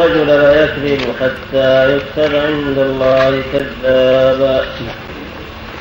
الرجل 0.00 0.26
لا 0.26 0.64
يكذب 0.64 1.00
حتى 1.20 1.96
يكتب 1.96 2.34
عند 2.36 2.78
الله 2.78 3.42
كذابا. 3.52 4.64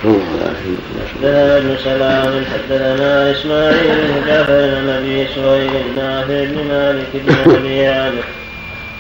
حدثنا 0.04 1.58
ابن 1.58 1.76
سلام 1.84 2.46
حدثنا 2.54 3.32
إسماعيل 3.32 3.96
بن 4.08 4.28
جعفر 4.28 4.62
بن 4.82 4.90
أبي 4.90 5.28
سهيل 5.36 5.96
نافع 5.96 6.44
بن 6.44 6.68
مالك 6.68 7.08
بن 7.14 7.56
أبي 7.56 7.88
عامر. 7.88 8.24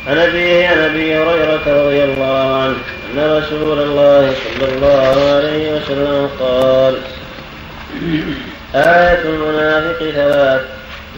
عن 0.08 0.18
أبيه 0.18 0.68
عن 0.68 0.78
أبي 0.78 1.16
هريرة 1.16 1.62
رضي 1.68 2.04
الله 2.04 2.64
عنه 2.64 2.76
أن 3.14 3.44
رسول 3.44 3.80
الله 3.80 4.34
صلى 4.44 4.68
الله 4.76 5.36
عليه 5.36 5.74
وسلم 5.74 6.30
قال 6.40 6.96
آية 8.76 9.22
المنافق 9.26 10.10
ثلاث. 10.16 10.62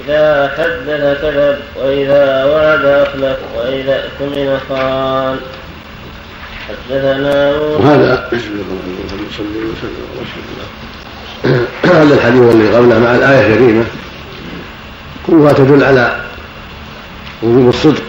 إذا 0.05 0.51
حدث 0.57 1.21
كذب 1.21 1.57
وإذا 1.75 2.45
وعد 2.45 2.85
أخلف 2.85 3.37
وإذا 3.57 4.03
اؤتمن 4.03 4.59
خان 4.69 5.39
حدثنا 6.67 7.51
وهذا 7.51 8.29
هذا 11.83 12.13
الحديث 12.13 12.41
والذي 12.41 12.75
قبله 12.75 12.99
مع 12.99 13.15
الآية 13.15 13.47
الكريمة. 13.47 13.85
كلها 15.27 15.53
تدل 15.53 15.83
على 15.83 16.21
وجوب 17.43 17.69
الصدق 17.69 18.03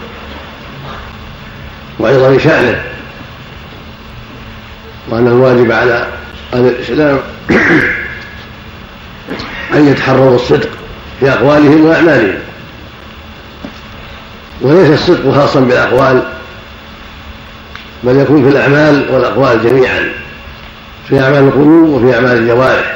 وعظم 2.00 2.38
شأنه 2.38 2.82
وأنه 5.08 5.34
واجب 5.34 5.72
على 5.72 6.06
أهل 6.54 6.66
الإسلام 6.66 7.20
أن 9.74 9.88
يتحروا 9.88 10.34
الصدق 10.34 10.81
في 11.22 11.32
أقوالهم 11.32 11.84
وأعمالهم. 11.84 12.38
وليس 14.60 14.90
الصدق 14.90 15.34
خاصا 15.34 15.60
بالأقوال 15.60 16.22
بل 18.04 18.18
يكون 18.18 18.42
في 18.42 18.48
الأعمال 18.48 19.06
والأقوال 19.10 19.62
جميعا 19.62 20.12
في 21.08 21.20
أعمال 21.20 21.44
القلوب 21.44 21.88
وفي 21.88 22.14
أعمال 22.14 22.38
الجوارح. 22.38 22.94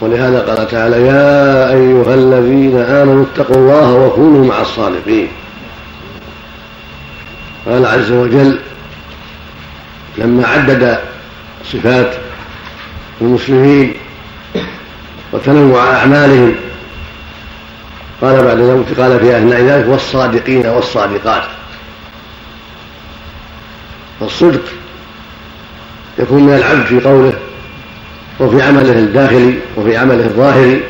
ولهذا 0.00 0.40
قال 0.40 0.68
تعالى 0.68 1.06
يا 1.06 1.70
أيها 1.72 2.14
الذين 2.14 2.76
آمنوا 2.80 3.24
اتقوا 3.34 3.56
الله 3.56 3.92
وكونوا 3.92 4.46
مع 4.46 4.60
الصادقين. 4.60 5.28
قال 7.66 7.86
عز 7.86 8.10
وجل 8.12 8.58
لما 10.18 10.46
عدد 10.46 10.98
صفات 11.72 12.14
المسلمين 13.20 13.94
وتنوع 15.32 15.96
أعمالهم. 15.96 16.54
قال 18.20 18.44
بعد 18.44 18.58
ذلك 18.58 19.00
قال 19.00 19.20
في 19.20 19.36
أثناء 19.36 19.60
ذلك 19.60 19.88
والصادقين 19.88 20.66
والصادقات. 20.66 21.42
فالصدق 24.20 24.62
يكون 26.18 26.42
من 26.42 26.54
العبد 26.54 26.84
في 26.86 27.00
قوله 27.00 27.32
وفي 28.40 28.62
عمله 28.62 28.98
الداخلي 28.98 29.58
وفي 29.76 29.96
عمله 29.96 30.24
الظاهري 30.24 30.82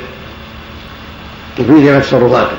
وفي 1.58 1.72
جميع 1.72 1.98
تصرفاته. 1.98 2.56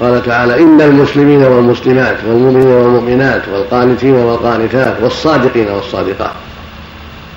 قال 0.00 0.22
تعالى 0.26 0.62
إن 0.62 0.80
المسلمين 0.80 1.42
والمسلمات 1.42 2.16
والمؤمنين 2.26 2.66
والمؤمنات 2.66 3.48
والقانتين 3.48 4.14
والقانتات 4.14 4.96
والصادقين 5.02 5.68
والصادقات. 5.68 6.32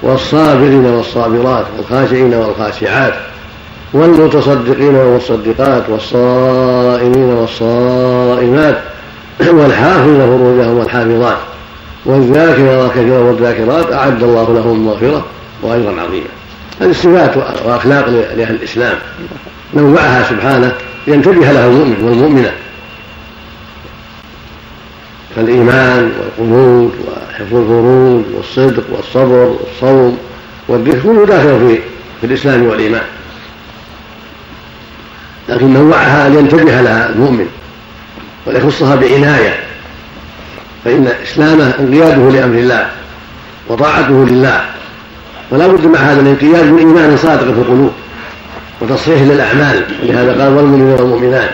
والصابرين 0.02 0.86
والصابرات 0.86 1.66
والخاشعين 1.78 2.34
والخاشعات 2.34 3.14
والمتصدقين 3.94 4.96
والمصدقات 4.96 5.84
والصائمين 5.90 7.34
والصائمات 7.34 8.78
والحافظين 9.60 10.20
فروجهم 10.20 10.78
والحافظات 10.78 11.38
والذاكرين 12.06 12.68
الله 12.68 12.90
كثيرا 12.90 13.20
والذاكرات 13.20 13.94
أعد 13.94 14.24
الله 14.24 14.54
لهم 14.54 14.86
مغفرة 14.86 15.26
وأجرا 15.62 16.02
عظيما. 16.02 16.28
هذه 16.82 16.90
الصفات 16.90 17.38
وأخلاق 17.66 18.10
لأهل 18.10 18.56
الإسلام 18.56 18.98
نوعها 19.74 20.30
سبحانه 20.30 20.74
لينتبه 21.08 21.52
لها 21.52 21.68
المؤمن 21.68 22.04
والمؤمنة. 22.04 22.52
كالإيمان 25.36 26.12
والقنوت 26.20 26.94
وحفظ 27.08 27.56
الفروج 27.56 28.24
والصدق 28.36 28.84
والصبر 28.90 29.56
والصوم 29.60 30.18
والذكر 30.68 31.00
كله 31.00 31.26
داخل 31.26 31.60
في 31.68 31.80
في 32.22 32.28
الإسلام 32.28 32.66
والإيمان. 32.66 33.04
لكن 35.50 35.74
نوعها 35.74 36.30
لينتبه 36.30 36.82
لها 36.82 37.10
المؤمن 37.10 37.48
وليخصها 38.46 38.96
بعناية 38.96 39.60
فإن 40.86 41.14
إسلامه 41.24 41.74
انقياده 41.80 42.30
لأمر 42.30 42.58
الله 42.58 42.90
وطاعته 43.68 44.26
لله 44.26 44.62
فلا 45.52 45.68
بد 45.68 45.86
مع 45.86 46.00
هذا 46.00 46.22
الانقياد 46.22 46.66
من 46.66 46.78
إيمان 46.80 47.18
صادق 47.18 47.44
في 47.44 47.60
القلوب 47.60 47.92
وتصحيح 48.82 49.22
للأعمال. 49.22 49.86
ولهذا 50.04 50.32
قال 50.44 50.54
والمؤمنين 50.54 50.94
والمؤمنات 50.94 51.50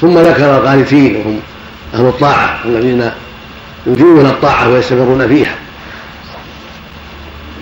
ثم 0.00 0.18
ذكر 0.18 0.58
القانتين 0.58 1.16
وهم 1.16 1.40
أهل 1.94 2.06
الطاعة 2.06 2.64
الذين 2.64 3.10
يدينون 3.86 4.26
الطاعة 4.26 4.68
ويستمرون 4.68 5.28
فيها. 5.28 5.54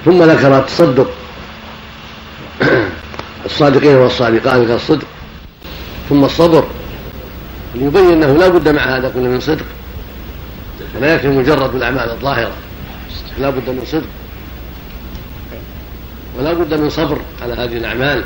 ثم 0.04 0.22
ذكر 0.22 0.58
التصدق. 0.58 1.10
الصادقين 3.46 3.96
والصادقات 3.96 4.68
كالصدق 4.68 5.06
ثم 6.08 6.24
الصبر. 6.24 6.64
ليبين 7.74 8.22
أنه 8.22 8.32
لا 8.32 8.48
بد 8.48 8.68
مع 8.68 8.82
هذا 8.82 9.08
كله 9.08 9.28
من 9.28 9.40
صدق. 9.40 9.64
فلا 10.94 11.14
يكفي 11.14 11.28
مجرد 11.28 11.74
الأعمال 11.74 12.10
الظاهرة. 12.10 12.52
لا 13.38 13.50
بد 13.50 13.70
من 13.70 13.82
صدق. 13.86 14.06
ولا 16.38 16.52
بد 16.52 16.74
من 16.74 16.90
صبر 16.90 17.18
على 17.42 17.54
هذه 17.54 17.76
الأعمال. 17.76 18.24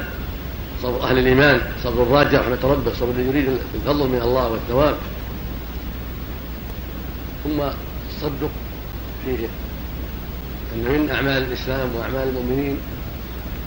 صبر 0.82 1.02
أهل 1.02 1.18
الإيمان 1.18 1.60
صبر 1.84 2.02
الراجع 2.02 2.41
رحمه 2.41 2.58
ربه 2.62 2.92
صبر 2.94 3.20
يريد 3.20 3.48
الفضل 3.74 4.08
من 4.08 4.20
الله 4.22 4.48
والثواب. 4.48 4.96
ثم 7.44 7.60
التصدق 7.60 8.50
فيه 9.24 9.48
إن 10.74 10.84
من 10.84 11.10
أعمال 11.10 11.42
الإسلام 11.42 11.94
وأعمال 11.94 12.28
المؤمنين 12.28 12.78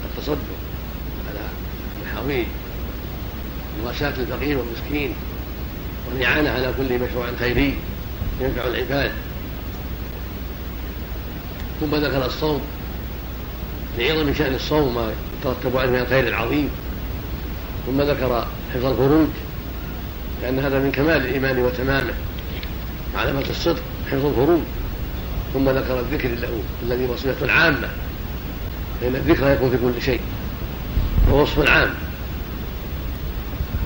التصدق 0.06 0.38
على 1.30 1.40
المحاويج 2.02 2.46
مواساة 3.84 4.14
الفقير 4.20 4.58
والمسكين 4.58 5.14
والإعانة 6.10 6.50
على 6.50 6.74
كل 6.78 7.00
مشروع 7.00 7.26
خيري 7.40 7.78
ينفع 8.42 8.68
العباد. 8.68 9.12
ثم 11.82 11.96
ذكر 11.96 12.26
الصوم 12.26 12.62
لعظم 13.98 14.34
شأن 14.34 14.56
الصوم 14.56 14.96
ما 14.96 15.12
يترتب 15.40 15.78
عليه 15.78 15.90
من 15.90 16.00
الخير 16.00 16.28
العظيم. 16.28 16.70
ثم 17.86 18.02
ذكر 18.02 18.46
حفظ 18.74 18.86
الفروج 18.86 19.28
لأن 20.42 20.60
هذا 20.60 20.80
من 20.80 20.92
كمال 20.92 21.18
الإيمان 21.18 21.60
وتمامه 21.60 22.14
علامة 23.16 23.44
الصدق 23.50 23.82
حفظ 24.12 24.26
الفروج 24.26 24.62
ثم 25.54 25.70
ذكر 25.70 26.00
الذكر 26.00 26.30
الذي 26.84 27.06
وصفة 27.06 27.52
عامة 27.52 27.88
فإن 29.02 29.16
الذكر 29.16 29.52
يكون 29.52 29.70
في 29.70 29.78
كل 29.78 30.02
شيء 30.02 30.20
ووصف 31.32 31.70
عام 31.70 31.90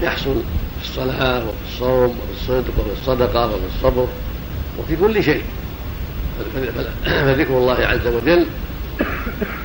يحصل 0.01 0.36
في 0.81 0.89
الصلاة 0.89 1.38
وفي 1.39 1.74
الصوم 1.74 2.10
وفي 2.10 2.42
الصدق 2.42 2.80
وفي 2.80 3.01
الصدقة 3.01 3.45
وفي 3.45 3.66
الصبر 3.75 4.07
وفي 4.80 4.95
كل 4.95 5.24
شيء. 5.24 5.44
فذكر 7.06 7.57
الله 7.57 7.74
عز 7.74 8.07
وجل 8.07 8.45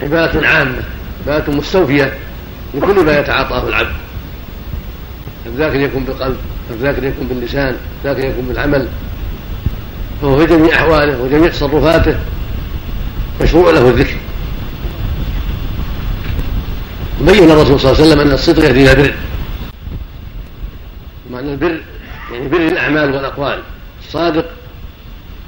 عبادة 0.02 0.48
عامة 0.48 0.82
عبادة 1.26 1.52
مستوفية 1.52 2.18
لكل 2.74 3.04
ما 3.04 3.18
يتعاطاه 3.18 3.68
العبد. 3.68 3.92
الذاكر 5.46 5.80
يكون 5.80 6.04
بالقلب 6.04 6.36
الذاكر 6.70 7.04
يكون 7.04 7.26
باللسان 7.26 7.76
الذاكر 8.04 8.28
يكون 8.28 8.44
بالعمل. 8.48 8.88
فهو 10.22 10.38
في 10.38 10.46
جميع 10.46 10.74
أحواله 10.74 11.22
وجميع 11.22 11.48
تصرفاته 11.48 12.16
مشروع 13.42 13.70
له 13.70 13.88
الذكر. 13.88 14.16
بين 17.20 17.50
الرسول 17.50 17.80
صلى 17.80 17.92
الله 17.92 18.02
عليه 18.02 18.12
وسلم 18.12 18.20
أن 18.20 18.32
الصدق 18.32 18.64
يهدي 18.64 18.82
إلى 18.82 18.92
البر. 18.92 19.14
معنى 21.30 21.52
البر 21.52 21.80
يعني 22.32 22.48
بر 22.48 22.56
الأعمال 22.56 23.14
والأقوال. 23.14 23.62
الصادق 24.06 24.44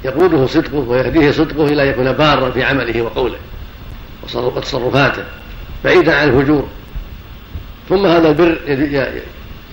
يقوده 0.05 0.47
صدقه 0.47 0.77
ويهديه 0.77 1.31
صدقه 1.31 1.65
إلى 1.65 1.87
يكون 1.87 2.11
بارا 2.11 2.51
في 2.51 2.63
عمله 2.63 3.01
وقوله 3.01 3.37
وتصرفاته 4.23 5.23
بعيدا 5.83 6.15
عن 6.15 6.29
الفجور. 6.29 6.67
ثم 7.89 8.05
هذا 8.05 8.29
البر 8.29 8.57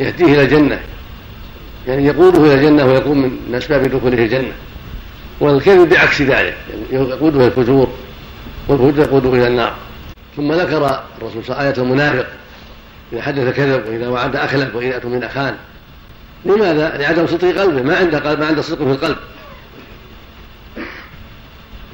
يهديه 0.00 0.24
إلى 0.24 0.42
الجنة. 0.42 0.80
يعني 1.88 2.06
يقوده 2.06 2.44
إلى 2.44 2.54
الجنة 2.54 2.84
ويكون 2.84 3.18
من 3.18 3.54
أسباب 3.54 3.82
دخوله 3.82 4.18
الجنة. 4.18 4.52
والكذب 5.40 5.88
بعكس 5.88 6.22
ذلك. 6.22 6.56
يعني 6.92 7.10
يقوده 7.10 7.36
إلى 7.36 7.46
الفجور 7.46 7.88
والفجور 8.68 8.98
يقوده 8.98 9.34
إلى 9.34 9.46
النار. 9.46 9.74
ثم 10.36 10.52
ذكر 10.52 11.02
الرسول 11.18 11.44
صلى 11.44 11.54
الله 11.54 11.56
عليه 11.56 11.70
وسلم 11.70 11.84
آية 11.84 11.90
المنافق. 11.90 12.26
إذا 13.12 13.22
حدث 13.22 13.56
كذب 13.56 13.88
وإذا 13.88 14.08
وعد 14.08 14.36
أخلف 14.36 14.74
وإذا 14.74 15.00
من 15.04 15.24
أخان. 15.24 15.54
لماذا؟ 16.44 16.96
لعدم 16.98 17.26
صدق 17.26 17.60
قلبه. 17.60 17.82
ما 17.82 17.96
عنده 17.96 18.18
قلب 18.18 18.40
ما 18.40 18.46
عنده 18.46 18.62
صدق 18.62 18.78
في 18.78 18.90
القلب. 18.90 19.16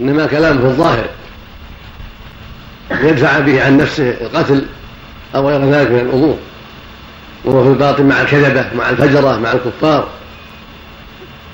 إنما 0.00 0.26
كلامه 0.26 0.60
في 0.60 0.66
الظاهر. 0.66 1.08
يدفع 2.90 3.38
به 3.38 3.64
عن 3.64 3.76
نفسه 3.76 4.10
القتل 4.10 4.66
أو 5.34 5.48
غير 5.48 5.64
ذلك 5.64 5.90
من 5.90 6.00
الأمور. 6.00 6.38
وهو 7.44 7.64
في 7.64 7.68
الباطن 7.68 8.04
مع 8.04 8.20
الكذبة 8.20 8.64
مع 8.76 8.90
الفجرة 8.90 9.38
مع 9.38 9.52
الكفار. 9.52 10.08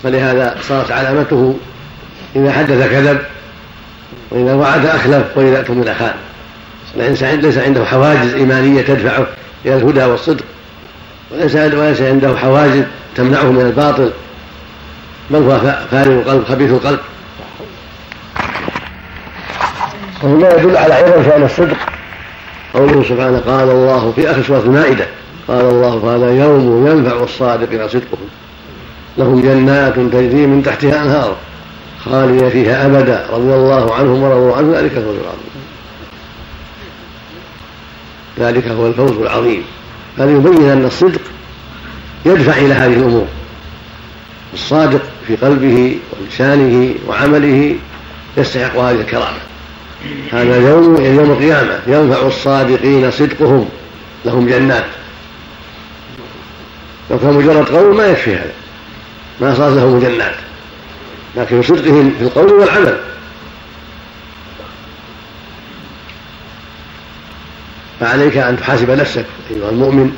فلهذا 0.03 0.57
صارت 0.63 0.91
علامته 0.91 1.57
إذا 2.37 2.53
حدث 2.53 2.91
كذب 2.91 3.19
وإذا 4.31 4.55
وعد 4.55 4.87
أخلف 4.87 5.25
وإذا 5.37 5.59
اؤتمن 5.59 5.95
خان 5.99 6.15
الإنسان 6.97 7.41
ليس 7.41 7.59
عنده 7.59 7.85
حواجز 7.85 8.35
إيمانية 8.35 8.83
تدفعه 8.83 9.27
إلى 9.67 9.77
الهدى 9.77 10.05
والصدق. 10.05 10.45
وليس 11.31 11.55
وليس 11.55 12.01
عنده 12.01 12.37
حواجز 12.37 12.85
تمنعه 13.17 13.53
من 13.53 13.61
الباطل. 13.61 14.11
بل 15.31 15.43
هو 15.43 15.61
فارغ 15.91 16.13
القلب 16.13 16.45
خبيث 16.49 16.71
القلب. 16.71 17.01
وهنا 20.23 20.55
يدل 20.55 20.77
على 20.77 20.95
عظم 20.95 21.25
شأن 21.25 21.43
الصدق. 21.43 21.77
قوله 22.75 23.03
سبحانه 23.03 23.43
قال 23.47 23.71
الله 23.71 24.13
في 24.17 24.31
آخر 24.31 24.43
سورة 24.43 24.59
المائدة 24.59 25.07
قال 25.49 25.61
الله 25.61 26.14
هذا 26.14 26.44
يوم 26.44 26.87
ينفع 26.87 27.23
الصادقين 27.25 27.88
صدقهم 27.88 28.29
لهم 29.19 29.41
جنات 29.41 29.94
تجري 29.94 30.46
من 30.46 30.62
تحتها 30.62 31.02
أنهار 31.02 31.37
خالية 32.05 32.49
فيها 32.49 32.87
أبدا. 32.87 33.26
رضي 33.32 33.55
الله 33.55 33.94
عنهم 33.94 34.23
ورضوا 34.23 34.56
عنه. 34.56 34.73
ذلك 34.73 34.93
الفوز 34.96 35.17
العظيم. 35.17 35.55
ذلك 38.38 38.69
هو 38.69 38.87
الفوز 38.87 39.11
العظيم. 39.11 39.62
هذا 40.19 40.31
يبين 40.31 40.70
أن 40.70 40.85
الصدق 40.85 41.20
يدفع 42.26 42.56
إلى 42.56 42.75
هذه 42.75 42.93
الأمور؟ 42.93 43.26
الصادق 44.55 45.02
في 45.26 45.37
قلبه 45.37 45.99
ولسانه 46.12 46.94
وعمله 47.08 47.76
يستحق 48.37 48.76
هذه 48.76 49.00
الكرامة. 49.00 49.38
هذا 50.32 50.70
يوم 50.70 50.97
يوم 50.97 51.31
القيامة 51.31 51.79
ينفع 51.87 52.26
الصادقين 52.26 53.11
صدقهم. 53.11 53.69
لهم 54.25 54.47
جنات. 54.49 54.85
لو 57.14 57.20
كان 57.20 57.32
مجرد 57.32 57.69
قول 57.69 57.96
ما 57.96 58.06
يكفي 58.06 58.34
هذا. 58.34 58.52
ما 59.40 59.55
صارت 59.55 59.76
لهم 59.76 60.00
جنات 60.00 60.34
لكن 61.37 61.62
صدقهم 61.62 62.14
في 62.19 62.25
القول 62.25 62.52
والعمل. 62.52 62.96
فعليك 68.00 68.37
أن 68.37 68.56
تحاسب 68.56 68.90
نفسك 68.90 69.25
أيها 69.50 69.70
المؤمن 69.70 70.16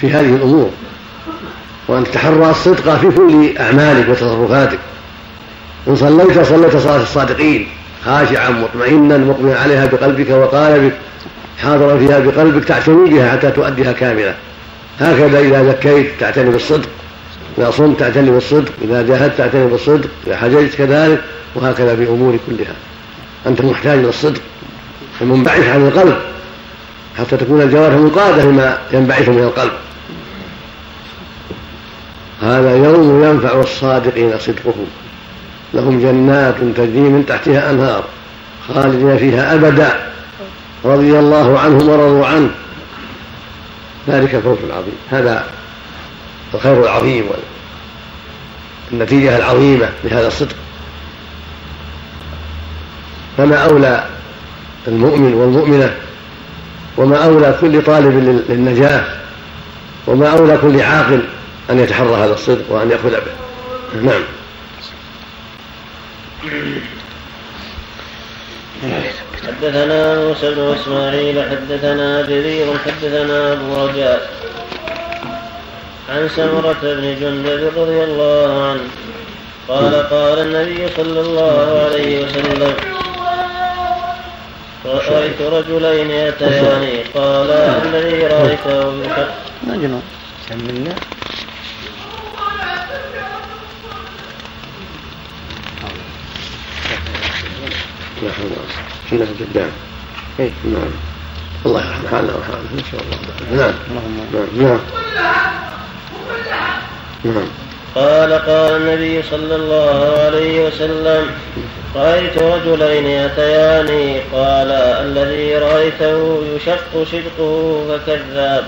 في 0.00 0.10
هذه 0.10 0.36
الأمور. 0.36 0.70
وأن 1.88 2.04
تتحرى 2.04 2.50
الصدق 2.50 2.96
في 2.96 3.10
كل 3.10 3.58
أعمالك 3.58 4.08
وتصرفاتك. 4.08 4.78
إن 5.88 5.96
صليت 5.96 6.40
صليت 6.40 6.76
صلاة 6.76 7.02
الصادقين. 7.02 7.68
خاشعا 8.04 8.50
مطمئنا 8.50 9.18
مقبلا 9.18 9.60
عليها 9.60 9.86
بقلبك 9.86 10.30
وقالبك 10.30 10.92
حاضرا 11.62 11.98
فيها 11.98 12.18
بقلبك 12.18 12.64
تعتني 12.64 13.10
بها 13.10 13.32
حتى 13.32 13.50
تؤديها 13.50 13.92
كاملة. 13.92 14.34
هكذا 15.00 15.38
إذا 15.40 15.64
زكيت 15.64 16.20
تعتني 16.20 16.50
بالصدق 16.50 16.88
إذا 17.58 17.70
صمت 17.70 18.00
تعتني 18.00 18.30
بالصدق 18.30 18.72
إذا 18.82 19.02
جاهدت 19.02 19.38
تعتني 19.38 19.66
بالصدق 19.66 20.08
إذا 20.26 20.36
حججت 20.36 20.74
كذلك 20.74 21.20
وهكذا 21.54 21.96
في 21.96 22.08
أمور 22.08 22.38
كلها. 22.46 22.74
أنت 23.46 23.60
محتاج 23.60 23.98
للصدق 23.98 24.40
المنبعث 25.20 25.68
عن 25.68 25.86
القلب. 25.86 26.16
حتى 27.18 27.36
تكون 27.36 27.62
الجوارح 27.62 27.94
منقادة 27.94 28.44
لما 28.44 28.78
ينبعث 28.92 29.28
من 29.28 29.38
القلب. 29.38 29.72
هذا 32.42 32.76
يوم 32.76 33.24
ينفع 33.24 33.60
الصادقين 33.60 34.32
صدقهم. 34.38 34.86
لهم 35.74 36.00
جنات 36.00 36.54
تجري 36.76 37.00
من 37.00 37.24
تحتها 37.28 37.70
أنهار 37.70 38.04
خالدين 38.68 39.18
فيها 39.18 39.54
أبدا. 39.54 39.92
رضي 40.84 41.18
الله 41.18 41.58
عنهم 41.58 41.88
ورضوا 41.88 42.26
عنه. 42.26 42.50
ذلك 44.08 44.34
الفوز 44.34 44.58
العظيم. 44.64 44.96
هذا 45.10 45.44
الخير 46.54 46.82
العظيم 46.84 47.24
والنتيجة 48.90 49.36
العظيمة 49.36 49.88
لهذا 50.04 50.26
الصدق. 50.26 50.56
فما 53.36 53.56
أولى 53.56 54.04
المؤمن 54.88 55.34
والمؤمنة 55.34 55.96
وما 56.96 57.24
أولى 57.24 57.58
كل 57.60 57.82
طالب 57.82 58.44
للنجاة 58.48 59.04
وما 60.06 60.28
أولى 60.28 60.58
كل 60.62 60.80
عاقل 60.80 61.24
أن 61.70 61.78
يتحرى 61.78 62.14
هذا 62.14 62.34
الصدق 62.34 62.64
وأن 62.68 62.90
يأخذ 62.90 63.10
به. 63.10 63.32
نعم. 64.02 64.22
حدثنا 69.50 70.24
موسى 70.24 70.54
بن 70.54 70.74
إسماعيل 70.80 71.42
حدثنا 71.50 72.22
جرير 72.22 72.66
حدثنا 72.78 73.52
أبو 73.52 73.86
رجاء. 73.86 74.30
عن 76.08 76.28
سمرة 76.36 76.82
بن 76.82 77.16
جندب 77.20 77.72
رضي 77.76 78.04
الله 78.04 78.50
عنه 78.68 78.86
قال 79.68 79.94
قال 80.10 80.38
النبي 80.38 80.88
صلى 80.96 81.20
الله 81.20 81.82
عليه 81.84 82.24
وسلم 82.24 82.74
رأيت 84.84 85.40
رجلين 85.42 86.10
يتياني 86.10 87.02
قال 87.14 87.50
الذي 87.50 88.26
رأيته 88.26 88.90
بالحق. 88.90 89.34
مجنون 89.62 90.02
كملنا. 90.48 90.94
لا 98.22 98.32
حول 98.32 98.46
ولا 98.46 98.56
قوة. 98.56 98.89
إلا 99.12 99.26
بالله 99.38 99.70
إيه. 100.40 100.50
نعم. 100.64 100.90
الله 101.66 101.80
يرحم 101.80 102.08
حالنا 102.10 102.32
وحالنا 102.36 102.70
إن 102.74 102.84
شاء 102.90 103.00
الله. 103.00 103.62
نعم. 103.62 103.74
نعم. 103.94 104.62
نعم. 104.62 104.80
نعم. 107.24 107.48
قال 107.94 108.32
قال 108.32 108.76
النبي 108.76 109.22
صلى 109.22 109.56
الله 109.56 110.18
عليه 110.24 110.66
وسلم 110.66 111.26
رأيت 111.96 112.38
رجلين 112.38 113.06
يأتياني 113.06 114.20
قال 114.20 114.70
الذي 115.06 115.54
رأيته 115.54 116.42
يشق 116.56 117.04
شدقه 117.12 117.84
فكذاب 117.88 118.64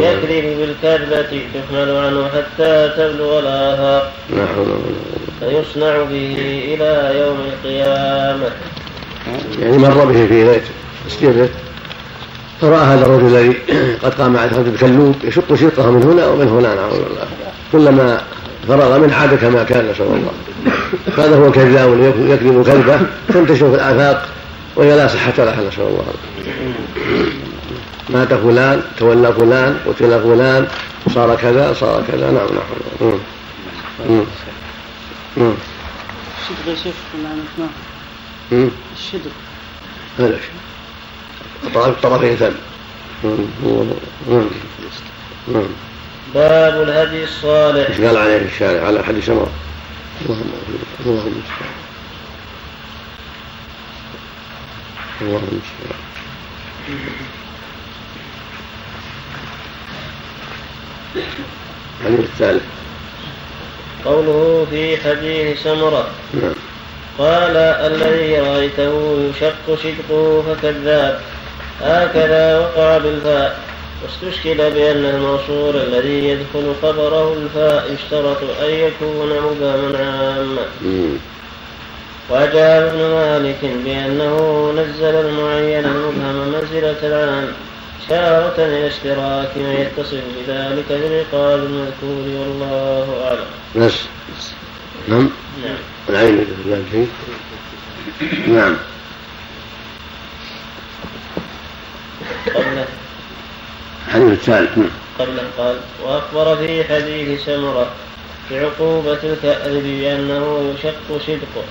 يكذب 0.00 0.58
بالكذبة 0.58 1.42
تحمل 1.54 1.96
عنه 1.96 2.28
حتى 2.28 2.90
تبلغ 2.96 3.38
الآفاق 3.38 4.12
فيصنع 5.40 6.02
به 6.02 6.36
إلى 6.74 7.20
يوم 7.20 7.38
القيامة. 7.40 8.50
يعني 9.60 9.78
مر 9.78 10.04
به 10.04 10.26
في 10.26 10.60
مسجده 11.06 11.48
فرأى 12.60 12.84
هذا 12.84 13.06
الرجل 13.06 13.26
الذي 13.26 13.56
قد 14.02 14.14
قام 14.14 14.36
على 14.36 14.50
رجل 14.50 14.78
كلوب 14.80 15.14
يشق 15.24 15.54
شقه 15.54 15.90
من 15.90 16.02
هنا 16.02 16.26
ومن 16.26 16.48
هنا 16.48 16.74
نعوذ 16.74 17.04
بالله 17.04 17.26
كلما 17.72 18.22
فرغ 18.68 18.98
منه 18.98 19.14
عاد 19.14 19.34
كما 19.34 19.62
كان 19.64 19.90
نسأل 19.90 20.06
الله. 20.06 20.32
هذا 21.18 21.36
هو 21.36 21.46
الكذاب 21.46 22.00
يكذب 22.28 22.64
كذبه. 22.66 23.00
تنتشر 23.28 23.70
في 23.70 23.74
الآفاق 23.74 24.28
وهي 24.76 24.96
لا 24.96 25.08
صحة 25.08 25.32
لها 25.38 25.68
نسأل 25.68 25.82
الله. 25.82 26.04
مات 28.10 28.34
فلان 28.34 28.82
تولى 28.98 29.32
فلان 29.32 29.76
قتل 29.86 30.22
فلان 30.22 30.66
صار 31.14 31.36
كذا 31.36 31.72
صار 31.72 32.02
كذا 32.12 32.30
نعم 32.30 32.48
نعم. 35.36 35.54
الشدق 36.66 36.86
يا 37.58 37.68
شيخ 38.50 38.72
الشدق 38.96 39.30
هذا 40.18 40.38
طرفين 42.02 42.36
ثم 42.36 42.50
باب 46.34 46.82
الهدي 46.82 47.24
الصالح. 47.24 47.88
إيش 47.88 48.00
قال 48.00 48.16
عليه 48.16 48.36
الشارع؟ 48.36 48.86
على 48.86 49.04
حديث 49.04 49.26
سمره 49.26 49.50
اللهم 50.24 50.52
اللهم 51.00 51.26
المستعان 51.26 51.74
اللهم 55.20 55.48
المستعان 55.52 56.00
الحديث 62.00 62.20
الثالث 62.20 62.62
قوله 64.04 64.66
في 64.70 64.96
حديث 64.96 65.62
سمرة. 65.62 66.10
نعم. 66.34 66.54
قال 67.18 67.56
الذي 67.56 68.38
رأيته 68.38 69.18
يشق 69.30 69.82
شدقه 69.82 70.42
فكذاب 70.42 71.20
هكذا 71.82 72.58
وقع 72.58 72.98
بالفاء. 72.98 73.58
واستشكل 74.02 74.54
بأن 74.56 75.04
الموصول 75.04 75.76
الذي 75.76 76.28
يدخل 76.28 76.72
خبره 76.82 77.32
الفاء 77.32 77.92
يشترط 77.92 78.38
أن 78.62 78.70
يكون 78.70 79.28
مبهما 79.28 79.98
عاما. 79.98 80.62
وأجاب 82.30 82.82
ابن 82.82 82.98
مالك 82.98 83.58
بأنه 83.84 84.72
نزل 84.76 85.14
المعين 85.14 85.84
المبهم 85.84 86.48
منزلة 86.48 86.96
العام 87.02 87.48
إشارة 88.06 88.54
إلى 88.58 88.86
اشتراك 88.86 89.50
من 89.56 89.86
يتصف 89.88 90.22
بذلك 90.36 90.84
بالعقاب 90.90 91.58
المذكور 91.58 92.40
والله 92.40 93.06
أعلم. 93.26 93.84
نعم؟ 95.08 95.30
نعم 95.64 95.76
العين. 96.08 96.46
نعم. 98.48 98.76
قبله. 102.54 102.86
الحديث 104.08 104.32
الثالث 104.32 104.78
نعم. 104.78 104.90
قبله 105.18 105.42
قال 105.58 105.76
وأخبر 106.04 106.56
في 106.56 106.84
حديث 106.84 107.44
سمرة 107.44 107.90
بعقوبة 108.50 109.18
الكأذب 109.24 109.82
بأنه 109.82 110.74
يشق 110.74 111.22
صدقه 111.26 111.64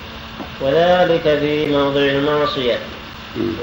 وذلك 0.61 1.21
في 1.23 1.65
موضع 1.65 2.01
المعصية. 2.01 2.79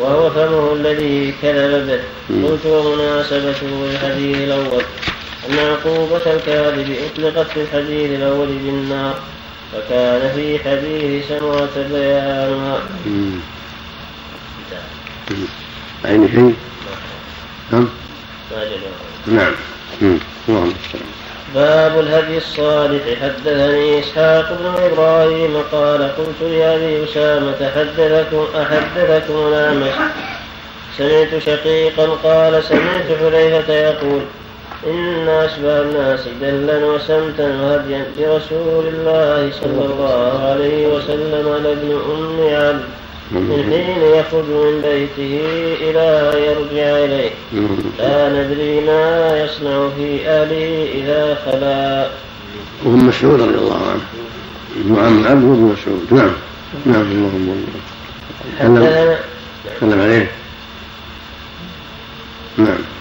وهو 0.01 0.31
فمه 0.31 0.73
الذي 0.73 1.35
كذب 1.43 1.87
به. 1.89 2.49
قلت 2.49 2.67
ومناسبته 2.67 3.67
للحديث 3.67 4.37
الأول. 4.37 4.83
أن 5.49 5.59
عقوبة 5.59 6.17
الكاذب 6.17 6.97
أطلقت 7.07 7.47
في 7.51 7.63
الحديث 7.63 8.11
الأول 8.11 8.47
بالنار. 8.47 9.19
فكان 9.73 10.33
في 10.35 10.59
حديث 10.59 11.29
سمرة 11.29 11.87
بيانها 11.91 12.79
أين 16.07 16.29
شيء؟ 16.29 16.55
نعم. 17.73 17.89
نعم. 19.27 19.53
اللهم 20.49 20.73
باب 21.55 22.01
الهدي 22.01 22.37
الصالح. 22.37 23.03
حدثني 23.23 24.01
إسحاق 24.01 24.59
بن 24.61 24.67
إبراهيم 24.85 25.57
قال 25.73 26.03
قلت 26.03 26.41
لأبي 26.43 27.05
أسامة 27.05 27.71
حدثكم 27.75 28.47
احدثكم 28.61 29.35
الاعمش 29.35 29.95
سمعت 30.99 31.39
شقيقا 31.43 32.07
قال 32.07 32.65
سمعت 32.65 33.07
حذيفة 33.21 33.73
يقول 33.73 34.23
إن 34.87 35.29
أشبه 35.29 35.83
الناس 35.83 36.21
دلا 36.41 36.85
وسمتا 36.85 37.61
وهديا 37.61 38.07
برسول 38.19 38.87
الله 38.87 39.51
صلى 39.61 39.85
الله 39.85 40.49
عليه 40.51 40.87
وسلم 40.87 41.47
لابن 41.65 42.01
أم 42.11 42.55
عبد 42.55 42.85
من 43.31 43.63
حين 43.71 44.03
يخرج 44.03 44.45
من 44.45 44.81
بيته 44.83 45.41
إلى 45.81 46.33
يرجع 46.47 47.05
إليه. 47.05 47.31
لا 47.99 48.29
ندري 48.29 48.81
ما 48.81 49.39
يصنع 49.45 49.89
في 49.97 50.29
أهله 50.29 50.89
إذا 50.95 51.39
خلا. 51.47 52.09
وهم 52.85 53.09
مسعود 53.09 53.41
رضي 53.41 53.59
الله 53.59 53.81
عنه. 53.91 54.05
وعن 54.97 55.25
عبد 55.27 55.43
بن 55.43 55.75
مسعود. 55.77 56.07
نعم. 56.11 56.33
نعم 56.87 57.03
اللهم 57.03 57.65
تكلم 59.77 60.01
عليه. 60.01 60.31
نعم. 62.59 62.96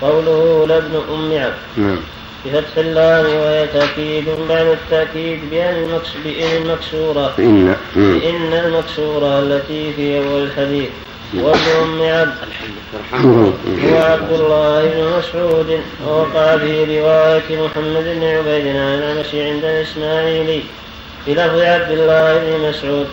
قوله 0.00 0.66
لابن 0.68 1.02
أم 1.10 1.32
عبد 1.32 1.54
نعم. 1.76 1.98
بفتح 2.44 2.78
اللام 2.78 3.26
وهي 3.26 3.66
تأكيد 3.66 4.24
بعد 4.48 4.66
التأكيد 4.66 5.50
بأن 5.50 6.00
المكسورة 6.56 7.34
بإن 7.38 7.76
بإن 7.96 8.52
المكسورة 8.52 9.38
التي 9.38 9.92
في 9.92 10.18
أول 10.18 10.42
الحديث 10.42 10.88
وابن 11.34 11.68
أم 11.82 12.02
عبد 12.02 12.34
هو 13.14 14.02
عبد 14.02 14.32
الله 14.32 14.84
بن 14.84 15.18
مسعود. 15.18 15.80
ووقع 16.06 16.56
في 16.56 17.00
رواية 17.00 17.66
محمد 17.66 18.04
بن 18.04 18.24
عبيد 18.24 18.66
عن 18.66 18.94
الأمشي 18.98 19.42
عند 19.42 19.64
الإسماعيلي 19.64 20.62
بلفظ 21.26 21.60
عبد 21.60 21.90
الله 21.90 22.38
بن 22.38 22.68
مسعود. 22.68 23.06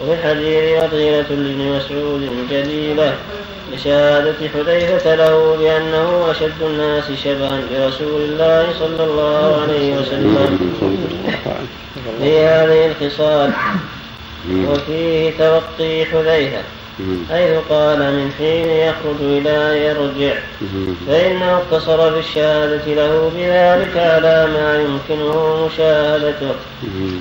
وفي 0.00 0.12
الحديث 0.12 0.84
فضيلة 0.84 1.26
لابن 1.30 1.76
مسعود 1.76 2.30
جليلة 2.50 3.14
لشهادة 3.74 4.34
حذيفة 4.54 5.14
له 5.14 5.56
بأنه 5.56 6.30
أشد 6.30 6.62
الناس 6.62 7.04
شبها 7.24 7.60
برسول 7.72 8.20
الله 8.22 8.66
صلى 8.78 9.04
الله 9.04 9.62
عليه 9.62 9.96
وسلم. 9.96 10.58
في 12.20 12.38
هذه 12.40 12.86
الخصال. 12.86 13.50
وفيه 14.68 15.30
توقي 15.38 16.04
حذيفة. 16.04 16.62
حيث 17.30 17.58
قال 17.70 17.98
من 17.98 18.30
حين 18.38 18.68
يخرج 18.68 19.20
إلى 19.20 19.86
يرجع. 19.86 20.34
فإنه 21.08 21.56
اقتصر 21.56 22.12
في 22.12 22.18
الشهادة 22.18 22.86
له 22.86 23.30
بذلك 23.36 23.96
على 23.96 24.48
ما 24.54 24.80
يمكنه 24.80 25.66
مشاهدته. 25.66 26.54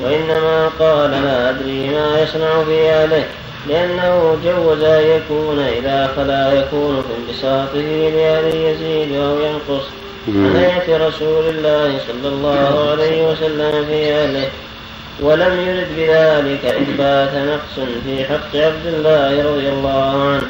وإنما 0.03 0.69
قال 0.79 1.11
لا 1.11 1.49
أدري 1.49 1.89
ما 1.89 2.21
يصنع 2.23 2.63
في 2.63 2.89
أهله 2.89 3.23
لأنه 3.69 4.37
جوز 4.45 4.83
أن 4.83 5.03
يكون 5.03 5.59
إذا 5.59 6.13
خلا 6.15 6.53
يكون 6.53 7.03
في 7.03 7.13
انبساطه 7.17 8.09
لأهل 8.15 8.55
يزيد 8.55 9.15
أو 9.15 9.39
ينقص. 9.39 9.85
عن 10.27 10.55
هيئة 10.55 11.07
رسول 11.07 11.45
الله 11.49 11.99
صلى 12.07 12.29
الله 12.29 12.89
عليه 12.91 13.31
وسلم 13.31 13.85
في 13.85 14.13
أهله 14.13 14.49
ولم 15.19 15.59
يرد 15.67 15.87
بذلك 15.97 16.65
إثبات 16.65 17.29
نقص 17.35 17.87
في 18.05 18.23
حق 18.23 18.55
عبد 18.55 18.85
الله 18.85 19.51
رضي 19.51 19.69
الله 19.69 20.21
عنه. 20.21 20.47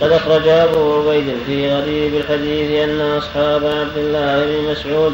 قد 0.00 0.12
أخرج 0.12 0.48
أبو 0.48 0.94
عبيد 0.94 1.24
في 1.46 1.72
غريب 1.72 2.14
الحديث 2.14 2.88
أن 2.88 3.00
أصحاب 3.00 3.64
عبد 3.64 3.96
الله 3.96 4.44
بن 4.44 4.70
مسعود 4.70 5.12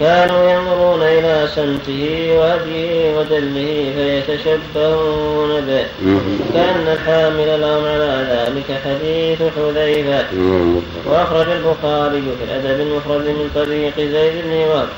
كانوا 0.00 0.50
ينظرون 0.50 1.02
إلى 1.02 1.48
سمته 1.54 2.32
وهديه 2.38 3.18
ودله 3.18 3.92
فيتشبهون 3.96 5.60
به. 5.60 5.84
كأن 6.54 6.88
الحامل 6.88 7.60
لهم 7.60 7.84
على 7.84 8.26
ذلك 8.30 8.80
حديث 8.84 9.38
حذيفة. 9.56 10.24
وأخرج 11.06 11.46
البخاري 11.48 12.22
في 12.38 12.44
الأدب 12.44 12.80
المفرد 12.80 13.26
من 13.26 13.50
طريق 13.54 13.96
زيد 13.96 14.44
بن 14.44 14.52
وهب. 14.52 14.88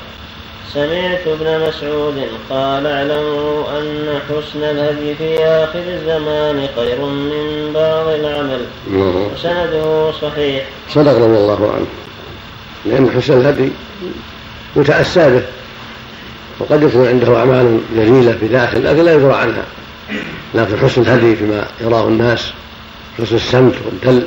سمعت 0.73 1.27
ابن 1.27 1.67
مسعود 1.67 2.27
قال 2.49 2.87
اعلموا 2.87 3.79
أن 3.79 4.19
حسن 4.29 4.63
الهدي 4.63 5.15
في 5.15 5.45
آخر 5.45 5.79
الزمان 5.79 6.67
خير 6.75 7.05
من 7.05 7.71
بعض 7.73 8.07
العمل. 8.07 8.65
وسنده 8.89 10.11
صحيح. 10.11 10.65
صدق 10.89 11.11
رضي 11.11 11.37
الله 11.37 11.73
عنه 11.75 11.85
لأن 12.85 13.11
حسن 13.15 13.33
الهدي 13.33 13.69
يتأسى 14.75 15.29
به. 15.29 15.43
وقد 16.59 16.83
يكون 16.83 17.07
عنده 17.07 17.39
أعمال 17.39 17.79
جليلة 17.95 18.37
في 18.39 18.47
داخل 18.47 18.83
لكن 18.83 19.05
لا 19.05 19.13
يدرى 19.13 19.33
عنها. 19.33 19.63
لكن 20.55 20.77
حسن 20.77 21.01
الهدي 21.01 21.35
فيما 21.35 21.65
يراه 21.81 22.07
الناس 22.07 22.51
حسن 23.21 23.35
السمت 23.35 23.75
والدل 23.85 24.23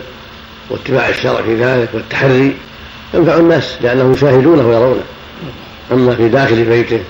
واتباع 0.71 1.09
الشرع 1.09 1.43
في 1.43 1.55
ذلك 1.55 1.89
والتحري 1.95 2.57
ينفع 3.15 3.37
الناس 3.37 3.77
لأنهم 3.83 4.13
يشاهدونه 4.13 4.69
ويرونه. 4.69 5.03
أما 5.93 6.15
في 6.15 6.29
داخل 6.29 6.65
بيته 6.65 7.01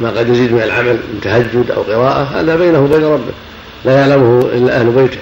ما 0.00 0.10
قد 0.10 0.28
يزيد 0.28 0.52
من 0.52 0.62
العمل 0.62 0.92
من 0.92 1.20
تهجد 1.22 1.70
أو 1.70 1.82
قراءة 1.82 2.22
هذا 2.22 2.56
بينه 2.56 2.78
وبين 2.78 3.04
ربه 3.04 3.32
لا 3.84 4.00
يعلمه 4.00 4.40
إلا 4.40 4.80
أهل 4.80 4.90
بيته. 4.90 5.18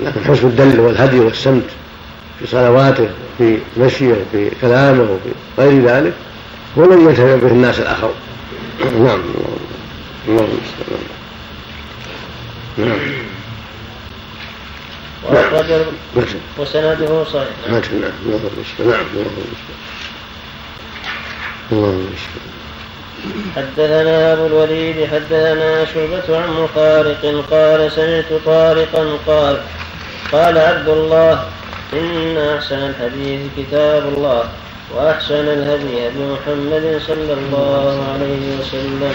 لكن 0.00 0.24
حسن 0.24 0.46
الدل 0.46 0.80
والهدي 0.80 1.20
والسمت 1.20 1.64
في 2.38 2.46
صلواته 2.46 3.08
في 3.38 3.58
مشيه 3.76 4.14
في 4.32 4.50
كلامه 4.60 5.02
وفي 5.02 5.30
غير 5.58 5.86
ذلك 5.86 6.12
هو 6.78 6.84
الذي 6.84 7.02
ينتفع 7.02 7.36
به 7.36 7.46
الناس 7.52 7.78
الآخرون 7.78 8.14
نعم. 8.80 9.20
الله 10.28 10.48
نعم. 12.78 12.98
وأخرج 15.22 15.64
وسنده 16.58 17.24
صحيح. 17.24 17.48
نعم. 17.68 17.80
نعم. 18.00 18.12
الله 18.80 19.00
حدثنا 23.56 24.32
أبو 24.32 24.46
الوليد 24.46 25.08
حدثنا 25.12 25.84
شعبة 25.84 26.28
عن 26.28 26.50
مفارق 26.62 27.22
قال 27.50 27.92
سمعت 27.92 28.30
طارقا 28.44 29.04
قال 29.26 29.56
قال 30.32 30.58
عبد 30.58 30.88
الله 30.88 31.44
إن 31.92 32.38
أحسن 32.38 32.78
الحديث 32.78 33.40
كتاب 33.56 34.02
الله 34.16 34.42
وأحسن 34.94 35.46
الهدي 35.48 36.08
هدي 36.08 36.22
محمد 36.32 37.00
صلى 37.06 37.32
الله 37.32 37.94
عليه 38.12 38.42
وسلم. 38.60 39.14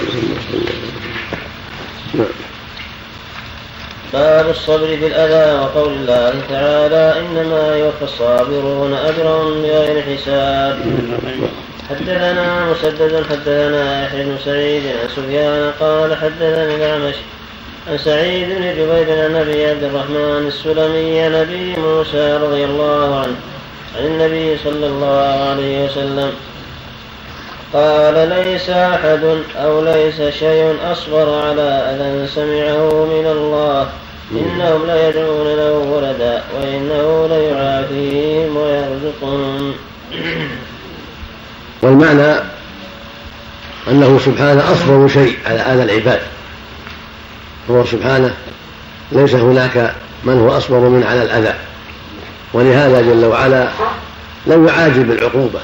باب 4.13 4.49
الصبر 4.49 4.95
بالأذى 5.01 5.59
وقول 5.59 5.93
الله 5.93 6.41
تعالى 6.49 7.19
إنما 7.19 7.75
يوفى 7.75 8.03
الصابرون 8.03 8.93
أجرهم 8.93 9.61
بغير 9.61 10.01
حساب. 10.01 10.79
حدثنا 11.89 12.71
مسدد 12.71 13.23
حدثنا 13.29 14.05
يحيى 14.05 14.23
بن 14.23 14.37
سعيد 14.45 14.83
عن 14.87 15.09
سفيان 15.15 15.71
قال 15.79 16.15
حدثني 16.15 16.75
الأعمش 16.75 17.15
عن 17.89 17.97
سعيد 17.97 18.49
بن 18.49 18.61
جبير 18.61 19.25
عن 19.25 19.35
أبي 19.35 19.65
عبد 19.65 19.83
الرحمن 19.83 20.47
السلمي 20.47 21.19
عن 21.19 21.35
أبي 21.35 21.75
موسى 21.79 22.37
رضي 22.37 22.65
الله 22.65 23.19
عنه 23.19 23.35
عن 23.97 24.05
النبي 24.05 24.57
صلى 24.63 24.87
الله 24.87 25.49
عليه 25.49 25.85
وسلم 25.85 26.31
قال 27.73 28.29
ليس 28.29 28.69
أحد 28.69 29.43
أو 29.55 29.83
ليس 29.83 30.21
شيء 30.33 30.75
أصبر 30.91 31.41
على 31.41 31.61
أذى 31.61 32.27
سمعه 32.27 33.05
من 33.05 33.25
الله. 33.25 33.89
إنهم 34.31 34.85
ليدعون 34.85 35.47
له 35.55 35.71
ولدا 35.71 36.43
وإنه 36.55 37.27
ليعافيهم 37.27 38.57
ويرزقهم. 38.57 39.73
والمعنى 41.81 42.41
أنه 43.87 44.19
سبحانه 44.25 44.71
أصبر 44.71 45.07
شيء 45.07 45.37
على 45.45 45.59
أذى 45.59 45.83
العباد. 45.83 46.21
هو 47.69 47.85
سبحانه 47.85 48.33
ليس 49.11 49.35
هناك 49.35 49.93
من 50.23 50.39
هو 50.39 50.57
أصبر 50.57 50.79
من 50.79 51.03
على 51.03 51.23
الأذى. 51.23 51.53
ولهذا 52.53 53.01
جل 53.01 53.25
وعلا 53.25 53.67
لم 54.47 54.67
يعاجل 54.67 55.03
بالعقوبة 55.03 55.59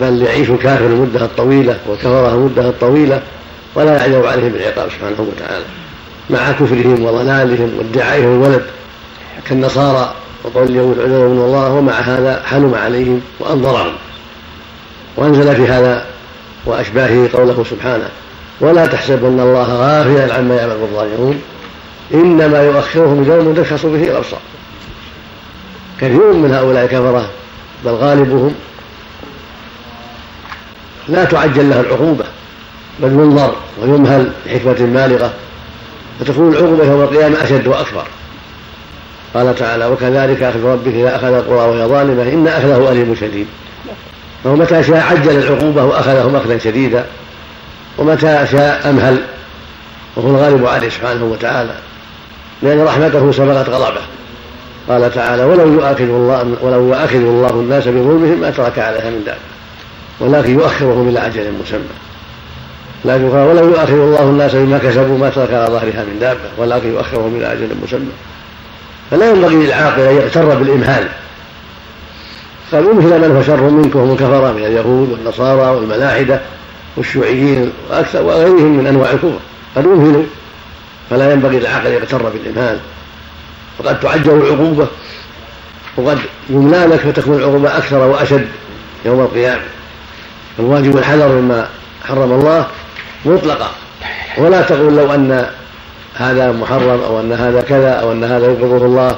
بل 0.00 0.22
يعيش 0.22 0.50
الكافر 0.50 0.86
المدة 0.86 1.24
الطويلة 1.24 1.78
والكفرة 1.86 2.34
المدة 2.34 2.68
الطويلة 2.68 3.22
ولا 3.74 3.96
يعجب 3.96 4.26
عليهم 4.26 4.48
بالعقاب 4.48 4.88
سبحانه 4.90 5.28
وتعالى. 5.36 5.64
مع 6.30 6.52
كفرهم 6.52 7.04
وضلالهم 7.04 7.78
وادعائهم 7.78 8.42
الولد 8.42 8.62
كالنصارى 9.48 10.14
وقول 10.44 10.68
اليهود 10.68 10.98
عزيز 10.98 11.12
من 11.12 11.42
الله 11.44 11.72
ومع 11.72 11.92
هذا 11.92 12.42
حلم 12.46 12.74
عليهم 12.74 13.20
وأنظرهم. 13.40 13.92
وأنزل 15.16 15.56
في 15.56 15.66
هذا 15.66 16.06
وأشباهه 16.66 17.28
قوله 17.32 17.64
سبحانه 17.70 18.08
ولا 18.60 18.86
تحسبن 18.86 19.40
الله 19.40 19.62
غافلا 19.62 20.34
عما 20.34 20.56
يعمل 20.56 20.72
الظالمون 20.72 21.42
إنما 22.14 22.62
يؤخرهم 22.62 23.24
يوم 23.24 23.54
تشخص 23.54 23.86
به 23.86 24.02
الأبصار. 24.02 24.40
كثير 26.00 26.32
من 26.32 26.54
هؤلاء 26.54 26.84
الكفره 26.84 27.30
بل 27.84 27.90
غالبهم 27.90 28.54
لا 31.08 31.24
تعجل 31.24 31.70
له 31.70 31.80
العقوبة 31.80 32.24
بل 33.02 33.12
ينظر 33.12 33.54
ويمهل 33.82 34.32
بحكمة 34.46 34.76
بالغة 34.78 35.32
فتكون 36.20 36.52
العقوبة 36.52 36.84
يوم 36.84 37.02
القيامة 37.02 37.44
أشد 37.44 37.66
وأكبر. 37.66 38.04
قال 39.34 39.54
تعالى 39.54 39.86
وكذلك 39.86 40.42
أخذ 40.42 40.64
ربك 40.64 40.94
إذا 40.94 41.16
أخذ 41.16 41.32
القرى 41.32 41.68
وهي 41.68 41.84
ظالمة 41.84 42.22
إن 42.22 42.48
أخذه 42.48 42.92
أليم 42.92 43.14
شديد. 43.20 43.46
فهو 44.44 44.56
متى 44.56 44.82
شاء 44.82 45.06
عجل 45.10 45.38
العقوبة 45.38 45.84
وأخذهم 45.84 46.36
أخذا 46.36 46.58
شديدا 46.58 47.06
ومتى 47.98 48.46
شاء 48.52 48.90
أمهل 48.90 49.18
وهو 50.16 50.30
الغالب 50.30 50.66
عليه 50.66 50.88
سبحانه 50.88 51.24
وتعالى 51.24 51.74
لأن 52.62 52.84
رحمته 52.84 53.32
سبقت 53.32 53.68
غضبه. 53.68 54.00
قال 54.88 55.14
تعالى 55.14 55.44
ولو 55.44 55.72
يؤاخذ 55.72 56.00
الله 56.00 56.56
ولو 56.62 56.88
يؤاخذ 56.88 57.16
الله 57.16 57.50
الناس 57.50 57.84
بظلمهم 57.84 58.40
ما 58.40 58.50
ترك 58.50 58.78
عليها 58.78 59.10
من 59.10 59.22
دابة. 59.26 59.59
ولكن 60.20 60.54
يؤخرهم 60.54 61.08
إلى 61.08 61.26
أجل 61.26 61.52
مسمى. 61.62 61.80
لكن 63.04 63.30
قال 63.30 63.46
ولو 63.46 63.68
يؤخر 63.68 63.94
الله 63.94 64.22
الناس 64.22 64.54
بما 64.54 64.78
كسبوا 64.78 65.18
ما 65.18 65.30
ترك 65.30 65.52
على 65.52 65.66
ظهرها 65.66 66.04
من 66.04 66.16
دابة 66.20 66.40
ولكن 66.58 66.88
يؤخرهم 66.92 67.36
إلى 67.36 67.52
أجل 67.52 67.68
مسمى. 67.82 68.12
فلا 69.10 69.30
ينبغي 69.30 69.54
للعاقل 69.54 70.00
أن 70.00 70.16
يغتر 70.16 70.54
بالإمهال. 70.54 71.08
قال 72.72 72.90
أمهل 72.90 73.28
من 73.28 73.36
هو 73.36 73.42
شر 73.42 73.70
منكم 73.70 73.98
هم 73.98 74.12
الكفرة 74.12 74.52
من 74.52 74.64
اليهود 74.64 75.10
والنصارى 75.12 75.76
والملاحدة 75.76 76.40
والشيوعيين 76.96 77.72
وأكثر 77.90 78.22
وغيرهم 78.22 78.78
من 78.78 78.86
أنواع 78.86 79.10
الكفر. 79.10 79.38
قد 79.76 79.86
أمهلوا. 79.86 80.24
فلا 81.10 81.32
ينبغي 81.32 81.58
للعاقل 81.58 81.86
أن 81.86 81.92
يغتر 81.92 82.28
بالإمهال. 82.28 82.78
وقد 83.78 84.00
تعجل 84.00 84.32
العقوبة. 84.32 84.86
وقد 85.96 86.18
يملى 86.50 86.86
لك 86.86 86.98
فتكون 86.98 87.36
العقوبة 87.36 87.78
أكثر 87.78 87.98
وأشد 87.98 88.48
يوم 89.04 89.20
القيامة. 89.20 89.62
الواجب 90.60 90.98
الحذر 90.98 91.28
مما 91.28 91.66
حرم 92.04 92.32
الله 92.32 92.66
مطلقا. 93.24 93.70
ولا 94.38 94.62
تقول 94.62 94.96
لو 94.96 95.14
أن 95.14 95.46
هذا 96.14 96.52
محرم 96.52 97.00
أو 97.06 97.20
أن 97.20 97.32
هذا 97.32 97.60
كذا 97.60 97.90
أو 97.90 98.12
أن 98.12 98.24
هذا 98.24 98.46
يبغضه 98.46 98.86
الله 98.86 99.16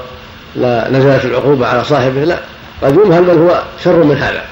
لا 0.57 0.89
نزلت 0.91 1.25
العقوبة 1.25 1.67
على 1.67 1.85
صاحبه 1.85 2.25
لا. 2.25 2.39
قد 2.83 2.95
يمهل 2.95 3.23
بل 3.23 3.39
هو 3.39 3.63
شر 3.85 4.05
من 4.05 4.17
هذا. 4.17 4.43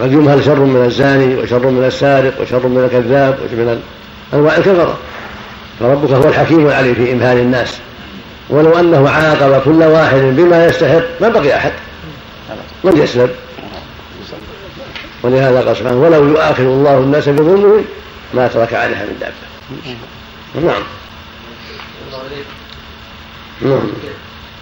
قد 0.00 0.12
يمهل 0.12 0.44
شر 0.44 0.60
من 0.60 0.84
الزاني 0.84 1.34
وشر 1.34 1.66
من 1.66 1.84
السارق 1.84 2.40
وشر 2.40 2.66
من 2.66 2.84
الكذاب 2.84 3.38
ومن 3.52 3.82
أنواع 4.34 4.56
الكفرة. 4.56 4.98
فربك 5.80 6.10
هو 6.10 6.28
الحكيم 6.28 6.66
العليم 6.66 6.94
في 6.94 7.12
إمهال 7.12 7.38
الناس. 7.38 7.78
ولو 8.50 8.78
أنه 8.78 9.10
عاقب 9.10 9.62
كل 9.64 9.82
واحد 9.82 10.18
بما 10.18 10.66
يستحق 10.66 11.02
ما 11.20 11.28
بقي 11.28 11.56
أحد. 11.56 11.72
من 12.84 12.96
يسلم 12.96 13.28
ولهذا 15.24 15.60
قال 15.60 15.76
سبحانه 15.76 16.00
ولو 16.00 16.28
يؤاخذ 16.28 16.62
الله 16.62 16.98
الناس 16.98 17.28
بظلمهم 17.28 17.84
ما 18.34 18.48
ترك 18.48 18.74
عليها 18.74 19.04
من 19.04 19.16
دابة. 19.20 19.34
نعم. 20.54 20.82
نعم. 23.62 23.88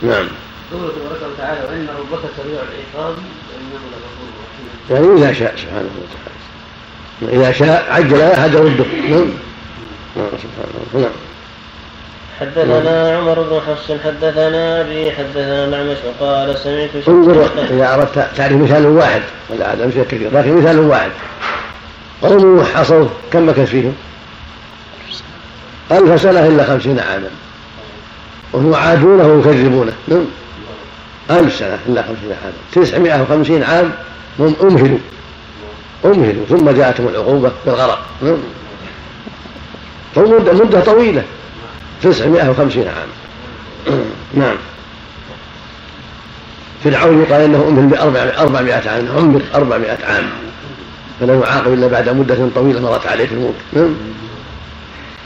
نعم. 0.02 0.28
قوله 0.72 0.88
تبارك 0.88 1.32
وتعالى 1.34 1.60
وإن 1.60 1.88
ربك 1.98 2.20
سريع 2.36 2.60
العقاب 2.60 3.14
وانه 3.14 3.82
لغفور 3.92 4.28
رحيم. 4.90 5.06
يعني 5.10 5.18
إذا 5.18 5.32
شاء 5.32 5.56
سبحانه 5.56 5.90
وتعالى. 6.02 7.36
إذا 7.36 7.52
شاء 7.52 7.92
عجل 7.92 8.20
احد 8.20 8.56
رده. 8.56 8.84
نعم. 9.08 9.30
نعم 10.16 10.30
سبحانه 10.42 11.04
نعم. 11.04 11.12
حدثنا 12.42 13.16
عمر 13.16 13.42
بن 13.42 13.60
حفص 13.66 13.92
حدثنا 14.04 14.80
أبي 14.80 15.12
حدثنا 15.12 15.64
الاعمش 15.64 15.96
وقال 16.06 16.58
سمعت 16.58 17.08
انظر 17.08 17.48
إذا 17.70 17.94
أردت 17.94 18.28
تعرف 18.36 18.52
مثال 18.52 18.86
واحد 18.86 19.22
ولا 19.50 19.84
امثله 19.84 20.04
كثير 20.04 20.30
لكن 20.34 20.56
مثال 20.56 20.78
واحد. 20.78 21.10
قوم 22.22 22.64
حصوا 22.74 23.08
كم 23.32 23.48
مكث 23.48 23.60
فيهم؟ 23.60 23.94
ألف 25.92 26.20
سنة 26.22 26.46
إلا 26.46 26.64
خمسين 26.64 27.00
عاما. 27.00 27.30
وهم 28.52 28.72
يعادونه 28.72 29.26
ويكذبونه. 29.26 29.92
نعم. 30.08 30.24
ألف 31.30 31.54
سنة 31.54 31.78
إلا 31.88 32.02
خمسين 32.02 32.32
عاما. 32.42 32.86
تسعمائة 32.86 33.22
وخمسين 33.22 33.62
عام 33.62 33.92
هم 34.38 34.56
أمهلوا. 34.62 34.98
أمهلوا 36.04 36.44
ثم 36.48 36.70
جاءتهم 36.70 37.08
العقوبة 37.08 37.50
بالغرق. 37.66 38.06
نعم. 38.22 38.38
مدة 40.16 40.80
طويلة. 40.80 41.22
تسعمائة 42.02 42.50
وخمسين 42.50 42.88
عاما 42.88 44.04
نعم. 44.34 44.56
فرعون 46.84 47.22
يقال 47.22 47.40
إنه 47.40 47.64
امهل 47.68 47.86
بأربعمائة 47.86 48.90
عام 48.90 49.08
عمر 49.16 49.42
أربعمائة 49.54 49.98
عام. 50.04 50.30
فلا 51.20 51.34
يعاقب 51.34 51.72
إلا 51.72 51.86
بعد 51.86 52.08
مدة 52.08 52.48
طويلة 52.54 52.80
مرت 52.80 53.06
عليه 53.06 53.26
في 53.26 53.34
الموت. 53.34 53.54
نعم. 53.72 53.94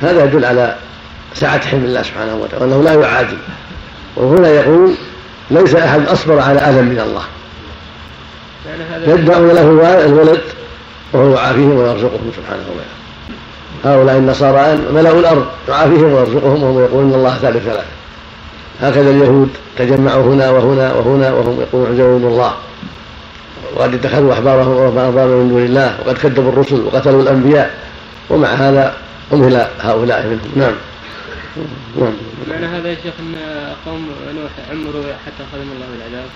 هذا 0.02 0.24
يدل 0.24 0.44
على 0.44 0.76
سعة 1.34 1.66
حلم 1.66 1.84
الله 1.84 2.02
سبحانه 2.02 2.34
وتعالى 2.34 2.64
وانه 2.64 2.82
لا 2.82 2.94
يعاجل 2.94 3.38
وهنا 4.16 4.48
يقول 4.48 4.94
ليس 5.50 5.74
أحد 5.74 6.06
أصبر 6.06 6.40
على 6.40 6.58
أذى 6.58 6.82
من 6.82 7.00
الله. 7.00 7.22
يدعون 9.06 9.48
له 9.48 10.04
الولد 10.04 10.42
وهو 11.12 11.34
يعافيهم 11.34 11.76
ويرزقهم 11.76 12.32
سبحانه 12.36 12.62
وتعالى. 12.62 13.05
هؤلاء 13.84 14.16
النصارى 14.16 14.78
ملأوا 14.92 15.20
الأرض 15.20 15.46
يعافيهم 15.68 16.12
ويرزقهم 16.12 16.62
وهم 16.62 16.80
يقولون 16.80 17.14
الله 17.14 17.34
ثالث 17.34 17.64
ثلاثة. 17.64 17.86
هكذا 18.80 19.10
اليهود 19.10 19.48
تجمعوا 19.78 20.34
هنا 20.34 20.50
وهنا 20.50 20.92
وهنا 20.92 21.32
وهم 21.32 21.60
يقولون 21.60 21.88
عزيز 21.88 22.24
الله. 22.24 22.54
وقد 23.76 23.94
اتخذوا 23.94 24.32
أحبارهم 24.32 24.68
وأربابا 24.68 25.26
من 25.26 25.48
دون 25.48 25.64
الله 25.64 25.98
وقد 26.00 26.18
كذبوا 26.18 26.52
الرسل 26.52 26.80
وقتلوا 26.86 27.22
الأنبياء. 27.22 27.74
ومع 28.30 28.48
هذا 28.48 28.94
أمهل 29.32 29.66
هؤلاء 29.80 30.26
منهم. 30.26 30.52
نعم. 30.56 30.74
نعم. 32.00 32.12
معنى 32.50 32.66
هذا 32.66 32.88
يا 32.88 32.94
شيخ 32.94 33.14
أن 33.20 33.34
قوم 33.86 34.08
نوح 34.34 34.50
عمروا 34.70 35.02
حتى 35.26 35.42
أخذهم 35.50 35.70
الله 35.74 35.86
بالعذاب؟ 35.92 36.28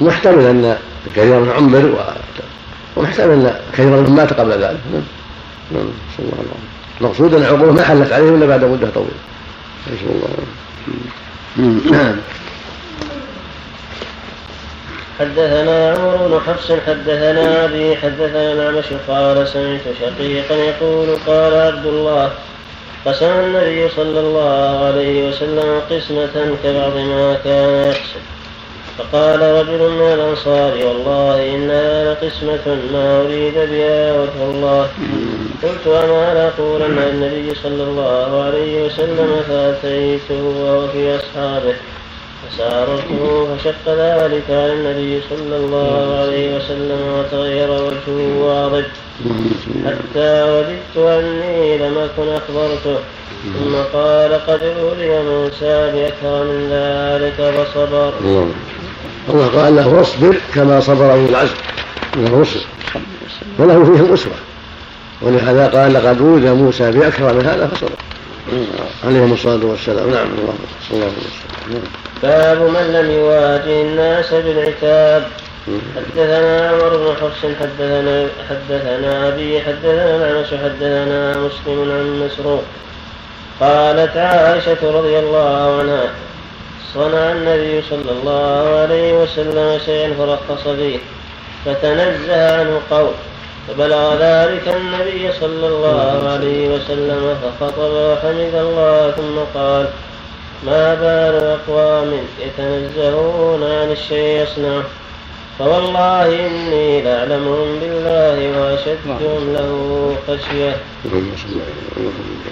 محتمل 0.00 0.46
أن 0.46 0.76
كثيرا 1.16 1.52
عمر 1.52 1.98
ومحتمل 2.96 3.32
أن 3.32 3.60
كثيرا 3.72 4.00
منهم 4.00 4.16
مات 4.16 4.32
قبل 4.32 4.52
ذلك. 4.52 4.80
نعم. 4.92 5.02
نعم. 5.72 5.90
نسأل 6.12 6.24
الله 6.24 6.34
العافية. 6.34 6.72
المقصود 7.00 7.34
أن 7.34 7.40
العقوبه 7.40 7.72
ما 7.72 7.82
حلت 7.82 8.12
عليهم 8.12 8.34
إلا 8.34 8.46
بعد 8.46 8.64
مده 8.64 8.90
طويله 8.90 9.10
نسأل 9.86 10.08
الله 10.08 10.28
نعم. 11.90 12.16
حدثنا 15.20 15.90
عمر 15.90 16.16
بن 16.16 16.40
حفص 16.46 16.72
حدثنا 16.86 17.64
أبي 17.64 17.96
حدثنا 17.96 18.52
الاعمش 18.52 18.84
قال 19.08 19.48
سمعت 19.48 19.80
شقيقا 20.00 20.54
يقول 20.54 21.16
قال 21.26 21.54
عبد 21.54 21.86
الله 21.86 22.30
قسم 23.06 23.26
النبي 23.26 23.88
صلى 23.88 24.20
الله 24.20 24.84
عليه 24.84 25.28
وسلم 25.28 25.80
قسمة 25.90 26.56
كبعض 26.64 26.96
ما 26.96 27.36
كان 27.44 27.86
يقسم 27.86 28.22
فقال 28.98 29.40
رجل 29.40 29.90
من 29.90 30.12
الأنصار 30.12 30.86
والله 30.86 31.54
إنها 31.54 32.14
لقسمة 32.14 32.76
ما 32.92 33.20
أريد 33.20 33.54
بها 33.54 34.12
وجه 34.12 34.42
الله. 34.50 34.88
قلت 35.62 35.86
أما 35.86 36.34
لأقولن 36.34 36.98
النبي 36.98 37.54
صلى 37.54 37.82
الله 37.82 38.42
عليه 38.42 38.86
وسلم 38.86 39.40
فأتيته 39.48 40.42
وهو 40.42 40.88
في 40.88 41.16
أصحابه. 41.16 41.74
فسارته 42.42 43.48
فشق 43.56 43.84
ذلك 43.86 44.46
على 44.50 44.72
النبي 44.72 45.20
صلى 45.30 45.56
الله 45.56 46.18
عليه 46.20 46.56
وسلم 46.56 47.00
وتغير 47.18 47.70
وجهه 47.70 48.38
واضح. 48.40 48.84
حتى 49.86 50.42
وددت 50.42 50.96
أني 50.96 51.78
لم 51.78 51.98
أكن 51.98 52.28
أخبرته. 52.28 52.98
ثم 53.42 53.98
قال 53.98 54.32
قد 54.46 54.62
أولي 54.62 55.22
موسى 55.22 55.92
بأكثر 55.92 56.44
من 56.44 56.68
ذلك 56.70 57.38
فصبر 57.54 58.12
الله 59.28 59.62
قال 59.62 59.76
له 59.76 59.88
واصبر 59.88 60.36
كما 60.54 60.80
صبر 60.80 61.12
أولو 61.12 61.26
العزم 61.26 61.54
من 62.16 62.26
الرسل 62.26 62.60
وله 63.58 63.84
فيهم 63.84 64.12
أسوة 64.12 64.32
ولهذا 65.22 65.68
قال 65.68 65.92
لقد 65.94 66.20
أوذي 66.20 66.50
موسى 66.50 66.90
بأكثر 66.90 67.32
من 67.34 67.46
هذا 67.46 67.66
فصبر 67.66 67.90
عليهم 69.04 69.32
الصلاة 69.32 69.64
والسلام. 69.64 70.10
نعم 70.10 70.26
الله 70.26 70.54
صلى 70.88 70.96
الله 70.96 71.06
عليه 71.06 71.16
وسلم. 71.16 71.82
باب 72.22 72.58
من 72.58 72.92
لم 72.92 73.10
يواجه 73.10 73.82
الناس 73.82 74.34
بالعتاب. 74.34 75.28
حدثنا 75.96 76.68
عمر 76.68 76.96
بن 76.96 77.14
حفص 77.20 77.46
حدثنا 77.60 78.26
حدثنا 78.50 79.28
أبي 79.28 79.60
حدثنا 79.60 80.16
العنس 80.16 80.46
حدثنا 80.46 81.38
مسلم 81.38 81.92
عن 81.92 82.26
مسروق. 82.26 82.62
قالت 83.60 84.16
عائشة 84.16 84.98
رضي 84.98 85.18
الله 85.18 85.78
عنها 85.80 86.10
صنع 86.94 87.32
النبي 87.32 87.82
صلى 87.90 88.10
الله 88.10 88.80
عليه 88.80 89.22
وسلم 89.22 89.78
شيئا 89.86 90.14
فرخص 90.18 90.68
فيه 90.68 90.98
فتنزه 91.64 92.60
عنه 92.60 92.80
قول 92.90 93.12
فبلغ 93.68 94.14
ذلك 94.14 94.68
النبي 94.68 95.32
صلى 95.40 95.66
الله 95.66 96.28
عليه 96.32 96.68
وسلم 96.68 97.36
فخطب 97.42 97.90
وحمد 97.90 98.54
الله 98.54 99.10
ثم 99.10 99.58
قال 99.60 99.86
ما 100.66 100.94
بال 100.94 101.58
أقوام 101.58 102.12
يتنزهون 102.40 103.62
عن 103.62 103.92
الشيء 103.92 104.42
يصنعه 104.42 104.82
فوالله 105.58 106.46
إني 106.46 107.02
لأعلمهم 107.02 107.78
بالله 107.80 108.60
وأشدهم 108.60 109.52
له 109.52 110.16
خشية. 110.28 110.76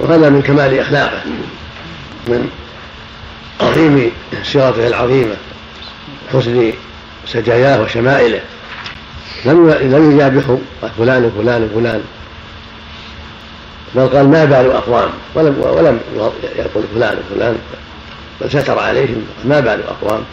وهذا 0.01 0.29
من 0.29 0.43
كمال 0.43 0.79
أخلاقه. 0.79 1.23
من 2.27 2.51
عظيم 3.63 4.11
سيرته 4.43 4.87
العظيمة 4.87 5.37
حسن 6.33 6.73
سجاياه 7.27 7.83
وشمائله. 7.83 8.41
لم 9.45 9.71
لم 9.71 10.13
يجابحه 10.13 10.59
فلان 10.99 11.25
وفلان 11.25 11.63
وفلان. 11.65 12.03
بل 13.95 14.09
قال 14.09 14.29
ما 14.29 14.45
بال 14.45 14.71
أقوام؟ 14.71 15.11
ولم 15.35 15.57
ولم 15.61 16.01
يقول 16.57 16.85
فلان 16.95 17.19
وفلان 17.19 17.59
بل 18.41 18.51
ستر 18.51 18.79
عليهم 18.79 19.27
ما 19.45 19.61
بال 19.61 19.83
أقوام؟ 19.89 20.25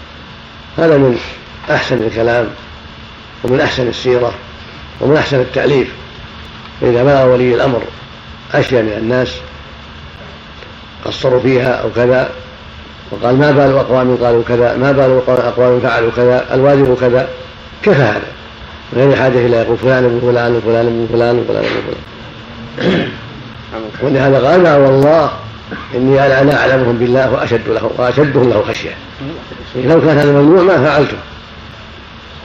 هذا 0.77 0.97
من 0.97 1.19
أحسن 1.71 2.03
الكلام 2.03 2.49
ومن 3.43 3.61
أحسن 3.61 3.87
السيرة 3.87 4.33
ومن 5.01 5.17
أحسن 5.17 5.39
التأليف. 5.39 5.87
فإذا 6.81 7.03
بلغ 7.03 7.25
ولي 7.25 7.55
الأمر 7.55 7.81
أشياء 8.53 8.83
من 8.83 8.93
الناس 8.97 9.35
قصروا 11.05 11.39
فيها 11.39 11.73
أو 11.73 11.89
كذا 11.95 12.31
وقال 13.11 13.37
ما 13.37 13.51
بال 13.51 13.77
أقوام 13.77 14.17
قالوا 14.23 14.43
كذا 14.47 14.77
ما 14.77 14.91
بال 14.91 15.21
أقوام 15.27 15.79
فعلوا 15.79 16.11
كذا 16.15 16.45
الواجب 16.53 16.97
كذا. 17.01 17.27
كفى 17.83 18.01
هذا. 18.01 18.21
من 18.93 19.01
غير 19.01 19.15
حاجة 19.15 19.45
إلى 19.45 19.57
يقول 19.57 19.77
فلان 19.77 20.05
ابن 20.05 20.19
فلان 20.19 20.55
وفلان 20.55 20.85
ابن 20.85 21.07
فلان 21.13 21.39
وفلان 21.39 21.63
ابن 21.63 21.81
فلان. 21.87 23.09
ولهذا 24.03 24.47
قال 24.47 24.81
والله 24.81 25.31
إني 25.95 26.41
أنا 26.41 26.59
أعلمهم 26.59 26.97
بالله 26.97 27.33
وأشد 27.33 27.67
له 27.67 27.91
وأشدهم 27.97 28.49
له 28.49 28.61
خشية. 28.61 28.95
لو 29.75 30.01
كان 30.01 30.17
هذا 30.17 30.31
ممنوع 30.31 30.63
ما 30.63 30.83
فعلته. 30.83 31.17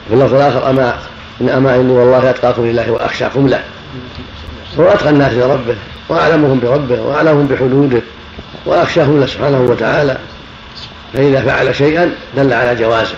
في 0.07 0.13
اللفظ 0.13 0.33
الآخر 0.33 0.69
أما 0.69 0.95
إن 1.41 1.49
أما 1.49 1.75
إني 1.75 1.93
والله 1.93 2.29
أتقاكم 2.29 2.65
لله 2.65 2.91
وأخشاكم 2.91 3.47
له. 3.47 3.63
هو 4.79 4.87
أتقى 4.87 5.09
الناس 5.09 5.33
لربه 5.33 5.75
وأعلمهم 6.09 6.59
بربه 6.59 7.01
وأعلمهم 7.01 7.47
بحدوده 7.47 8.01
وأخشاهم 8.65 9.19
له 9.19 9.25
سبحانه 9.25 9.61
وتعالى. 9.61 10.17
فإذا 11.13 11.41
فعل 11.41 11.75
شيئا 11.75 12.11
دل 12.37 12.53
على 12.53 12.75
جوازه. 12.75 13.15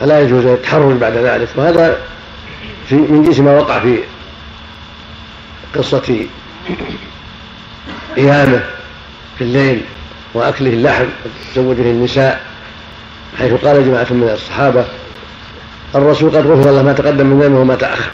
فلا 0.00 0.20
يجوز 0.20 0.44
التحرر 0.44 0.94
بعد 0.94 1.12
ذلك. 1.16 1.48
وهذا 1.56 1.96
في 2.88 2.94
من 2.94 3.22
جنس 3.22 3.38
ما 3.38 3.58
وقع 3.58 3.80
في 3.80 3.98
قصة 5.74 6.26
قيامه 8.16 8.60
في 9.38 9.44
الليل 9.44 9.80
وأكله 10.34 10.70
اللحم 10.70 11.06
وتزوجه 11.24 11.82
النساء 11.82 12.40
حيث 13.38 13.52
قال 13.52 13.86
جماعة 13.86 14.06
من 14.10 14.30
الصحابة 14.34 14.84
الرسول 15.94 16.30
قد 16.30 16.46
غفر 16.46 16.70
له 16.70 16.82
ما 16.82 16.92
تقدم 16.92 17.26
من 17.26 17.40
ذنبه 17.40 17.58
وما 17.58 17.74
تأخر 17.74 18.10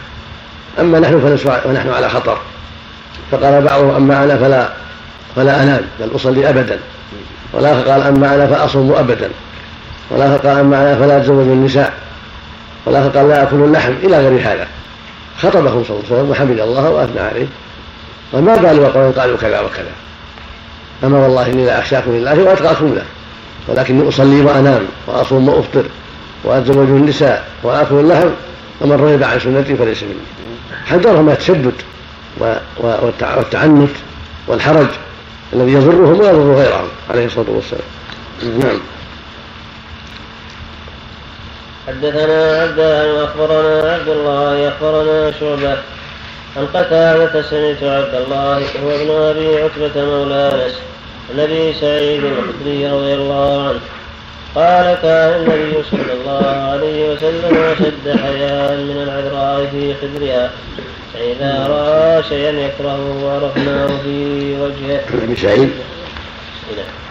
أما 0.80 1.00
نحن 1.00 1.36
فنحن 1.64 1.90
على 1.90 2.08
خطر. 2.08 2.38
فقال 3.30 3.62
بعضهم 3.62 3.90
أما 3.90 4.24
أنا 4.24 4.36
فلا 4.36 4.72
فلا 5.36 5.62
أنام 5.62 5.80
بل 6.00 6.16
أصلي 6.16 6.48
أبدا. 6.48 6.78
والآخر 7.52 7.90
قال 7.90 8.02
أما 8.02 8.34
أنا 8.34 8.46
فأصوم 8.46 8.92
أبدا. 8.92 9.30
والآخر 10.10 10.48
قال 10.48 10.58
أما 10.58 10.82
أنا 10.82 10.98
فلا 10.98 11.16
أتزوج 11.16 11.46
النساء. 11.46 11.92
والآخر 12.86 13.08
قال 13.08 13.28
لا 13.28 13.42
أكل 13.42 13.56
اللحم 13.56 13.92
إلى 14.02 14.28
غير 14.28 14.40
هذا. 14.40 14.66
خطبهم 15.38 15.84
صلى 15.84 15.96
الله 15.96 16.04
عليه 16.10 16.14
وسلم 16.14 16.30
وحمد 16.30 16.60
الله 16.60 16.90
وأثنى 16.90 17.20
عليه. 17.20 17.46
وما 18.32 18.56
بالوا 18.56 18.88
قوم 18.88 19.12
قالوا 19.12 19.36
كذا 19.36 19.60
وكذا. 19.60 19.92
أما 21.04 21.18
والله 21.18 21.46
إني 21.46 21.66
لا 21.66 21.78
أخشاكم 21.78 22.10
لله 22.10 22.42
وأتقاكم 22.42 22.94
له. 22.94 23.04
ولكني 23.68 24.08
أصلي 24.08 24.40
وأنام 24.40 24.82
وأصوم 25.06 25.48
وأفطر 25.48 25.84
وأتزوج 26.44 26.88
النساء 26.88 27.44
وآكل 27.62 27.94
اللحم. 27.94 28.28
ومن 28.80 28.92
رغب 28.92 29.22
عن 29.22 29.40
سنتي 29.40 29.76
فليس 29.76 30.02
مني. 30.02 30.14
حذرهم 30.86 31.28
التشدد 31.28 31.72
والتعنت 32.78 33.90
والحرج. 34.46 34.86
الذي 35.52 35.72
يضرهم 35.72 36.20
ويضر 36.20 36.54
غيرهم 36.54 36.88
عليه 37.10 37.26
الصلاة 37.26 37.50
والسلام. 37.50 37.82
نعم. 38.42 38.80
حدثنا 41.88 42.62
عبدان 42.62 43.10
وأخبرنا 43.10 43.92
عبد 43.92 44.08
الله 44.08 44.68
اخبرنا 44.68 45.32
شعبة 45.40 45.76
عن 46.56 46.66
قتادة 46.74 47.42
سمعت 47.42 47.82
عبد 47.82 48.14
الله 48.14 48.58
هو 48.58 48.90
ابن 48.90 49.10
أبي 49.10 49.62
عتبة 49.62 50.04
مولى 50.04 50.66
أنس 50.66 50.74
أبي 51.38 51.72
سعيد 51.72 52.24
الخدري 52.24 52.86
رضي 52.90 53.14
الله 53.14 53.68
عنه. 53.68 53.80
قال 54.54 54.98
كان 55.02 55.40
النبي 55.40 55.82
صلى 55.90 56.12
الله 56.12 56.46
عليه 56.70 57.12
وسلم 57.12 57.56
أشد 57.56 58.20
حياء 58.20 58.76
من 58.76 59.02
العذراء 59.02 59.68
في 59.70 59.94
خدرها. 59.94 60.50
فإذا 61.20 61.66
رأى 61.66 62.22
شيئا 62.22 62.50
يكرهه 62.50 63.30
عرفناه 63.34 63.86
في 63.86 64.56
وجهه. 64.60 65.00
ابي 65.24 65.36
سعيد. 65.36 65.70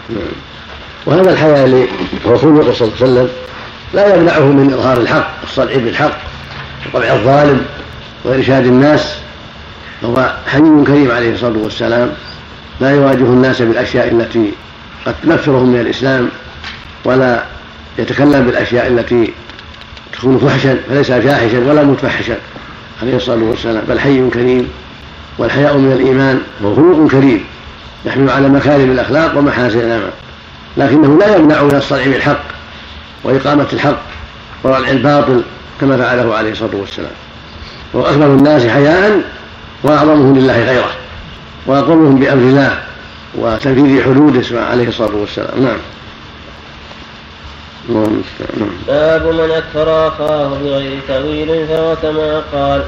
نعم. 0.08 0.18
وهذا 1.06 1.32
الحياء 1.32 1.64
اللي 1.64 1.86
هو 2.26 2.36
صلى 2.36 2.50
الله 2.50 2.72
عليه 2.72 2.82
وسلم 2.82 3.28
لا 3.94 4.14
يمنعه 4.14 4.40
من 4.40 4.72
إظهار 4.72 5.00
الحق 5.00 5.30
والصدع 5.42 5.76
بالحق 5.76 6.18
وطبع 6.94 7.12
الظالم 7.12 7.64
وإرشاد 8.24 8.66
الناس 8.66 9.14
فهو 10.02 10.32
حي 10.46 10.84
كريم 10.86 11.10
عليه 11.10 11.34
الصلاة 11.34 11.58
والسلام 11.58 12.12
لا 12.80 12.90
يواجه 12.90 13.24
الناس 13.24 13.62
بالأشياء 13.62 14.08
التي 14.08 14.52
قد 15.06 15.14
تنفرهم 15.22 15.72
من 15.72 15.80
الإسلام 15.80 16.28
ولا 17.04 17.42
يتكلم 17.98 18.46
بالأشياء 18.46 18.86
التي 18.86 19.32
تكون 20.12 20.38
فحشا 20.38 20.78
فليس 20.88 21.12
فاحشا 21.12 21.58
ولا 21.58 21.82
متفحشا 21.82 22.36
عليه 23.02 23.16
الصلاة 23.16 23.44
والسلام. 23.44 23.82
بل 23.88 24.00
حي 24.00 24.30
كريم 24.30 24.68
والحياء 25.38 25.76
من 25.76 25.92
الإيمان 25.92 26.40
وخلق 26.62 27.10
كريم 27.10 27.44
يحمل 28.04 28.30
على 28.30 28.48
مكارم 28.48 28.90
الأخلاق 28.90 29.38
ومحاسن 29.38 29.78
الأعمال. 29.78 30.10
لكنه 30.76 31.18
لا 31.18 31.36
يمنع 31.36 31.62
من 31.62 31.74
الصدع 31.74 32.04
بالحق 32.04 32.44
وإقامة 33.24 33.66
الحق 33.72 34.02
وردع 34.62 34.88
الباطل 34.88 35.42
كما 35.80 35.96
فعله 35.96 36.34
عليه 36.34 36.52
الصلاة 36.52 36.76
والسلام. 36.76 37.12
وهو 37.94 38.06
اكبر 38.06 38.26
الناس 38.26 38.66
حياء 38.66 39.22
وأعظمهم 39.82 40.38
لله 40.38 40.64
غيره 40.64 40.90
واقومهم 41.66 42.14
بأمر 42.14 42.42
الله 42.42 42.78
وتنفيذ 43.34 44.02
حدوده 44.02 44.66
عليه 44.70 44.88
الصلاة 44.88 45.16
والسلام. 45.16 45.62
نعم. 45.62 45.78
باب 48.88 49.26
من 49.26 49.50
أكثر 49.50 50.08
اخاه 50.08 50.48
بغير 50.48 51.00
تأويل 51.08 51.66
فهو 51.66 51.96
كما 52.02 52.42
قال. 52.52 52.82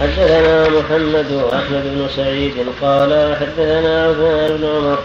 حدثنا 0.00 0.68
محمد 0.68 1.32
وأحمد 1.32 1.82
بن 1.84 2.06
سعيد 2.16 2.54
قال 2.82 3.36
حدثنا 3.40 4.04
عثمان 4.04 4.56
بن 4.56 4.64
عمر. 4.64 4.98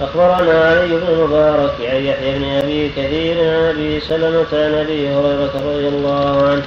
أخبرنا 0.00 0.64
علي 0.64 0.88
بن 0.88 1.06
المبارك 1.08 1.74
عن 1.80 2.04
يحيى 2.04 2.38
بن 2.38 2.44
أبي 2.44 2.88
كثير 2.88 3.36
عن 3.38 3.74
أبي 3.74 4.00
سلمة 4.00 4.46
عن 4.52 4.74
أبي 4.74 5.08
هريرة 5.08 5.52
رضي 5.54 5.88
الله 5.88 6.48
عنه 6.48 6.62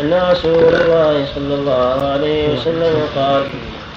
أن 0.00 0.30
رسول 0.30 0.74
الله 0.74 1.26
صلى 1.34 1.54
الله 1.54 2.10
عليه 2.12 2.48
وسلم 2.48 3.08
قال 3.16 3.42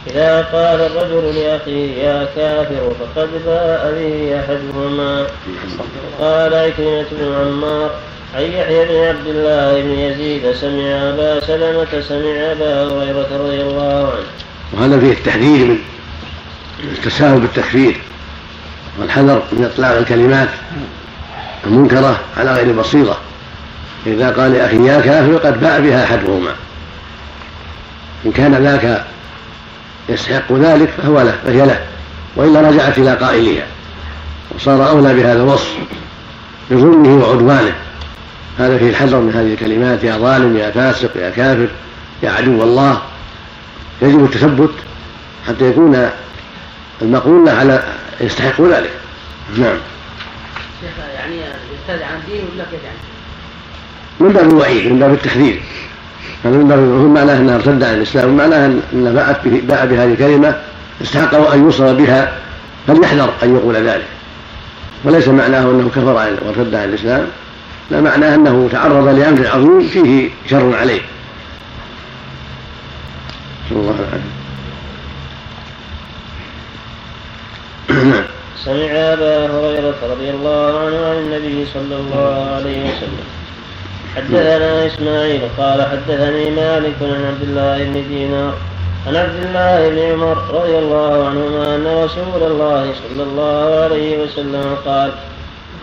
إذا 0.09 0.41
قال 0.41 0.81
الرجل 0.81 1.39
لأخيه 1.39 2.03
يا 2.03 2.27
كافر 2.35 2.91
فقد 2.99 3.29
باء 3.45 3.93
به 3.99 4.39
أحدهما. 4.39 5.25
قال 6.19 6.53
عكرمة 6.53 7.05
بن 7.11 7.33
عمار 7.41 7.91
عن 8.35 8.41
يحيى 8.41 8.85
بن 8.85 8.95
عبد 8.95 9.27
الله 9.27 9.81
بن 9.81 9.91
يزيد 9.91 10.53
سمع 10.53 11.09
أبا 11.09 11.39
سلمة 11.39 12.01
سمع 12.01 12.51
أبا 12.51 12.83
هريرة 12.83 13.27
رضي 13.31 13.61
الله 13.61 14.13
عنه. 14.13 14.25
وهذا 14.73 14.99
فيه 14.99 15.11
التحذير 15.11 15.67
من 16.83 16.89
التساهل 16.97 17.39
بالتكفير 17.39 18.01
والحذر 18.99 19.43
من 19.51 19.65
إطلاق 19.65 19.97
الكلمات 19.97 20.49
المنكرة 21.65 22.19
على 22.37 22.53
غير 22.53 22.73
بصيرة. 22.73 23.17
إذا 24.07 24.29
قال 24.29 24.53
لأخي 24.53 24.87
يا 24.87 25.01
كافر 25.01 25.37
قد 25.37 25.59
باء 25.59 25.81
بها 25.81 26.03
أحدهما. 26.03 26.51
إن 28.25 28.31
كان 28.31 28.55
ذاك 28.55 29.05
يستحق 30.09 30.53
ذلك 30.53 30.89
فهو 30.89 31.21
له 31.21 31.35
فهي 31.45 31.65
له. 31.65 31.79
وإلا 32.35 32.61
رجعت 32.61 32.97
إلى 32.97 33.15
قائلها 33.15 33.67
وصار 34.55 34.89
أولى 34.89 35.13
بهذا 35.13 35.43
الوصف 35.43 35.75
بظلمه 36.71 37.25
وعدوانه. 37.25 37.75
هذا 38.59 38.77
فيه 38.77 38.89
الحذر 38.89 39.17
من 39.17 39.33
هذه 39.33 39.53
الكلمات 39.53 40.03
يا 40.03 40.17
ظالم 40.17 40.57
يا 40.57 40.71
فاسق 40.71 41.17
يا 41.17 41.29
كافر 41.29 41.67
يا 42.23 42.29
عدو 42.29 42.63
الله. 42.63 43.01
يجب 44.01 44.23
التثبت 44.23 44.73
حتى 45.47 45.69
يكون 45.69 46.09
المقول 47.01 47.45
له 47.45 47.51
على 47.51 47.83
يستحق 48.21 48.61
ذلك. 48.61 48.91
نعم. 49.57 49.77
شيخ 50.81 50.91
يعني 51.15 51.35
يرتد 51.35 52.01
عن 52.01 52.19
الدين 52.19 52.41
ولا 52.55 52.63
كيف 52.71 52.83
يعني؟ 52.83 52.97
من 54.19 54.29
باب 54.29 54.49
الوعيد 54.49 54.91
من 54.91 54.99
باب 54.99 55.13
التحذير 55.13 55.61
من 56.43 56.67
باب 56.67 56.79
معناه 57.13 57.37
أنها 57.37 57.55
ارتد 57.55 57.83
عن 57.83 57.93
الإسلام 57.93 58.29
ومعناه 58.29 58.65
ان 58.65 59.13
باءت 59.15 59.47
به 59.47 59.61
باء 59.67 59.85
بهذه 59.85 60.13
الكلمة 60.13 60.55
استحق 61.01 61.53
أن 61.53 61.63
يوصل 61.63 61.95
بها 61.95 62.33
فليحذر 62.87 63.33
أن 63.43 63.55
يقول 63.55 63.75
ذلك. 63.75 64.05
وليس 65.03 65.27
معناه 65.27 65.61
أنه 65.61 65.89
كفر 65.89 66.13
وارتد 66.45 66.75
عن 66.75 66.89
الإسلام 66.89 67.27
لا 67.91 68.01
معناه 68.01 68.35
أنه 68.35 68.69
تعرض 68.71 69.07
لأمر 69.07 69.47
عظيم 69.47 69.81
فيه 69.81 70.29
شر 70.49 70.75
عليه. 70.75 71.01
صلى 73.69 73.79
الله 73.79 73.95
وسلم 74.07 74.29
سمع 78.65 78.91
أبا 78.91 79.45
هريرة 79.45 79.95
رضي 80.11 80.29
الله 80.29 80.79
عنه 80.79 81.05
عن 81.05 81.17
النبي 81.17 81.65
صلى 81.73 81.95
الله 81.95 82.51
عليه 82.55 82.81
وسلم. 82.81 83.27
حدثنا 84.15 84.85
إسماعيل 84.87 85.41
قال 85.57 85.81
حدثني 85.81 86.49
مالك 86.49 86.95
عن 87.01 87.25
عبد 87.25 87.41
الله 87.41 87.83
بن 87.83 88.07
دينار 88.09 88.53
عن 89.07 89.15
عبد 89.15 89.45
الله 89.45 89.89
بن 89.89 89.99
عمر 89.99 90.37
رضي 90.53 90.77
الله 90.77 91.27
عنهما 91.27 91.75
أن 91.75 92.03
رسول 92.03 92.51
الله 92.51 92.93
صلى 92.93 93.23
الله 93.23 93.83
عليه 93.83 94.23
وسلم 94.23 94.77
قال 94.85 95.11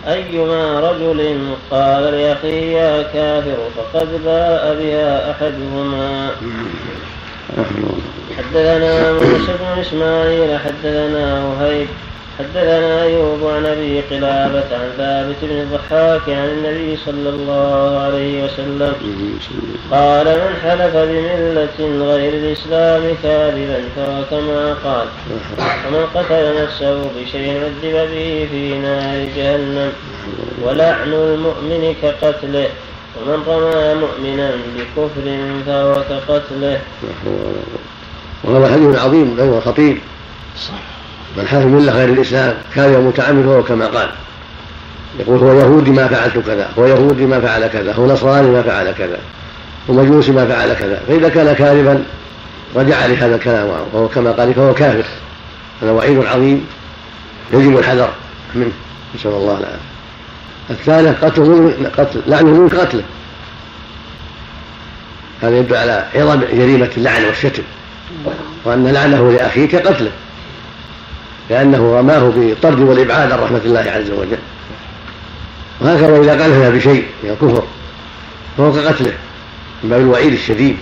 أيما 0.08 0.80
رجل 0.80 1.38
قال 1.70 2.02
لأخيه 2.02 2.76
يا 2.76 3.02
كافر 3.02 3.56
فقد 3.76 4.08
باء 4.24 4.76
بها 4.80 5.30
أحدهما. 5.30 6.30
حدثنا 8.38 9.12
موسى 9.12 9.52
بن 9.60 9.80
إسماعيل 9.80 10.58
حدثنا 10.58 11.44
وهيب 11.44 11.86
حدثنا 12.38 13.02
أيوب 13.02 13.46
عن 13.46 13.66
أبي 13.66 14.00
قلابة 14.00 14.64
عن 14.72 14.90
ثابت 14.96 15.36
بن 15.42 15.58
الضحاك 15.60 16.28
عن 16.28 16.48
النبي 16.48 16.96
صلى 16.96 17.28
الله 17.28 17.98
عليه 17.98 18.44
وسلم 18.44 18.92
قال 19.90 20.26
من 20.26 20.56
حلف 20.62 20.96
بملة 20.96 22.06
غير 22.12 22.32
الإسلام 22.34 23.02
كاذبا 23.22 23.80
فهو 23.96 24.24
كما 24.30 24.76
قال 24.84 25.06
ومن 25.88 26.06
قتل 26.14 26.62
نفسه 26.62 27.10
بشيء 27.16 27.60
عذب 27.64 28.10
به 28.12 28.48
في 28.50 28.78
نار 28.78 29.28
جهنم 29.36 29.92
ولعن 30.62 31.12
المؤمن 31.12 31.94
كقتله 32.02 32.68
ومن 33.16 33.42
رمى 33.46 33.94
مؤمنا 33.94 34.50
بكفر 34.76 35.38
فهو 35.66 35.94
كقتله 35.94 36.80
وهذا 38.44 38.72
حديث 38.72 38.96
عظيم 38.98 39.36
غير 39.38 39.60
خطير. 39.60 39.98
صح 40.56 40.95
من 41.36 41.46
حلف 41.46 41.64
بالله 41.64 41.92
غير 41.92 42.08
الإسلام. 42.08 42.54
كان 42.74 43.00
متعمد 43.00 43.44
فهو 43.44 43.62
كما 43.62 43.86
قال. 43.86 44.08
يقول 45.18 45.38
هو 45.38 45.60
يهودي 45.60 45.90
ما 45.90 46.08
فعلت 46.08 46.38
كذا 46.46 46.68
هو 46.78 46.86
يهودي 46.86 47.26
ما 47.26 47.40
فعل 47.40 47.66
كذا 47.66 47.92
هو 47.92 48.06
نصراني 48.06 48.48
ما 48.48 48.62
فعل 48.62 48.92
كذا 48.92 49.18
هو 49.90 49.94
مجوسي 49.94 50.32
ما 50.32 50.46
فعل 50.46 50.74
كذا. 50.74 51.00
فإذا 51.08 51.28
كان 51.28 51.54
كاذبا 51.54 52.04
رجع 52.76 53.06
لهذا 53.06 53.34
الكلام 53.36 53.68
وهو 53.92 54.08
كما 54.08 54.32
قال 54.32 54.54
فهو 54.54 54.74
كافر. 54.74 55.04
هذا 55.82 55.90
وعيد 55.90 56.24
عظيم 56.24 56.66
يجب 57.52 57.78
الحذر 57.78 58.10
منه. 58.54 58.72
نسأل 59.14 59.30
الله 59.30 59.58
العافية. 59.58 59.96
الثالث 60.70 61.24
قتله 61.24 61.74
قتل 61.98 62.20
لعنه 62.26 62.50
من 62.50 62.68
قتله. 62.68 63.02
هذا 65.42 65.58
يدل 65.58 65.76
على 65.76 66.04
عظم 66.14 66.40
جريمة 66.40 66.90
اللعن 66.96 67.24
والشتم 67.24 67.62
وأن 68.64 68.88
لعنه 68.88 69.32
لاخيه 69.32 69.68
كقتله 69.68 70.10
لأنه 71.50 71.98
رماه 71.98 72.18
بالطرد 72.18 72.80
والإبعاد 72.80 73.32
عن 73.32 73.38
رحمة 73.38 73.60
الله 73.64 73.80
عز 73.80 74.10
وجل. 74.10 74.38
وهكذا 75.80 76.20
إذا 76.20 76.44
قذف 76.44 76.74
بشيء 76.76 77.06
من 77.22 77.30
الكفر 77.30 77.62
فهو 78.58 78.72
كقتله 78.72 79.12
من 79.84 79.90
باب 79.90 80.00
الوعيد 80.00 80.32
الشديد. 80.32 80.76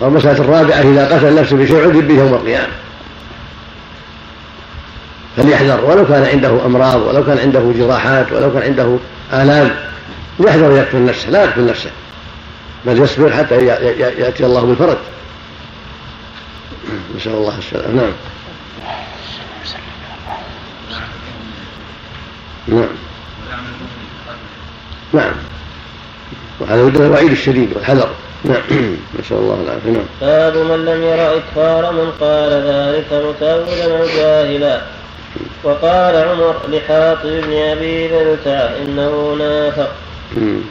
والمسألة 0.00 0.38
الرابعة 0.38 0.80
إذا 0.80 1.16
قتل 1.16 1.34
نفسه 1.34 1.56
بشيء 1.56 1.76
عذب 1.76 2.08
به 2.08 2.14
يوم 2.14 2.34
القيامة. 2.34 2.72
فليحذر 5.36 5.84
ولو 5.84 6.06
كان 6.06 6.24
عنده 6.24 6.66
أمراض 6.66 7.02
ولو 7.02 7.24
كان 7.24 7.38
عنده 7.38 7.72
جراحات 7.78 8.32
ولو 8.32 8.52
كان 8.52 8.62
عنده 8.62 8.96
آلام 9.32 9.70
يحذر 10.40 10.72
يقتل 10.72 11.04
نفسه 11.04 11.30
لا 11.30 11.44
يقتل 11.44 11.66
نفسه 11.66 11.90
بل 12.86 13.02
يصبر 13.02 13.32
حتى 13.32 13.66
يأتي 14.18 14.46
الله 14.46 14.60
بالفرج. 14.60 14.96
نسأل 17.16 17.32
الله 17.32 17.58
السلامة 17.58 17.94
نعم. 17.94 18.12
نعم. 22.68 22.88
نعم. 25.12 25.34
وهذا 26.60 26.86
يدل 26.86 27.02
الوعيد 27.02 27.30
الشديد 27.30 27.76
والحذر. 27.76 28.08
نعم. 28.44 28.62
نسأل 29.20 29.36
الله 29.36 29.60
العافية. 29.64 29.90
نعم. 29.90 30.04
باب 30.20 30.56
من 30.56 30.84
لم 30.84 31.02
يرى 31.02 31.36
إكفار 31.38 31.92
من 31.92 32.12
قال 32.20 32.50
ذلك 32.50 33.12
متأولا 33.12 34.00
أو 34.00 34.06
جاهلا 34.06 34.80
وقال 35.64 36.16
عمر 36.16 36.56
لحاطب 36.68 37.22
بن 37.28 37.52
أبي 37.52 38.08
بلتع 38.08 38.70
إنه 38.82 39.36
نافق. 39.38 39.90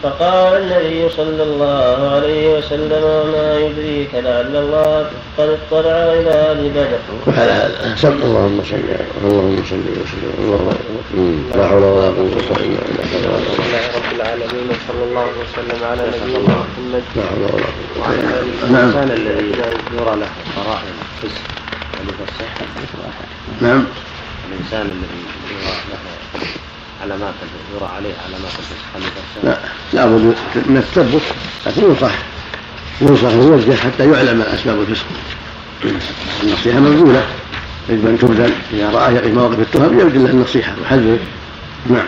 فقال 0.04 0.62
النبي 0.62 1.10
صلى 1.10 1.44
الله 1.44 2.12
عليه 2.16 2.58
وسلم 2.58 3.04
وما 3.04 3.60
يدريك 3.60 4.10
لعل 4.14 4.56
الله 4.56 5.06
قد 5.38 5.50
اطلع 5.50 5.98
إلى 6.20 6.30
أهل 6.30 6.70
بدر. 6.70 7.00
وعلى 7.28 7.52
هذا 7.52 7.96
سم 7.96 8.22
اللهم 8.24 8.64
صل 8.64 8.84
اللهم 9.24 9.64
صل 9.70 9.86
وسلم 10.02 10.34
اللهم 10.40 11.52
لا 11.56 11.68
حول 11.68 11.84
ولا 11.84 12.08
قوة 12.08 12.30
إلا 12.66 12.82
بالله. 12.86 13.04
الحمد 13.04 13.60
لله 13.60 13.84
رب 13.98 14.10
العالمين 14.16 14.68
وصلى 14.70 15.04
الله 15.10 15.28
وسلم 15.42 15.80
على 15.92 16.04
نبينا 16.14 16.40
محمد 16.40 17.04
لا 17.16 17.24
حول 17.30 17.42
ولا 17.42 17.70
قوة 17.78 18.00
وعلى 18.00 18.20
آله 18.20 18.72
نعم. 18.72 18.90
الانسان 18.90 19.12
الذي 19.12 19.48
يرى 19.98 20.16
له 20.22 20.32
قرائن 20.58 20.96
الفسق 21.04 21.46
هل 22.00 22.06
يفسح؟ 22.10 22.52
نعم. 23.62 23.84
الإنسان 24.50 24.86
الذي 24.86 25.22
يرى 25.52 25.76
له 25.90 26.00
علامات 27.02 27.34
يرى 27.76 27.90
عليه 27.96 28.14
علامات 28.26 28.52
الفسق 28.60 28.86
لا 29.44 29.58
لابد 29.94 30.36
من 30.56 30.78
التثبت 30.78 31.22
لكن 31.68 31.82
ينصح 31.82 32.14
ينصح 33.02 33.34
ويوجه 33.34 33.76
حتى 33.76 34.12
يعلم 34.12 34.42
اسباب 34.42 34.82
الفسق. 34.82 35.06
النصيحة 36.44 36.80
مبذوله 36.80 37.26
يجب 37.90 38.08
أن 38.08 38.18
تبذل 38.18 38.52
إذا 38.74 38.90
راه 38.92 39.10
يقف 39.10 39.34
مواقف 39.34 39.60
التهم 39.60 40.00
يبذل 40.00 40.24
له 40.24 40.30
النصيحة 40.30 40.76
وحذره 40.82 41.20
نعم. 41.90 42.08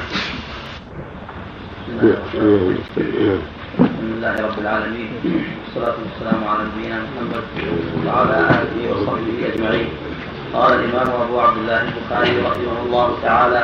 بسم 3.80 4.14
الله 4.18 4.42
رب 4.42 4.60
العالمين 4.60 5.10
والصلاة 5.66 5.96
والسلام 6.04 6.48
على 6.48 6.64
نبينا 6.64 7.00
محمد 7.00 7.44
وعلى 8.06 8.50
آله 8.50 8.92
وصحبه 8.92 9.54
أجمعين. 9.54 9.88
قال 10.56 10.74
الإمام 10.74 11.22
أبو 11.22 11.40
عبد 11.40 11.58
الله 11.58 11.82
البخاري 11.82 12.38
رحمه 12.40 12.86
الله 12.86 13.18
تعالى 13.24 13.64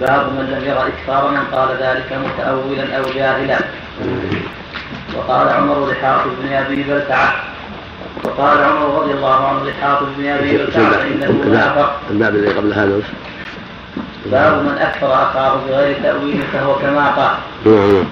باب 0.00 0.26
من 0.32 0.44
لم 0.50 0.62
يرى 0.70 0.82
إكثار 0.88 1.30
من 1.30 1.44
قال 1.52 1.68
ذلك 1.80 2.18
متأولا 2.24 2.96
أو 2.98 3.02
جاهلا. 3.14 3.58
وقال 5.16 5.48
عمر 5.48 5.90
لحافظ 5.90 6.30
بن 6.42 6.52
أبي 6.52 6.82
بلتعة 6.82 7.34
وقال 8.24 8.64
عمر 8.64 9.02
رضي 9.02 9.12
الله 9.12 9.48
عنه 9.48 9.64
لحافظ 9.64 10.06
بن 10.18 10.26
أبي 10.26 10.56
بلتعة 10.56 11.02
إنه 11.02 11.44
نافق 11.52 12.00
الباب 12.10 12.34
الذي 12.34 12.52
قبل 12.52 12.72
هذا 12.72 13.00
باب 14.26 14.62
من 14.62 14.78
أكثر 14.78 15.14
اخاه 15.14 15.56
بغير 15.68 16.02
تأويل 16.02 16.42
فهو 16.52 16.74
كما 16.74 17.10
قال. 17.10 17.36
نعم 17.66 18.04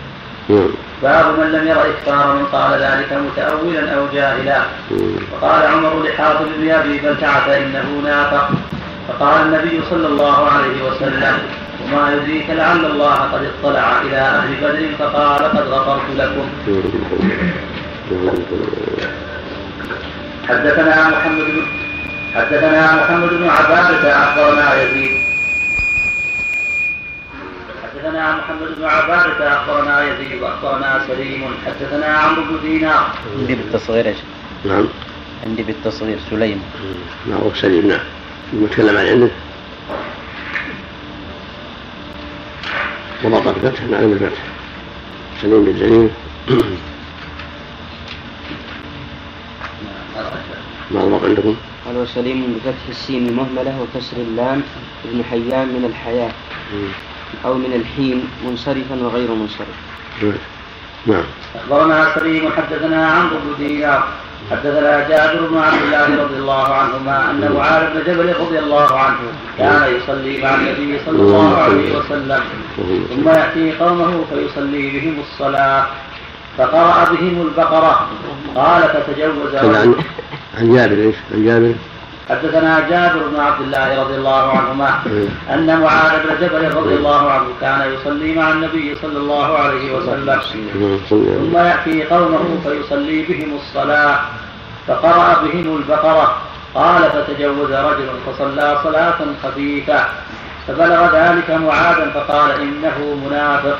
نعم. 0.48 0.68
باب 1.02 1.38
من 1.38 1.52
لم 1.52 1.66
ير 1.66 1.80
إكثار 1.80 2.34
من 2.36 2.44
قال 2.52 2.72
ذلك 2.72 3.12
متأولا 3.12 3.94
أو 3.96 4.06
جاهلا. 4.14 4.60
وقال 5.32 5.66
عمر 5.66 6.02
لحافظ 6.02 6.46
بن 6.58 6.70
أبي 6.70 6.98
بلتعة 6.98 7.56
إنه 7.56 8.00
نافق 8.04 8.48
فقال 9.08 9.42
النبي 9.46 9.80
صلى 9.90 10.06
الله 10.06 10.50
عليه 10.50 10.82
وسلم 10.84 11.38
وما 11.84 12.12
يدريك 12.12 12.50
لعل 12.50 12.84
الله 12.84 13.14
قد 13.14 13.42
اطلع 13.44 14.00
إلى 14.00 14.16
أهل 14.16 14.54
بدر 14.62 14.88
فقال 14.98 15.44
قد 15.44 15.68
غفرت 15.68 16.08
لكم. 16.16 16.48
حدثنا 20.48 21.08
محمد 21.08 21.44
بن 21.44 21.62
حدثنا 22.34 22.96
محمد 22.96 23.28
بن 23.28 23.48
عبادة 23.48 24.22
أخبرنا 24.22 24.82
يزيد. 24.82 25.33
حدثنا 28.04 28.36
محمد 28.36 28.76
بن 28.78 28.84
عبادة 28.84 29.56
أخبرنا 29.56 30.02
يزيد 30.02 30.42
وأخبرنا 30.42 31.04
سليم. 31.06 31.42
حدثنا 31.66 32.06
عمرو 32.06 32.42
بن 32.42 32.58
دينار. 32.62 33.10
عندي 33.38 33.54
بالتصغير 33.54 34.06
يا 34.06 34.14
نعم. 34.64 34.84
عندي 35.46 35.62
بالتصغير 35.62 36.18
سليم. 36.30 36.62
معروف 37.26 37.58
سليم 37.58 37.88
نعم. 37.88 38.00
المتكلم 38.52 38.96
عن 38.96 39.06
عندك؟ 39.06 39.30
وضع 43.24 43.50
الفتح 43.50 43.82
نعلم 43.82 44.12
الفتح 44.12 44.42
سليم 45.42 45.64
بن 45.64 45.78
سليم 45.78 46.10
ما 50.90 51.00
الوضع 51.00 51.26
عندكم؟ 51.26 51.56
قال 51.86 51.96
وسليم 51.96 52.58
بفتح 52.64 52.88
السين 52.88 53.28
المهملة 53.28 53.80
وكسر 53.80 54.16
اللام 54.16 54.62
ابن 55.04 55.24
حيان 55.24 55.68
من 55.68 55.84
الحياة. 55.90 56.32
أو 57.44 57.54
من 57.54 57.72
الحين 57.74 58.28
منصرفا 58.46 58.96
وغير 59.02 59.30
منصرف. 59.30 59.78
نعم. 61.06 61.24
أخبرنا 61.54 62.14
سليم 62.14 62.52
حدثنا 62.56 63.06
عمرو 63.06 63.36
بن 63.44 63.66
دينار. 63.66 64.04
حدثنا 64.50 65.08
جابر 65.08 65.46
بن 65.46 65.58
عبد 65.58 65.82
الله 65.82 66.24
رضي 66.24 66.36
الله 66.36 66.74
عنهما 66.74 67.30
أن 67.30 67.52
معاذ 67.56 67.82
بن 67.94 68.12
جبل 68.12 68.34
رضي 68.40 68.58
الله 68.58 68.98
عنه 68.98 69.18
كان 69.58 69.96
يصلي 69.96 70.42
مع 70.42 70.54
النبي 70.54 70.98
صلى 71.06 71.22
الله 71.22 71.56
عليه 71.56 71.98
وسلم. 71.98 72.40
ثم 73.08 73.28
يأتي 73.28 73.78
قومه 73.78 74.24
فيصلي 74.30 74.90
بهم 74.90 75.16
الصلاة. 75.20 75.86
فقرأ 76.58 77.12
بهم 77.12 77.46
البقرة. 77.46 78.08
قال 78.54 78.82
فتجوز 78.82 79.54
عن 79.54 79.94
عن 80.58 80.74
جابر 80.74 81.02
إيش؟ 81.02 81.16
عن 81.34 81.44
جابر. 81.44 81.74
حدثنا 82.30 82.80
جابر 82.90 83.28
بن 83.28 83.40
عبد 83.40 83.60
الله 83.60 84.02
رضي 84.02 84.14
الله 84.14 84.50
عنهما 84.58 84.90
أن 85.54 85.80
معاذ 85.80 86.12
بن 86.24 86.46
جبل 86.46 86.74
رضي 86.74 86.94
الله 86.94 87.30
عنه 87.30 87.46
كان 87.60 87.92
يصلي 87.94 88.34
مع 88.34 88.50
النبي 88.50 88.96
صلى 89.02 89.18
الله 89.18 89.58
عليه 89.58 89.96
وسلم. 89.96 90.40
ثم 91.10 91.56
يأتي 91.56 92.04
قومه 92.04 92.58
فيصلي 92.64 93.22
بهم 93.22 93.56
الصلاة 93.56 94.18
فقرأ 94.86 95.42
بهم 95.42 95.76
البقرة. 95.76 96.36
قال 96.74 97.02
فتجوز 97.10 97.72
رجل 97.72 98.08
فصلى 98.26 98.78
صلاة 98.84 99.18
خفيفة. 99.42 100.04
فبلغ 100.68 101.16
ذلك 101.16 101.50
معاذا 101.50 102.10
فقال 102.14 102.50
إنه 102.50 103.20
منافق. 103.26 103.78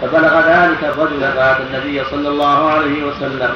فبلغ 0.00 0.40
ذلك 0.40 0.84
الرجل 0.84 1.20
فأتى 1.20 1.62
النبي 1.62 2.04
صلى 2.10 2.28
الله 2.28 2.70
عليه 2.70 3.04
وسلم. 3.04 3.50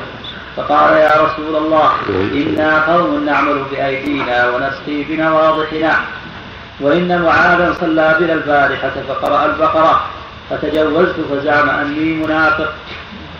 فقال 0.57 0.93
يا 0.97 1.11
رسول 1.25 1.57
الله 1.57 1.93
إنا 2.35 2.93
قوم 2.93 3.25
نعمل 3.25 3.65
بأيدينا 3.71 4.51
ونسقي 4.51 5.03
بنواضحنا. 5.03 5.95
وإن 6.81 7.23
معاذا 7.23 7.77
صلى 7.81 8.17
بنا 8.21 8.33
البارحة 8.33 8.93
فقرأ 9.09 9.47
البقرة 9.47 10.05
فتجوزت 10.51 11.17
فزعم 11.31 11.71
أني 11.71 12.15
منافق. 12.15 12.73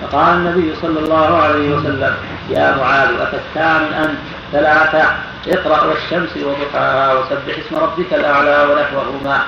فقال 0.03 0.35
النبي 0.35 0.75
صلى 0.83 1.01
الله 1.01 1.37
عليه 1.43 1.75
وسلم 1.75 2.15
يا 2.51 2.77
معاذ 2.77 3.09
أفتان 3.21 3.83
أنت؟ 3.93 4.19
ثلاثة 4.53 5.05
اقرأ 5.49 5.85
والشمس 5.85 6.37
وضحاها 6.37 7.15
وسبح 7.15 7.59
اسم 7.67 7.77
ربك 7.77 8.13
الأعلى 8.13 8.69
ونحوهما. 8.71 9.43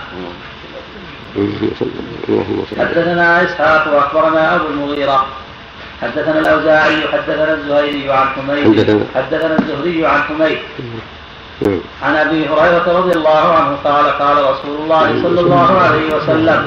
حدثنا 2.79 3.45
إسحاق 3.45 3.95
وأخبرنا 3.95 4.55
أبو 4.55 4.67
المغيرة. 4.67 5.27
حدثنا 6.05 6.39
الأوزاعي 6.39 7.09
حدثنا 7.13 7.55
الزهيري 7.55 8.13
عن 8.13 8.27
حميد 8.27 9.01
حدثنا 9.15 9.59
الزهري 9.59 10.07
عن 10.07 10.21
حميد. 10.23 10.59
عن 12.03 12.17
أبي 12.17 12.49
هريرة 12.49 12.99
رضي 12.99 13.13
الله 13.13 13.55
عنه 13.55 13.77
قال 13.85 14.07
قال 14.07 14.37
رسول 14.37 14.77
الله 14.81 15.23
صلى 15.23 15.41
الله 15.41 15.79
عليه 15.79 16.17
وسلم 16.17 16.61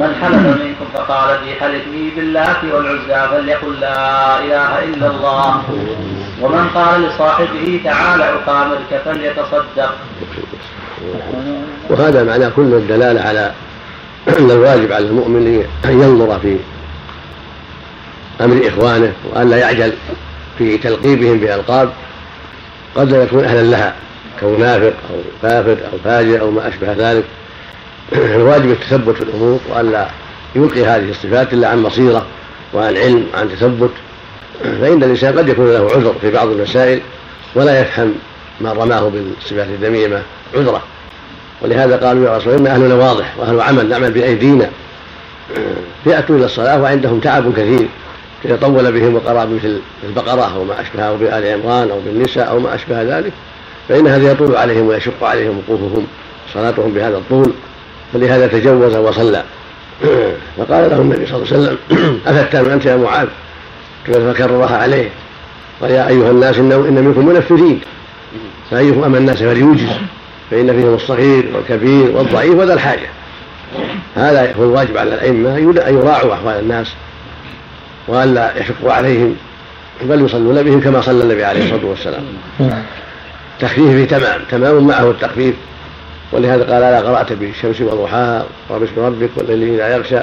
من 0.00 0.14
حلف 0.22 0.42
منكم 0.62 0.86
فقال 0.94 1.38
في 1.38 1.60
حلفني 1.60 2.10
باللات 2.16 2.56
والعزى 2.72 3.28
فليقل 3.30 3.80
لا 3.80 4.38
إله 4.38 4.84
إلا 4.84 5.06
الله. 5.06 5.62
ومن 6.42 6.68
قال 6.74 7.02
لصاحبه 7.02 7.80
تعال 7.84 8.22
اقامرك 8.22 9.02
فليتصدق. 9.04 9.92
وهذا 11.90 12.24
معناه 12.24 12.48
كل 12.56 12.62
الدلالة 12.62 13.20
على 13.20 13.52
أن 14.38 14.50
الواجب 14.50 14.92
على 14.92 15.04
المؤمن 15.04 15.64
أن 15.84 16.02
ينظر 16.02 16.38
في 16.38 16.56
أمر 18.40 18.68
إخوانه 18.68 19.12
وأن 19.24 19.50
لا 19.50 19.56
يعجل 19.56 19.92
في 20.58 20.78
تلقيبهم 20.78 21.38
بألقاب 21.38 21.90
قد 22.96 23.12
لا 23.12 23.22
يكون 23.22 23.44
أهلا 23.44 23.62
لها 23.62 23.94
كمنافق 24.40 24.92
أو 25.10 25.16
كافر 25.42 25.76
أو 25.92 25.98
فاجر 26.04 26.40
أو 26.40 26.50
ما 26.50 26.68
أشبه 26.68 26.92
ذلك. 26.92 27.24
الواجب 28.12 28.70
التثبت 28.70 29.16
في 29.16 29.22
الأمور 29.22 29.60
وأن 29.68 29.92
لا 29.92 30.08
يلقي 30.56 30.84
هذه 30.84 31.10
الصفات 31.10 31.52
إلا 31.52 31.68
عن 31.68 31.82
بصيرة 31.82 32.26
وعن 32.74 32.96
علم 32.96 33.26
وعن 33.34 33.48
تثبت. 33.48 33.90
فإن 34.80 35.02
الإنسان 35.02 35.38
قد 35.38 35.48
يكون 35.48 35.72
له 35.72 35.90
عذر 35.94 36.14
في 36.20 36.30
بعض 36.30 36.48
المسائل 36.48 37.00
ولا 37.54 37.80
يفهم 37.80 38.14
ما 38.60 38.72
رماه 38.72 39.00
بالصفات 39.08 39.66
الذميمة 39.66 40.22
عذرة. 40.54 40.82
ولهذا 41.62 41.96
قالوا 41.96 42.30
يا 42.30 42.36
رسول 42.36 42.54
الله 42.54 42.76
إن 42.76 42.82
أهلنا 42.82 42.94
واضح 42.94 43.34
وأهل 43.38 43.60
عمل 43.60 43.88
نعمل 43.88 44.10
بأيدينا. 44.10 44.70
فيأتوا 46.04 46.36
إلى 46.36 46.44
الصلاة 46.44 46.82
وعندهم 46.82 47.20
تعب 47.20 47.52
كثير. 47.52 47.88
يطول 48.44 48.92
بهم 48.92 49.14
وقرأ 49.14 49.44
مثل 49.44 49.80
البقرة 50.04 50.54
أو 50.56 50.64
ما 50.64 50.80
أشبه 50.80 51.02
أو 51.02 51.16
بآل 51.16 51.46
عمران 51.46 51.90
أو 51.90 52.00
بالنساء 52.00 52.50
أو 52.50 52.58
ما 52.60 52.74
أشبه 52.74 53.02
ذلك 53.02 53.32
فإن 53.88 54.06
هذا 54.06 54.32
يطول 54.32 54.56
عليهم 54.56 54.86
ويشق 54.86 55.24
عليهم 55.24 55.62
وقوفهم 55.68 56.06
صلاتهم 56.54 56.92
بهذا 56.92 57.16
الطول 57.16 57.52
فلهذا 58.12 58.46
تجوز 58.46 58.96
وصلى. 58.96 59.44
فقال 60.58 60.90
له 60.90 60.96
النبي 60.96 61.26
صلى 61.26 61.36
الله 61.36 61.46
عليه 61.52 61.62
وسلم 61.62 61.78
أفتان 62.26 62.70
أنت 62.70 62.86
يا 62.86 62.96
معاذ؟ 62.96 63.28
فكررها 64.06 64.76
عليه. 64.76 65.08
قال 65.80 65.90
يا 65.90 66.08
أيها 66.08 66.30
الناس 66.30 66.58
إنه 66.58 66.76
إن 66.76 67.04
منكم 67.04 67.26
منفذين. 67.26 67.80
فأيكم 68.70 69.04
أما 69.04 69.18
الناس 69.18 69.38
فليوجز 69.38 69.88
فإن 70.50 70.72
فيهم 70.72 70.94
الصغير 70.94 71.50
والكبير 71.54 72.16
والضعيف 72.16 72.54
وذا 72.54 72.74
الحاجة. 72.74 73.08
هذا 74.16 74.54
هو 74.58 74.64
الواجب 74.64 74.96
على 74.96 75.14
الأئمة 75.14 75.56
أن 75.56 75.94
يراعوا 75.94 76.34
أحوال 76.34 76.58
الناس 76.58 76.92
والا 78.08 78.60
يشق 78.60 78.92
عليهم 78.92 79.36
بل 80.02 80.24
يصلون 80.24 80.62
بهم 80.62 80.80
كما 80.80 81.00
صلى 81.00 81.22
النبي 81.22 81.44
عليه 81.44 81.64
الصلاة 81.64 81.86
والسلام. 81.86 82.24
تخفيف 83.60 84.10
تمام 84.10 84.40
تمام 84.50 84.86
معه 84.86 85.10
التخفيف. 85.10 85.54
ولهذا 86.32 86.72
قال 86.72 86.80
لا 86.80 87.00
قرأت 87.00 87.32
بالشمس 87.32 87.80
وضحاها 87.80 88.46
وباسم 88.70 88.92
ربك 88.98 89.30
والليل 89.36 89.74
اذا 89.74 89.96
يغشى 89.96 90.20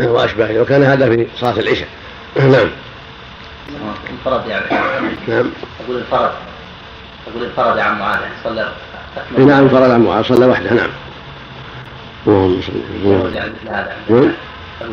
وأشباهه. 0.00 0.60
وكان 0.60 0.82
هذا 0.82 1.08
في 1.08 1.26
صلاة 1.40 1.58
العشاء. 1.58 1.88
نعم. 2.36 2.68
انفرد 4.10 4.46
يعني 4.48 4.64
نعم. 5.28 5.50
أقول 5.84 5.96
انفرد 5.98 6.30
أقول 7.30 7.44
انفرد 7.44 7.78
عن 7.78 7.98
معاذ 7.98 8.20
صلى. 8.44 8.68
نعم 9.38 9.62
انفرد 9.62 9.90
عن 9.90 10.04
معاذ 10.04 10.24
صلى 10.24 10.46
وحده. 10.46 10.72
نعم. 10.72 10.90
اللهم 12.26 12.60
صل 12.62 12.72
وسلم. 13.04 13.54
نعم. 14.10 14.32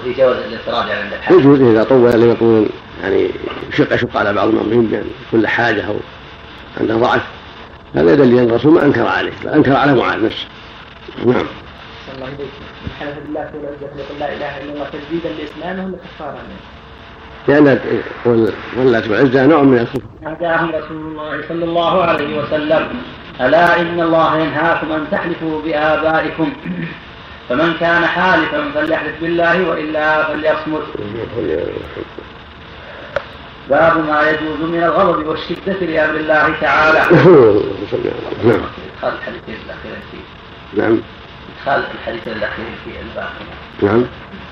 في 0.03 0.13
جواز 0.13 0.37
الانفراد 0.37 0.87
يعني 0.87 1.01
عند 1.01 1.13
الحاجة 1.13 1.35
يجوز 1.35 1.61
إذا 1.61 1.83
طول 1.83 2.11
لم 2.11 2.31
يكون 2.31 2.69
يعني 3.03 3.29
شق 3.77 3.93
يشق 3.93 4.17
على 4.17 4.33
بعض 4.33 4.47
المأمومين 4.47 4.85
بأن 4.85 5.05
كل 5.31 5.47
حاجة 5.47 5.87
أو 5.87 5.95
عنده 6.79 6.95
ضعف 6.95 7.21
هذا 7.95 8.13
يدل 8.13 8.39
أن 8.39 8.49
الرسول 8.49 8.73
ما 8.73 8.85
أنكر 8.85 9.07
عليه 9.07 9.31
بل 9.43 9.49
أنكر 9.49 9.75
على 9.75 9.93
معاذ 9.93 10.25
نفسه. 10.25 10.45
نعم. 11.25 11.45
الله 12.15 12.27
إليك 12.27 12.49
حلف 12.99 13.17
بالله 13.25 13.41
يقول 13.41 14.19
لا 14.19 14.33
إله 14.33 14.57
إلا 14.57 14.73
الله. 14.73 14.87
تجديدا 14.89 15.29
لإسلامه 15.29 15.85
ولا 15.85 15.97
كفارة 15.97 16.37
لأن 17.47 17.79
واللات 18.77 19.07
والعزى 19.07 19.47
نوع 19.47 19.63
من 19.63 19.77
الكفر. 19.77 20.01
ناداهم 20.21 20.69
رسول 20.69 20.97
الله 20.97 21.41
صلى 21.49 21.65
الله 21.65 22.03
عليه 22.03 22.39
وسلم. 22.39 22.87
ألا 23.41 23.81
إن 23.81 23.99
الله 24.01 24.39
ينهاكم 24.39 24.91
أن 24.91 25.05
تحلفوا 25.11 25.61
بآبائكم 25.61 26.53
فمن 27.49 27.73
كان 27.79 28.05
حالفا 28.05 28.71
فليحلف 28.75 29.21
بالله 29.21 29.69
وإلا 29.69 30.23
فليصمت. 30.23 30.83
باب 33.69 33.97
ما 33.97 34.29
يجوز 34.29 34.69
من 34.69 34.83
الغضب 34.83 35.27
والشدة 35.27 35.73
لأمر 35.73 36.15
الله 36.15 36.53
تعالى. 36.61 36.99
نعم. 38.43 38.61
إدخال 38.95 39.13
الحديثين 39.13 39.55
الأخيرين 39.65 40.01
فيه. 40.11 40.81
نعم. 40.81 41.01
إدخال 41.59 41.83
في 42.85 42.91
الباب 43.01 43.29
نعم. 43.81 44.05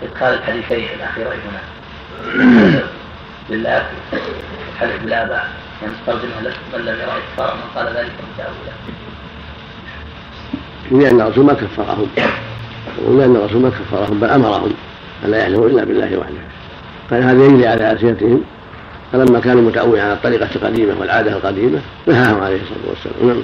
إدخال 0.03 0.33
الحديثين 0.33 0.87
الأخيرين 0.95 1.39
هنا. 1.51 1.61
بالله 3.49 3.85
الحلف 4.73 5.03
بالآباء 5.03 5.49
يعني 5.81 5.93
ترجمها 6.07 6.41
لك 6.41 6.55
من 6.73 6.79
لم 6.79 6.95
يرى 6.95 7.11
إكفارا 7.11 7.55
من 7.55 7.61
قال 7.75 7.85
ذلك 7.87 8.11
متأولا. 8.33 8.73
لأن 10.91 11.21
الرسول 11.21 11.45
ما 11.45 11.53
كفرهم 11.53 12.09
ولأن 13.05 13.36
الرسول 13.36 13.61
ما 13.61 13.69
كفرهم 13.69 14.19
بل 14.19 14.29
أمرهم 14.29 14.71
ألا 15.25 15.38
يحلفوا 15.38 15.69
إلا 15.69 15.84
بالله 15.84 16.17
وحده. 16.17 16.41
قال 17.11 17.23
هذا 17.23 17.45
يجري 17.45 17.67
على 17.67 17.91
ألسنتهم. 17.91 18.43
فلما 19.11 19.39
كانوا 19.39 19.61
متأولين 19.61 20.03
على 20.03 20.13
الطريقة 20.13 20.49
القديمة 20.55 20.93
والعادة 20.99 21.32
القديمة 21.32 21.82
نهاهم 22.07 22.43
عليه 22.43 22.59
الصلاة 22.61 22.89
والسلام. 22.89 23.27
نعم. 23.27 23.43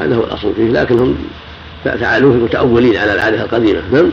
هذا 0.00 0.16
هو 0.16 0.24
الأصل 0.24 0.54
فيه 0.54 0.68
لكنهم 0.68 1.16
فعلوه 1.84 2.34
متأولين 2.34 2.96
على 2.96 3.14
العادة 3.14 3.42
القديمة. 3.42 3.82
نعم. 3.92 4.10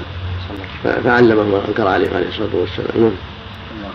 فعلمهم 1.04 1.54
وأنكر 1.54 1.88
عليهم 1.88 2.14
عليه 2.16 2.28
الصلاة 2.28 2.50
والسلام. 2.54 3.12
نعم. 3.82 3.92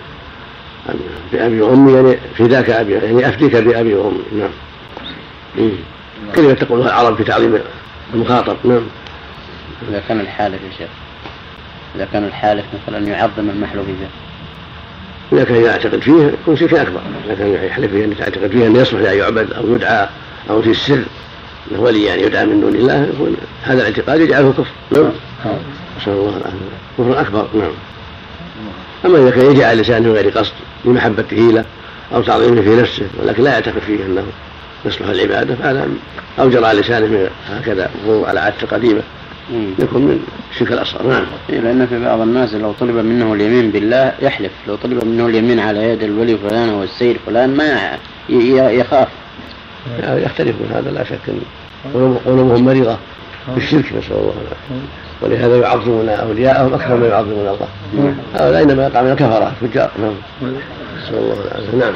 بأبي 1.34 1.62
وأمي 1.62 1.94
يعني 1.94 2.18
فداك 2.38 2.70
أبي 2.70 2.94
يعني 2.94 3.30
أفديك 3.30 3.56
بأبي 3.56 3.96
وأمي 3.96 4.20
نعم. 4.38 5.70
كلمة 6.36 6.54
تقولها 6.54 6.88
العرب 6.88 7.18
في 7.18 7.24
تعظيم 7.24 7.60
المخاطب؟ 8.14 8.56
نعم. 8.64 8.82
إذا 9.90 10.04
كان 10.08 10.20
الحالف 10.20 10.62
يا 10.64 10.78
شيخ 10.78 10.90
إذا 11.96 12.08
كان 12.14 12.24
الحالف 12.24 12.66
مثلا 12.74 13.08
يعظم 13.08 13.50
المحلوف 13.50 13.86
به 13.86 14.08
إذا 15.34 15.44
كان 15.44 15.64
يعتقد 15.64 16.00
فيه 16.00 16.34
يكون 16.42 16.58
شرك 16.58 16.74
أكبر. 16.74 17.02
إذا 17.26 17.36
كان 17.36 17.66
يحلف 17.66 17.92
فيه 17.92 18.06
أن 18.06 18.16
يعتقد 18.20 18.48
فيه 18.48 18.68
أنه 18.68 18.80
يصلح 18.80 19.10
أن 19.10 19.18
يعبد 19.18 19.54
أو 19.54 19.76
يدعى 19.76 20.08
أو 20.50 20.62
في 20.62 20.70
السر 20.70 21.04
أنه 21.72 21.82
ولي 21.82 22.04
يعني 22.04 22.22
يدعى 22.22 22.46
من 22.46 22.62
دون 22.62 22.76
الله 22.76 23.10
يكون 23.14 23.38
هذا 23.64 23.82
الاعتقاد 23.82 24.22
يجعله 24.22 24.54
كفر. 24.54 24.72
نعم. 24.92 25.12
نسأل 25.98 26.14
الله 26.14 26.38
العافية 26.38 26.58
كفر 26.98 27.22
أكبر 27.22 27.48
نعم. 27.54 27.72
أما 29.06 29.18
إذا 29.18 29.30
كان 29.30 29.52
يجي 29.52 29.66
على 29.66 29.82
لسانه 29.82 30.12
غير 30.12 30.30
قصد 30.30 30.54
لمحبته 30.86 31.38
له 31.38 31.66
أو 32.16 32.22
تعظيمه 32.22 32.62
في 32.62 32.76
نفسه 32.76 33.06
ولكن 33.24 33.44
لا 33.44 33.52
يعتقد 33.52 33.80
فيه 33.80 34.06
أنه 34.06 34.24
يصلح 34.86 35.08
العبادة 35.08 35.56
فهذا 35.56 35.88
أو 36.40 36.50
جرى 36.50 36.74
لسانه 36.74 37.30
هكذا 37.50 37.90
على 38.08 38.40
عادة 38.40 38.68
قديمة. 38.72 39.02
يكون 39.80 40.02
من 40.02 40.26
الشرك 40.52 40.72
الأصغر. 40.72 41.08
نعم. 41.08 41.26
إيه 41.50 41.60
لأن 41.60 41.88
في 41.88 42.06
بعض 42.06 42.22
الناس 42.22 42.54
لو 42.54 42.72
طلب 42.80 42.96
منه 42.96 43.34
اليمين 43.34 43.72
بالله 43.72 44.14
يحلف 44.22 44.52
لو 44.68 44.76
طلب 44.76 45.06
منه 45.06 45.26
اليمين 45.26 45.60
على 45.60 45.84
يد 45.84 46.04
الولي 46.04 46.38
فلان 46.38 46.70
أو 46.70 46.84
السيد 46.84 47.18
فلان 47.26 47.56
ما 47.56 47.98
يخاف. 48.50 49.08
يختلفون 50.04 50.68
هذا 50.74 50.92
لا 50.92 51.04
شك 51.04 51.20
قلوبهم 52.26 52.66
مريضة 52.66 52.98
بالشرك 53.56 53.86
نسأل 53.86 54.12
الله 54.12 54.34
العافية. 54.42 55.07
ولهذا 55.22 55.58
يعظمون 55.58 56.10
أولياءهم 56.10 56.74
أكثر 56.74 56.96
ما 56.96 57.08
يعظمون 57.08 57.48
الله. 57.48 57.68
هؤلاء 58.36 58.64
إنما 58.64 58.88
يقع 58.88 59.02
من 59.02 59.12
الكفرة 59.12 59.52
فجار 59.62 59.90
نعم. 60.00 60.16
نسأل 60.98 61.18
الله 61.18 61.38
العافية. 61.46 61.78
نعم. 61.78 61.94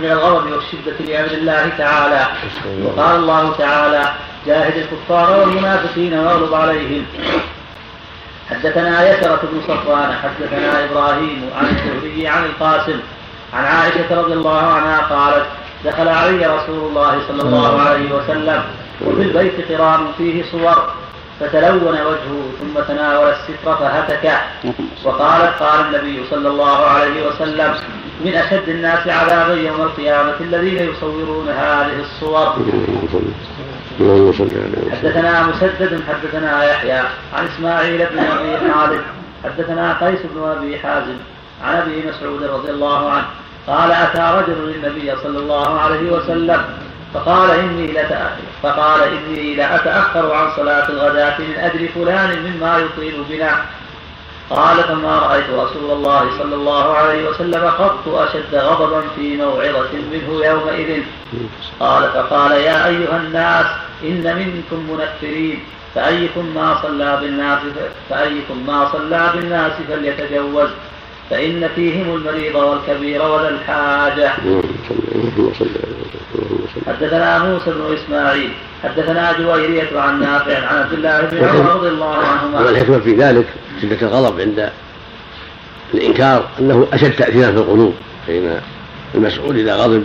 من 0.00 0.10
الغضب 0.10 0.52
والشدة 0.52 1.06
لأمر 1.06 1.30
الله 1.30 1.68
تعالى. 1.78 2.26
وقال 2.84 3.16
الله. 3.16 3.52
تعالى 3.58 4.02
جاهد 4.46 4.72
الكفار 4.76 5.40
والمنافقين 5.40 6.14
واغلب 6.18 6.54
عليهم. 6.54 7.04
حدثنا 8.50 9.10
يسرة 9.10 9.40
بن 9.52 9.60
صفوان 9.68 10.12
حدثنا 10.12 10.84
إبراهيم 10.84 11.50
عن 11.58 11.64
الزهري 11.64 12.28
عن 12.28 12.44
القاسم 12.44 13.00
عن 13.54 13.64
عائشة 13.64 14.20
رضي 14.20 14.32
الله 14.32 14.62
عنها 14.62 14.98
قالت 14.98 15.46
دخل 15.84 16.08
علي 16.08 16.46
رسول 16.46 16.88
الله 16.88 17.18
صلى 17.28 17.42
الله 17.42 17.80
عليه 17.80 18.12
وسلم 18.12 18.62
وفي 19.06 19.22
البيت 19.22 19.72
قران 19.72 20.06
فيه 20.18 20.44
صور. 20.52 20.90
فتلون 21.40 21.94
وجهه 21.94 22.42
ثم 22.60 22.80
تناول 22.88 23.28
الستر 23.28 23.76
فهتكه 23.76 24.38
وقالت 25.04 25.62
قال 25.62 25.80
النبي 25.86 26.24
صلى 26.30 26.48
الله 26.48 26.76
عليه 26.86 27.26
وسلم 27.28 27.74
من 28.24 28.34
أشد 28.34 28.68
الناس 28.68 29.08
عذابا 29.08 29.54
يوم 29.54 29.80
القيامة 29.82 30.34
الذين 30.40 30.90
يصورون 30.90 31.48
هذه 31.48 32.00
الصور. 32.00 32.54
حدثنا 34.92 35.46
مسدد 35.46 36.00
حدثنا 36.08 36.64
يحيى 36.64 37.00
عن 37.34 37.46
إسماعيل 37.56 37.98
بن 37.98 38.18
أبي 38.18 38.72
خالد 38.72 39.00
حدثنا 39.44 40.06
قيس 40.06 40.20
بن 40.34 40.42
أبي 40.48 40.78
حازم 40.78 41.16
عن 41.64 41.74
أبي 41.76 42.04
مسعود 42.08 42.42
رضي 42.42 42.70
الله 42.70 43.10
عنه 43.10 43.26
قال 43.66 43.92
أتى 43.92 44.38
رجل 44.38 44.72
للنبي 44.72 45.12
صلى 45.22 45.38
الله 45.38 45.80
عليه 45.80 46.12
وسلم 46.12 46.64
فقال 47.16 47.50
إني 47.50 47.86
لتأخر 47.86 48.46
فقال 48.62 49.00
إني 49.02 49.54
لأتأخر 49.54 50.32
عن 50.32 50.50
صلاة 50.56 50.88
الغداة 50.88 51.38
من 51.38 51.54
أجل 51.58 51.88
فلان 51.88 52.30
مما 52.42 52.78
يطيل 52.78 53.24
بنا. 53.30 53.64
قال 54.50 54.76
فما 54.76 55.18
رأيت 55.18 55.50
رسول 55.50 55.90
الله 55.90 56.38
صلى 56.38 56.54
الله 56.54 56.92
عليه 56.92 57.28
وسلم 57.28 57.64
قط 57.64 58.08
أشد 58.08 58.54
غضبا 58.54 59.02
في 59.16 59.36
موعظة 59.36 59.92
منه 60.12 60.46
يومئذ. 60.46 61.02
قال 61.80 62.02
فقال 62.10 62.52
يا 62.52 62.86
أيها 62.86 63.16
الناس 63.16 63.66
إن 64.02 64.36
منكم 64.36 64.90
منفرين. 64.90 65.60
فأيكم 65.94 66.54
ما 66.54 66.78
صلى 66.82 67.18
بالناس 67.20 67.58
فأيكم 68.10 68.66
ما 68.66 68.88
صلى 68.92 69.30
بالناس 69.34 69.72
فليتجوز 69.88 70.68
فإن 71.30 71.68
فيهم 71.74 72.14
المريض 72.14 72.54
والكبير 72.54 73.22
وذا 73.22 73.48
الحاجة. 73.48 74.32
حدثنا 76.86 77.38
موسى 77.38 77.70
بن 77.70 77.94
إسماعيل 77.94 78.50
حدثنا 78.82 79.32
جويرية 79.38 80.00
عن 80.00 80.20
نافع 80.20 80.66
عن 80.66 80.76
عبد 80.76 80.92
الله 80.92 81.20
بن 81.20 81.44
عمر 81.44 81.76
رضي 81.76 81.88
الله 81.88 82.16
عنهما. 82.16 82.60
والحكمة 82.60 82.98
في 82.98 83.14
ذلك 83.14 83.46
شدة 83.82 84.06
الغضب 84.06 84.40
عند 84.40 84.70
الإنكار 85.94 86.48
أنه 86.60 86.86
أشد 86.92 87.12
تأثيرا 87.12 87.50
في 87.50 87.56
القلوب 87.56 87.94
فإن 88.26 88.60
المسؤول 89.14 89.58
إذا 89.58 89.76
غضب 89.76 90.04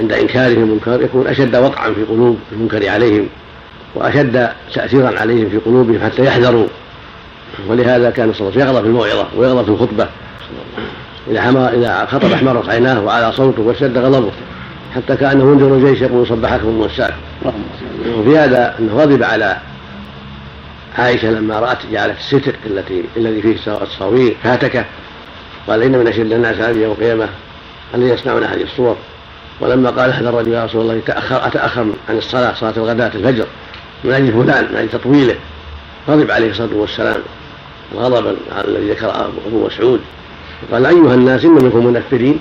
عند 0.00 0.12
إنكاره 0.12 0.52
المنكر 0.52 1.02
يكون 1.02 1.26
أشد 1.26 1.56
وقعا 1.56 1.92
في 1.92 2.04
قلوب 2.04 2.38
المنكر 2.52 2.88
عليهم 2.88 3.28
وأشد 3.94 4.48
تأثيرا 4.74 5.20
عليهم 5.20 5.50
في 5.50 5.58
قلوبهم 5.58 6.00
حتى 6.04 6.24
يحذروا. 6.24 6.66
ولهذا 7.68 8.10
كان 8.10 8.32
صلى 8.32 8.48
الله 8.48 8.52
عليه 8.52 8.64
وسلم 8.64 8.74
يغضب 8.74 8.82
في 8.82 8.88
الموعظة 8.88 9.26
ويغضب 9.36 9.64
في 9.64 9.70
الخطبة. 9.70 10.08
إذا 11.30 11.42
حمر 11.42 11.68
إذا 11.68 12.08
خطب 12.12 12.32
احمرت 12.32 12.68
عيناه 12.68 13.00
وعلى 13.00 13.32
صوته 13.32 13.62
واشتد 13.62 13.98
غضبه. 13.98 14.30
حتى 14.94 15.16
كأنه 15.16 15.44
منذر 15.44 15.74
الجيش 15.74 16.00
يقول 16.00 16.26
صبحكم 16.26 16.68
الموساك 16.68 17.14
وفي 18.16 18.38
هذا 18.38 18.74
أنه 18.78 18.92
غضب 18.94 19.22
على 19.22 19.56
عائشة 20.98 21.30
لما 21.30 21.60
رأت 21.60 21.78
جعلت 21.92 22.18
الستر 22.18 22.54
التي 22.66 23.04
الذي 23.16 23.42
فيه 23.42 23.72
التصاوير 23.72 24.36
فاتكه 24.42 24.84
قال 25.68 25.82
إن 25.82 25.98
من 25.98 26.06
أشد 26.06 26.32
الناس 26.32 26.56
هذه 26.56 26.78
يوم 26.78 26.92
القيامة 26.92 27.28
الذين 27.94 28.14
يصنعون 28.14 28.44
هذه 28.44 28.62
الصور. 28.62 28.96
ولما 29.60 29.90
قال 29.90 30.12
هذا 30.12 30.28
الرجل 30.28 30.52
يا 30.52 30.64
رسول 30.64 30.80
الله 30.80 31.00
تأخر 31.06 31.46
أتأخر 31.46 31.86
عن 32.08 32.18
الصلاة 32.18 32.54
صلاة 32.54 32.74
الغداة 32.76 33.10
الفجر 33.14 33.46
من 34.04 34.12
أجل 34.12 34.32
فلان 34.32 34.64
من 34.72 34.76
أجل 34.76 34.88
تطويله. 34.88 35.34
غضب 36.08 36.30
عليه 36.30 36.50
الصلاة 36.50 36.74
والسلام. 36.74 37.20
الغضب 37.94 38.36
الذي 38.64 38.90
ذكر 38.90 39.26
أبو 39.46 39.66
مسعود. 39.66 40.00
قال 40.72 40.86
أيها 40.86 41.14
الناس 41.14 41.44
إن 41.44 41.50
منكم 41.50 41.86
منفرين. 41.86 42.40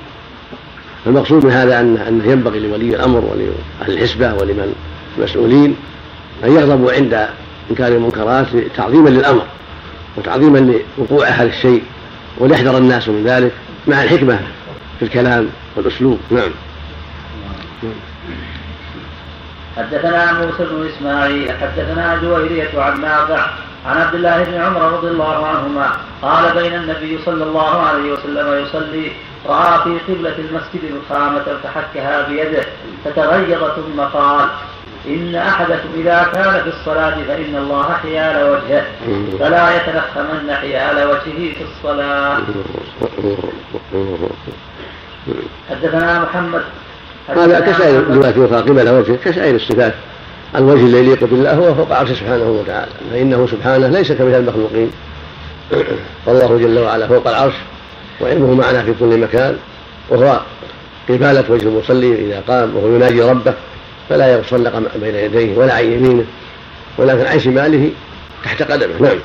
المقصود 1.07 1.45
من 1.45 1.51
هذا 1.51 1.79
أن 1.79 1.97
أنه 1.97 2.31
ينبغي 2.31 2.59
لولي 2.59 2.95
الأمر 2.95 3.19
ولأهل 3.19 3.93
الحسبة 3.93 4.33
ولمن 4.33 4.75
المسؤولين 5.17 5.75
أن 6.43 6.51
يغضبوا 6.51 6.91
عند 6.91 7.27
إنكار 7.69 7.87
المنكرات 7.87 8.47
تعظيما 8.75 9.09
للأمر 9.09 9.43
وتعظيما 10.17 10.81
لوقوع 10.97 11.27
هذا 11.27 11.49
الشيء 11.49 11.83
وليحذر 12.37 12.77
الناس 12.77 13.09
من 13.09 13.23
ذلك 13.23 13.51
مع 13.87 14.03
الحكمة 14.03 14.39
في 14.99 15.05
الكلام 15.05 15.47
والأسلوب. 15.75 16.19
نعم. 16.31 16.51
حدثنا 19.77 20.33
موسى 20.33 20.65
بن 20.65 20.89
إسماعيل 20.95 21.51
حدثنا 21.51 22.19
جويرية 22.23 22.81
عن 22.81 23.01
نافع 23.01 23.49
عن 23.87 23.97
عبد 23.97 24.15
الله 24.15 24.43
بن 24.43 24.53
عمر 24.53 24.81
رضي 24.81 25.07
الله 25.07 25.47
عنهما 25.47 25.91
قال 26.21 26.53
بين 26.53 26.73
النبي 26.75 27.19
صلى 27.25 27.43
الله 27.43 27.81
عليه 27.81 28.11
وسلم 28.11 28.65
يصلي 28.65 29.11
رأى 29.45 29.79
في 29.83 30.13
قبلة 30.13 30.35
المسجد 30.37 30.81
نخامة 30.97 31.45
فحكها 31.63 32.27
بيده 32.27 32.63
فتغيظ 33.05 33.63
ثم 33.63 34.01
قال 34.01 34.47
إن 35.07 35.35
أحدكم 35.35 35.89
إذا 35.97 36.27
كان 36.33 36.63
في 36.63 36.69
الصلاة 36.69 37.15
فإن 37.27 37.55
الله 37.55 37.93
حيال 37.93 38.49
وجهه 38.49 38.85
فلا 39.39 39.75
يتنخمن 39.75 40.55
حيال 40.61 41.07
وجهه 41.07 41.53
في 41.53 41.63
الصلاة. 41.63 42.37
حدثنا 45.69 46.19
محمد 46.19 46.61
هذا 47.27 47.59
كسائر 47.59 47.99
الجملات 47.99 48.35
يوقع 48.35 48.59
قبل 48.59 48.89
وجهه 48.89 49.17
كسائر 49.25 49.55
الصفات. 49.55 49.93
الوجه 50.55 50.85
الذي 50.85 50.97
يليق 50.97 51.23
بالله 51.23 51.53
هو 51.53 51.75
فوق 51.75 51.91
عرشه 51.91 52.13
سبحانه 52.13 52.49
وتعالى. 52.49 52.91
فإنه 53.11 53.47
سبحانه 53.51 53.87
ليس 53.87 54.11
كمثل 54.11 54.39
المخلوقين. 54.39 54.91
والله 56.25 56.57
جل 56.57 56.79
وعلا 56.79 57.07
فوق 57.07 57.27
العرش 57.27 57.53
وعلمه 58.21 58.53
معنا 58.53 58.83
في 58.83 58.93
كل 58.99 59.17
مكان 59.17 59.57
وهو 60.09 60.39
قبالة 61.09 61.43
وجه 61.49 61.67
المصلي 61.67 62.15
إذا 62.15 62.43
قام 62.47 62.75
وهو 62.75 62.95
يناجي 62.95 63.21
ربه 63.21 63.53
فلا 64.09 64.37
يتصلق 64.37 64.81
بين 64.95 65.15
يديه 65.15 65.57
ولا 65.57 65.73
عن 65.73 65.85
يمينه 65.85 66.25
ولكن 66.97 67.25
عن 67.25 67.39
شماله 67.39 67.91
تحت 68.43 68.61
قدمه. 68.61 69.01
نعم. 69.01 69.19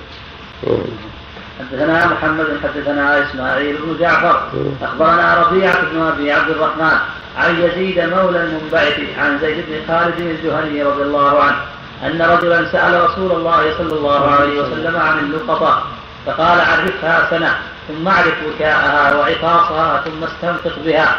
حدثنا 1.61 2.07
محمد 2.07 2.47
حدثنا 2.62 3.23
إسماعيل 3.23 3.77
بن 3.77 3.97
جعفر 4.01 4.49
أخبرنا 4.83 5.35
ربيعة 5.35 5.85
بن 5.93 6.01
أبي 6.01 6.33
عبد 6.33 6.51
الرحمن 6.51 6.99
عن 7.37 7.61
يزيد 7.62 7.99
مولى 7.99 8.41
المنبعث 8.41 9.01
عن 9.18 9.39
زيد 9.39 9.64
بن 9.68 9.95
خالد 9.95 10.20
الجهني 10.20 10.83
رضي 10.83 11.03
الله 11.03 11.43
عنه 11.43 11.57
أن 12.03 12.22
رجلا 12.22 12.72
سأل 12.72 13.05
رسول 13.05 13.33
الله 13.33 13.74
صلى 13.78 13.93
الله 13.93 14.30
عليه 14.30 14.61
وسلم 14.61 14.97
عن 14.97 15.18
اللقطة 15.18 15.83
فقال 16.26 16.61
عرفها 16.61 17.26
سنة 17.30 17.55
ثم 17.89 18.09
اعرف 18.09 18.35
وكاءها 18.49 19.16
وعطاسها 19.16 20.03
ثم 20.05 20.24
استنفق 20.24 20.78
بها 20.85 21.16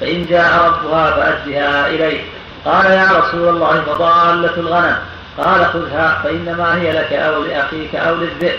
فإن 0.00 0.26
جاء 0.26 0.66
ربها 0.66 1.10
فادها 1.10 1.86
إليه. 1.86 2.20
قال 2.64 2.90
يا 2.90 3.08
رسول 3.18 3.48
الله 3.48 3.80
فضالة 3.80 4.56
الغنم. 4.56 4.96
قال 5.38 5.66
خذها 5.66 6.20
فإنما 6.24 6.76
هي 6.76 6.92
لك 6.92 7.12
أو 7.12 7.42
لأخيك 7.42 7.94
أو 7.94 8.14
للذئب. 8.14 8.58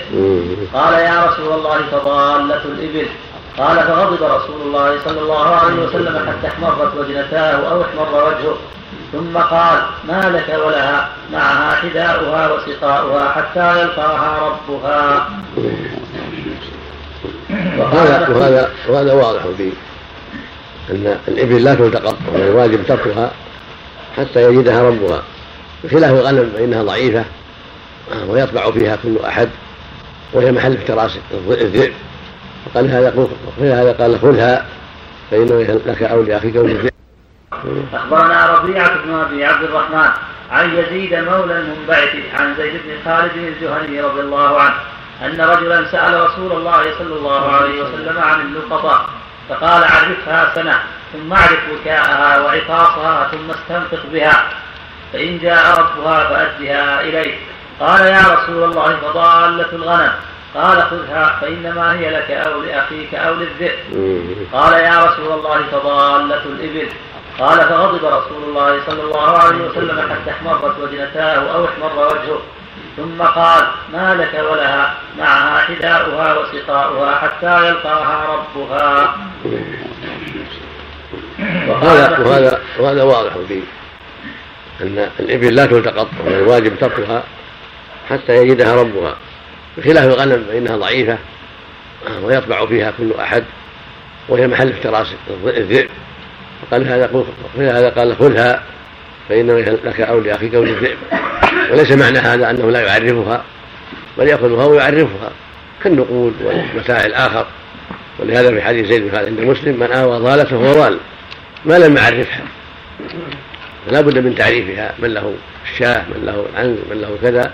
قال 0.73 0.93
يا 0.93 1.25
رسول 1.25 1.53
الله 1.53 1.81
فضالة 1.91 2.61
الإبل. 2.65 3.07
قال 3.59 3.77
فغضب 3.77 4.23
رسول 4.23 4.61
الله 4.61 4.99
صلى 5.05 5.21
الله 5.21 5.45
عليه 5.45 5.73
وسلم 5.73 6.29
حتى 6.29 6.47
احمرت 6.47 6.95
وجنتاه 6.97 7.71
أو 7.71 7.81
احمر 7.81 8.25
وجهه. 8.27 8.57
ثم 9.11 9.37
قال 9.37 9.79
ما 10.07 10.21
لك 10.29 10.59
ولها؟ 10.65 11.09
معها 11.33 11.75
حذاؤها 11.75 12.51
وسقاؤها 12.51 13.29
حتى 13.29 13.81
يلقاها 13.81 14.49
ربها. 14.49 15.29
وهذا 17.77 18.29
وهذا 18.29 18.69
وهذا 18.87 19.13
واضح 19.13 19.41
فيه 19.57 19.71
أن 20.89 21.17
الإبل 21.27 21.63
لا 21.63 21.75
تلتقط 21.75 22.15
والواجب 22.33 22.85
تركها 22.87 23.31
حتى 24.17 24.43
يجدها 24.43 24.83
ربها. 24.83 25.21
بخلاف 25.83 26.11
الغنم 26.11 26.51
فإنها 26.55 26.83
ضعيفة 26.83 27.25
ويطبع 28.27 28.71
فيها 28.71 28.97
كل 29.03 29.17
أحد 29.25 29.49
وهي 30.33 30.51
محل 30.51 30.73
افتراس 30.73 31.17
الذئب. 31.51 31.93
فقال 32.65 32.91
هذا 32.91 33.27
هذا 33.59 33.91
قال 33.91 34.19
خذها 34.19 34.65
فإنه 35.31 35.79
لك 35.85 36.03
أو 36.03 36.21
لأخيك 36.21 36.55
أو 36.55 36.67
أخبرنا 37.93 38.45
ربيعة 38.45 39.03
بن 39.05 39.13
أبي 39.13 39.45
عبد 39.45 39.63
الرحمن 39.63 40.09
عن 40.51 40.77
يزيد 40.77 41.13
مولى 41.13 41.59
المنبعث 41.59 42.15
عن 42.39 42.55
زيد 42.57 42.73
بن 42.73 42.91
خالد 43.05 43.31
الجهني 43.37 44.01
رضي 44.01 44.21
الله 44.21 44.61
عنه 44.61 44.75
أن 45.25 45.41
رجلا 45.41 45.91
سأل 45.91 46.23
رسول 46.23 46.51
الله 46.51 46.83
صلى 46.99 47.15
الله 47.15 47.51
عليه 47.51 47.81
وسلم 47.83 48.17
عن 48.17 48.41
اللقطة 48.41 49.05
فقال 49.49 49.83
عرفها 49.83 50.51
سنة 50.55 50.79
ثم 51.13 51.33
اعرف 51.33 51.59
وكاءها 51.73 52.41
وعطاسها 52.41 53.31
ثم 53.31 53.51
استنفق 53.51 54.05
بها 54.13 54.43
فإن 55.13 55.39
جاء 55.39 55.79
ربها 55.79 56.29
فأدها 56.29 57.01
إليه. 57.01 57.35
قال 57.79 58.05
يا 58.05 58.21
رسول 58.21 58.63
الله 58.63 58.95
فضالة 58.95 59.71
الغنم. 59.73 60.11
قال 60.55 60.83
خذها 60.83 61.39
فإنما 61.41 61.99
هي 61.99 62.09
لك 62.09 62.31
أو 62.31 62.61
لأخيك 62.61 63.15
أو 63.15 63.33
للذئب. 63.33 63.79
قال 64.53 64.73
يا 64.73 65.05
رسول 65.05 65.39
الله 65.39 65.63
فضالة 65.71 66.43
الإبل. 66.45 66.89
قال 67.39 67.57
فغضب 67.57 68.05
رسول 68.05 68.43
الله 68.47 68.79
صلى 68.87 69.01
الله 69.03 69.37
عليه 69.37 69.57
وسلم 69.57 69.99
حتى 69.99 70.31
احمرت 70.31 70.79
وجنتاه 70.79 71.55
أو 71.55 71.65
احمر 71.65 72.05
وجهه. 72.05 72.41
ثم 72.97 73.21
قال 73.21 73.63
ما 73.93 74.15
لك 74.15 74.43
ولها 74.51 74.93
معها 75.19 75.59
حذاؤها 75.59 76.37
وسقاؤها 76.39 77.15
حتى 77.15 77.67
يلقاها 77.67 78.25
ربها. 78.35 79.15
وهذا 81.67 82.19
وهذا 82.19 82.59
وهذا 82.79 83.03
واضح 83.03 83.31
فيه 83.47 83.61
أن 84.81 85.09
الإبل 85.19 85.55
لا 85.55 85.65
تلتقط 85.65 86.07
والواجب 86.25 86.79
تركها 86.79 87.23
حتى 88.09 88.35
يجدها 88.35 88.75
ربها. 88.75 89.15
بخلاف 89.79 90.05
الغنم 90.05 90.45
فإنها 90.49 90.77
ضعيفة 90.77 91.17
ويطبع 92.23 92.65
فيها 92.65 92.93
كل 92.97 93.13
أحد 93.19 93.43
وهي 94.29 94.47
محل 94.47 94.69
افتراس 94.69 95.07
الذئب. 95.45 95.89
فقال 96.61 96.87
هذا 96.87 97.25
هذا 97.57 97.89
قال 97.89 98.15
خذها 98.15 98.63
فإنه 99.29 99.53
لك 99.59 100.01
أو 100.01 100.19
لأخيك 100.19 100.55
أو 100.55 100.63
للذئب. 100.63 100.97
وليس 101.71 101.91
معنى 101.91 102.19
هذا 102.19 102.49
أنه 102.49 102.71
لا 102.71 102.81
يعرفها 102.81 103.43
بل 104.17 104.27
يأخذها 104.27 104.65
ويعرفها 104.65 105.31
كالنقود 105.83 106.33
والمتاع 106.41 107.05
الآخر. 107.05 107.47
ولهذا 108.19 108.49
في 108.49 108.61
حديث 108.61 108.87
زيد 108.87 109.01
بن 109.01 109.17
عند 109.17 109.39
مسلم 109.39 109.79
من 109.79 109.91
آوى 109.91 110.17
ضالة 110.17 110.43
فهو 110.43 110.73
ضال. 110.73 110.97
ما 111.65 111.79
لم 111.79 111.97
يعرفها. 111.97 112.43
فلا 113.87 114.01
بد 114.01 114.17
من 114.17 114.35
تعريفها 114.35 114.93
من 114.99 115.13
له 115.13 115.33
الشاه 115.71 116.05
من 116.09 116.25
له 116.25 116.45
العنز 116.53 116.77
من 116.91 117.01
له 117.01 117.17
كذا 117.21 117.53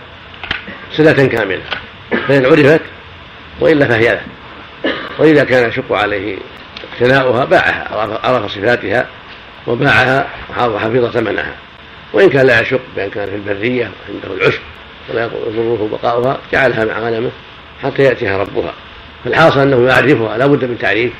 صلة 0.91 1.27
كاملة. 1.27 1.61
فإن 2.27 2.45
عرفت 2.45 2.81
وإلا 3.59 3.85
فهي 3.85 4.07
له. 4.07 4.21
وإذا 5.19 5.43
كان 5.43 5.69
يشق 5.69 5.93
عليه 5.93 6.37
اقتناؤها 6.93 7.45
باعها 7.45 7.87
عرف 8.23 8.51
صفاتها 8.51 9.07
وباعها 9.67 10.27
وحفظ 10.57 11.05
ثمنها. 11.05 11.55
وإن 12.13 12.29
كان 12.29 12.45
لا 12.45 12.61
يشق 12.61 12.81
بأن 12.95 13.09
كان 13.09 13.29
في 13.29 13.35
البرية 13.35 13.91
عنده 14.09 14.37
العشب 14.37 14.59
ولا 15.09 15.23
يضره 15.23 15.89
بقاؤها 15.91 16.37
جعلها 16.53 16.85
مع 16.85 16.99
غنمه 16.99 17.31
حتى 17.83 18.03
يأتيها 18.03 18.37
ربها. 18.37 18.73
فالحاصل 19.23 19.59
أنه 19.59 19.87
يعرفها 19.87 20.37
لا 20.37 20.45
بد 20.45 20.65
من 20.65 20.77
تعريف. 20.77 21.13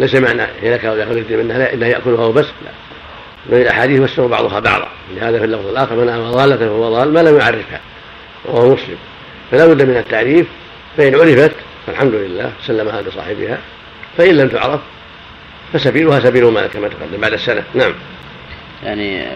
ليس 0.00 0.14
معنى 0.14 0.42
لك 0.62 0.84
ولا 0.84 1.02
يخرج 1.02 1.32
منها 1.32 1.72
الا 1.72 1.86
يأكلها 1.86 2.24
وبس 2.24 2.44
لا. 2.44 2.70
بل 3.46 3.60
الأحاديث 3.62 4.00
فسر 4.00 4.26
بعضها 4.26 4.60
بعضا. 4.60 4.88
لهذا 5.14 5.38
في 5.38 5.44
اللفظ 5.44 5.66
الآخر 5.66 5.94
من 5.94 6.08
أمر 6.08 6.30
ضاله 6.30 6.56
فهو 6.56 6.90
ضال 6.90 7.12
ما 7.12 7.20
لم 7.20 7.38
يعرفها 7.38 7.80
وهو 8.44 8.74
مسلم. 8.74 8.96
فلا 9.50 9.66
بد 9.66 9.82
من 9.82 9.96
التعريف 9.96 10.46
فإن 10.96 11.14
عرفت 11.14 11.52
فالحمد 11.86 12.14
لله 12.14 12.52
سلمها 12.66 13.02
لصاحبها 13.02 13.58
فإن 14.18 14.36
لم 14.36 14.48
تعرف 14.48 14.80
فسبيلها 15.72 16.20
سبيل 16.20 16.44
ما 16.44 16.66
كما 16.66 16.88
تقدم 16.88 17.20
بعد 17.20 17.32
السنة. 17.32 17.64
نعم. 17.74 17.92
يعني 18.84 19.26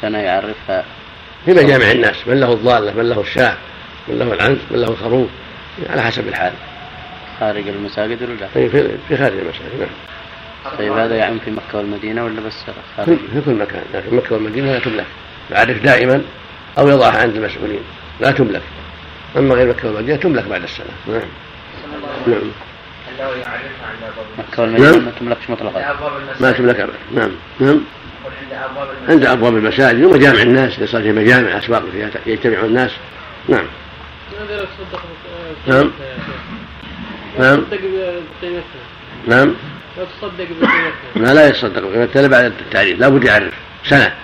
سنة 0.00 0.18
يعرفها. 0.18 0.84
في 1.44 1.50
مجامع 1.50 1.90
الناس 1.90 2.16
من 2.26 2.40
له 2.40 2.52
الضالة 2.52 2.92
من 2.92 3.08
له 3.08 3.20
الشاه 3.20 3.56
من 4.08 4.18
له 4.18 4.32
العنز 4.32 4.58
من 4.70 4.80
له 4.80 4.88
الخروف 4.88 5.28
على 5.90 6.02
حسب 6.02 6.28
الحال. 6.28 6.52
خارج 7.40 7.68
المساجد 7.68 8.22
ولا 8.22 8.34
لا؟ 8.34 8.48
في 9.08 9.16
خارج 9.16 9.38
المساجد 9.38 9.78
نعم. 9.80 9.88
طيب 10.78 10.92
هذا 10.92 11.16
يعم 11.16 11.38
في 11.44 11.50
مكة 11.50 11.78
والمدينة 11.78 12.24
ولا 12.24 12.40
بس 12.40 12.54
خارج؟ 12.96 13.16
في 13.32 13.40
كل 13.46 13.52
مكان 13.52 13.82
لكن 13.94 14.16
مكة 14.16 14.34
والمدينة 14.34 14.72
لا 14.72 14.78
تملك. 14.78 15.06
يعرف 15.50 15.82
دائما 15.82 16.22
أو 16.78 16.88
يضعها 16.88 17.18
عند 17.18 17.36
المسؤولين 17.36 17.82
لا 18.20 18.30
تملك. 18.30 18.62
أما 19.36 19.54
غير 19.54 19.68
مكة 19.68 19.88
والمدينة 19.88 20.16
تملك 20.16 20.44
بعد 20.44 20.62
السنة 20.62 20.86
نعم. 21.06 21.20
نعم. 22.26 22.50
مكة 24.38 24.62
والمدينة 24.62 24.90
نعم. 24.90 25.04
ما 25.04 25.12
تملكش 25.20 25.50
مطلقا. 25.50 25.96
ما 26.40 26.52
تملك 26.52 26.80
أبدا. 26.80 26.98
نعم. 27.14 27.30
نعم. 27.60 27.80
عند 29.08 29.24
أبواب 29.24 29.56
المساجد. 29.56 30.04
ومجامع 30.04 30.42
الناس 30.42 30.78
إذا 30.78 30.86
صار 30.86 31.02
في 31.02 31.12
مجامع 31.12 31.58
أسواق 31.58 31.82
فيها 31.92 32.10
يجتمع 32.26 32.60
الناس. 32.60 32.90
نعم. 33.48 33.66
نعم. 35.66 35.90
نعم. 37.38 37.64
نعم. 39.26 39.54
لا 39.96 40.04
تصدق 40.04 40.48
بقيمتها. 40.60 40.92
لا 41.16 41.34
لا 41.34 41.48
يتصدق 41.48 41.80
بقيمتها. 41.80 42.20
الا 42.20 42.28
بعد 42.28 42.44
التعريف. 42.44 43.00
لا 43.00 43.08
بد 43.08 43.24
يعرف. 43.24 43.54
سنة. 43.84 44.14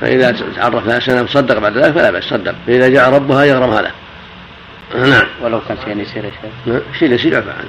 فإذا 0.00 0.36
تعرف 0.56 1.04
سنه 1.04 1.22
وصدق 1.22 1.58
بعد 1.58 1.78
ذلك 1.78 1.94
فلا 1.94 2.10
بأس 2.10 2.24
صدق. 2.24 2.54
فإذا 2.66 2.88
جاء 2.88 3.10
ربها 3.10 3.44
يغرمها 3.44 3.82
له 3.82 3.90
نعم. 4.94 5.26
ولو 5.42 5.60
كان 5.68 5.76
شيء 5.84 6.00
يسير 6.00 6.24
يا 6.24 6.30
شيخ. 6.30 6.50
نعم. 6.66 6.80
شيء 6.98 7.12
يسير 7.12 7.32
يعفى 7.32 7.50
عنه 7.50 7.68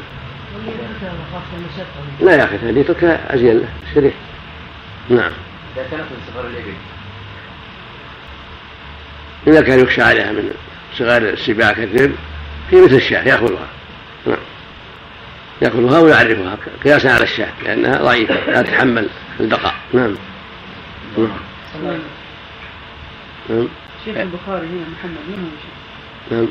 لا 2.22 2.36
يا 2.36 2.44
أخي 2.44 2.56
هذه 2.56 2.82
تركها 2.88 3.36
ازين 3.36 3.58
له. 3.58 3.68
شريح. 3.96 4.14
نعم. 5.10 5.32
إذا 5.76 5.84
كانت 5.92 6.02
من 6.02 6.18
صغار 6.34 6.46
الإبل. 6.46 6.74
إذا 9.48 9.62
كان 9.62 9.80
يخشى 9.80 10.02
عليها 10.02 10.32
من 10.32 10.52
صغار 10.98 11.22
السباع 11.22 11.72
كالذئب 11.72 12.16
في 12.70 12.76
مثل 12.76 12.96
الشاة 12.96 13.28
يأخذها 13.28 13.68
نعم. 14.28 14.38
يأكلها 15.62 16.00
ويعرفها 16.00 16.58
قياسا 16.84 17.08
على 17.08 17.24
الشاة 17.24 17.52
لأنها 17.64 17.98
ضعيفة 17.98 18.52
لا 18.52 18.62
تتحمل 18.62 19.10
البقاء. 19.40 19.76
نعم. 19.94 20.16
نعم. 21.18 21.30
شيخ 24.06 24.18
البخاري 24.18 24.68
هنا 24.68 24.86
محمد 24.94 25.24
من 25.28 25.44
هو 25.44 25.50
شيخ؟ 25.62 25.76
نعم 26.32 26.48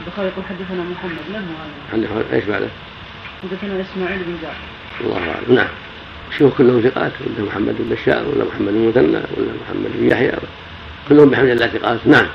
البخاري 0.00 0.28
يقول 0.28 0.44
حدثنا 0.44 0.82
محمد 0.84 1.18
من 1.28 2.06
هو 2.06 2.18
هذا؟ 2.18 2.34
إيش 2.36 2.44
بعده؟ 2.44 2.68
حدثنا 3.42 3.80
إسماعيل 3.80 4.18
بن 4.18 4.36
جعفر. 4.42 4.56
الله 5.00 5.30
أعلم. 5.30 5.54
نعم. 5.54 5.68
شيوخ 6.38 6.58
كلهم 6.58 6.80
ثقات 6.80 7.12
ولا 7.20 7.46
محمد 7.46 7.76
بن 7.78 7.94
بشار 7.94 8.28
ولا 8.28 8.44
محمد 8.44 8.72
بن 8.72 8.88
مثنى 8.88 9.22
ولا 9.36 9.52
محمد 9.64 9.90
بن 9.94 10.10
يحيى 10.10 10.32
كلهم 11.08 11.30
بحمد 11.30 11.48
الله 11.48 11.66
ثقات. 11.66 12.06
نعم. 12.06 12.26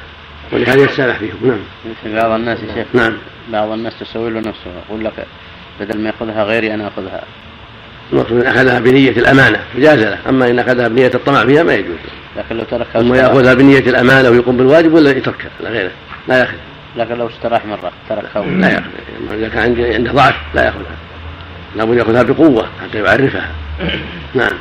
ولهذا 0.52 0.84
يتسامح 0.84 1.18
فيهم. 1.18 1.38
نعم. 1.42 1.60
مثل 1.86 2.22
بعض 2.22 2.32
الناس 2.32 2.60
يا 2.64 2.74
شيخ 2.74 2.88
نعم. 2.94 3.18
بعض 3.50 3.70
الناس 3.70 4.00
تسوي 4.00 4.30
له 4.30 4.40
نفسه 4.40 4.72
يقول 4.88 5.06
لك 5.06 5.28
بدل 5.80 5.98
ما 6.00 6.10
يأخذها 6.10 6.44
غيري 6.44 6.74
أنا 6.74 6.88
أخذها. 6.88 7.24
المقصود 8.14 8.42
إن 8.42 8.48
أخذها 8.48 8.80
بنية 8.80 9.12
الأمانة 9.12 9.60
فجاز 9.74 10.00
له. 10.00 10.18
أما 10.30 10.50
إن 10.50 10.60
أخذها 10.60 10.88
بنية 10.88 11.12
الطمع 11.16 11.46
فيها 11.46 11.64
ما 11.64 11.74
يجوز. 11.74 11.98
لكن 12.38 12.58
لو 12.58 12.64
تركها 12.64 13.02
ثم 13.02 13.14
يأخذها 13.14 13.54
بنية 13.54 13.80
الأمانة 13.80 14.30
ويقوم 14.30 14.58
بالواجب 14.58 14.94
ولا 14.94 15.10
يتركها؟ 15.10 15.50
لا 15.60 15.70
غيره. 15.70 15.92
لا 16.28 16.40
ياخذ 16.40 16.58
لكن 16.96 17.18
لو 17.18 17.28
استراح 17.28 17.66
مرة 17.66 17.92
تركها. 18.10 18.46
لا 18.46 18.70
ياخذ 18.70 18.88
إذا 19.32 19.50
كان 19.50 19.64
عنده 19.64 19.94
عنده 19.94 20.12
ضعف 20.12 20.36
لا 20.54 20.66
يأخذها. 20.66 20.96
لابد 21.76 21.98
يأخذها 21.98 22.24
بقوة 22.24 22.68
حتى 22.84 22.98
يعرفها. 22.98 23.50
نعم. 24.36 24.54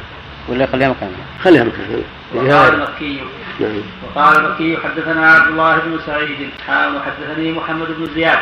ولا 0.49 0.65
يخليها 0.65 0.89
مكانها؟ 0.89 1.25
خليها 1.43 1.65
مكانها. 1.65 1.99
وقال 2.35 2.75
المكي. 2.75 3.21
نعم. 3.61 3.83
وقال 4.07 4.37
المكي 4.37 4.77
حدثنا 4.77 5.31
عبد 5.31 5.51
الله 5.51 5.77
بن 5.77 5.99
سعيد. 6.07 6.51
حام 6.67 6.99
حدثني 6.99 7.53
محمد 7.53 7.87
بن 7.99 8.09
زياد. 8.15 8.39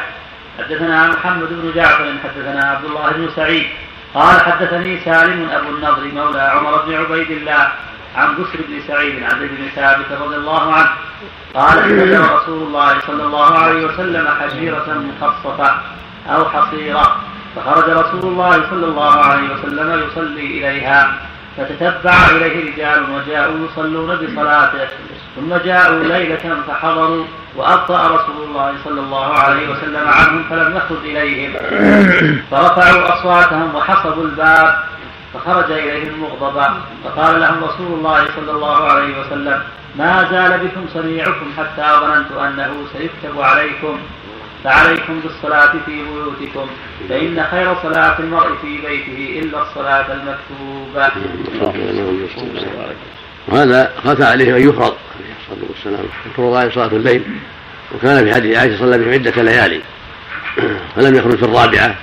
حدثنا 0.58 1.08
محمد 1.08 1.48
بن 1.48 1.72
جعفر. 1.74 2.14
حدثنا 2.24 2.64
عبد 2.64 2.84
الله 2.84 3.12
بن 3.12 3.28
سعيد. 3.36 3.66
قال 4.14 4.40
حدثني 4.40 5.00
سالم 5.04 5.48
أبو 5.50 5.68
النضر 5.68 6.02
مولى 6.14 6.40
عمر 6.40 6.82
بن 6.82 6.94
عبيد 6.94 7.30
الله 7.30 7.68
عن 8.16 8.34
بسر 8.34 8.58
بن 8.68 8.80
سعيد 8.88 9.22
عن 9.22 9.38
زيد 9.38 9.50
بن 9.50 9.68
ثابت 9.74 10.12
رضي 10.20 10.36
الله 10.36 10.74
عنه 10.74 10.90
قال 11.54 11.78
احتجر 11.78 12.34
رسول 12.34 12.62
الله 12.62 13.00
صلى 13.06 13.22
الله 13.24 13.58
عليه 13.58 13.86
وسلم 13.86 14.28
حجيرة 14.40 14.86
مخصصة 15.20 15.80
أو 16.28 16.44
حصيرة 16.44 17.16
فخرج 17.56 17.90
رسول 17.90 18.22
الله 18.32 18.52
صلى 18.70 18.86
الله 18.86 19.14
عليه 19.24 19.54
وسلم 19.54 20.08
يصلي 20.08 20.46
إليها 20.46 21.14
فتتبع 21.56 22.30
إليه 22.30 22.72
رجال 22.72 23.10
وجاءوا 23.10 23.66
يصلون 23.66 24.16
بصلاته. 24.16 24.88
ثم 25.36 25.54
جاءوا 25.64 26.02
ليلة 26.02 26.56
فحضروا 26.68 27.24
وأبطأ 27.56 28.06
رسول 28.06 28.44
الله 28.48 28.72
صلى 28.84 29.00
الله 29.00 29.32
عليه 29.34 29.68
وسلم 29.68 30.08
عنهم 30.08 30.42
فلم 30.50 30.76
يخرج 30.76 31.04
إليهم. 31.04 31.52
فرفعوا 32.50 33.12
أصواتهم 33.14 33.74
وحصبوا 33.74 34.24
الباب 34.24 34.74
فخرج 35.34 35.70
إليهم 35.72 36.20
مغضبا 36.20 36.74
فقال 37.04 37.40
لهم 37.40 37.64
رسول 37.64 37.98
الله 37.98 38.26
صلى 38.36 38.50
الله 38.52 38.92
عليه 38.92 39.20
وسلم 39.20 39.62
ما 39.96 40.28
زال 40.30 40.58
بكم 40.58 40.86
صنيعكم 40.94 41.46
حتى 41.58 41.86
ظننت 42.00 42.32
أنه 42.32 42.72
سيكتب 42.92 43.40
عليكم 43.40 43.98
فعليكم 44.64 45.20
بالصلاة 45.20 45.72
في 45.86 46.02
بيوتكم 46.02 46.66
فإن 47.08 47.44
خير 47.50 47.74
صلاة 47.82 48.18
المرء 48.18 48.48
في 48.62 48.78
بيته 48.86 49.40
إلا 49.42 49.62
الصلاة 49.62 50.06
المكتوبة. 50.12 51.08
وهذا 53.48 53.92
خفى 54.04 54.24
عليه 54.24 54.56
أن 54.56 54.68
يفرض 54.68 54.94
عليه 55.14 55.34
الصلاة 55.40 55.68
والسلام. 55.68 56.04
يفرض 56.32 56.54
عليه 56.54 56.70
صلاة 56.70 56.86
الليل. 56.86 57.22
وكان 57.94 58.24
في 58.24 58.34
حديث 58.34 58.56
عائشة 58.56 58.78
صلى 58.78 58.98
بهم 58.98 59.12
عدة 59.12 59.42
ليالي. 59.42 59.80
فلم 60.96 61.14
يخرج 61.14 61.36
في 61.36 61.44
الرابعة. 61.44 61.94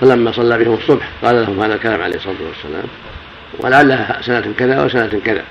فلما 0.00 0.32
صلى 0.32 0.58
بهم 0.58 0.74
الصبح 0.74 1.08
قال 1.24 1.42
لهم 1.42 1.60
هذا 1.60 1.74
الكلام 1.74 2.02
عليه 2.02 2.16
الصلاة 2.16 2.36
والسلام. 2.48 2.84
ولعلها 3.58 4.22
سنة 4.22 4.52
كذا 4.58 4.84
وسنة 4.84 5.20
كذا. 5.24 5.42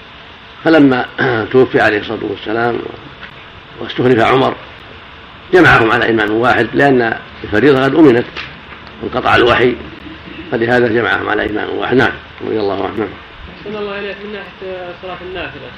فلما 0.64 1.06
توفي 1.52 1.82
عليه 1.82 1.99
الصلاة 1.99 2.20
والسلام 2.30 2.80
واستخلف 3.80 4.20
عمر 4.20 4.56
جمعهم 5.54 5.91
على 5.91 6.10
إمام 6.10 6.32
واحد 6.32 6.68
لأن 6.74 7.18
الفريضة 7.43 7.84
قد 7.84 7.95
أمنت 7.95 8.26
وانقطع 9.02 9.36
الوحي. 9.36 9.76
فلهذا 10.52 10.88
جمعهم 10.88 11.30
على 11.30 11.49
إمام 11.49 11.78
واحد. 11.78 11.95
نعم 11.95 12.12
رضي 12.45 12.60
الله 12.60 12.86
عنه 12.86 13.08
أحسن 13.62 13.78
الله 13.78 13.99
إليك 13.99 14.18
من 14.26 14.32
ناحية 14.34 14.93
صلاة 15.01 15.18
النافلة. 15.22 15.70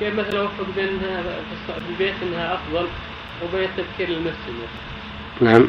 كيف 0.00 0.14
مثلا 0.14 0.40
أوفق 0.40 0.66
بين 0.76 0.88
أنها 0.88 1.22
في 1.22 1.88
البيت 1.90 2.14
أنها 2.22 2.54
أفضل 2.54 2.86
وبين 3.44 3.64
التذكير 3.64 4.08
للمسجد؟ 4.08 4.68
نعم. 5.40 5.68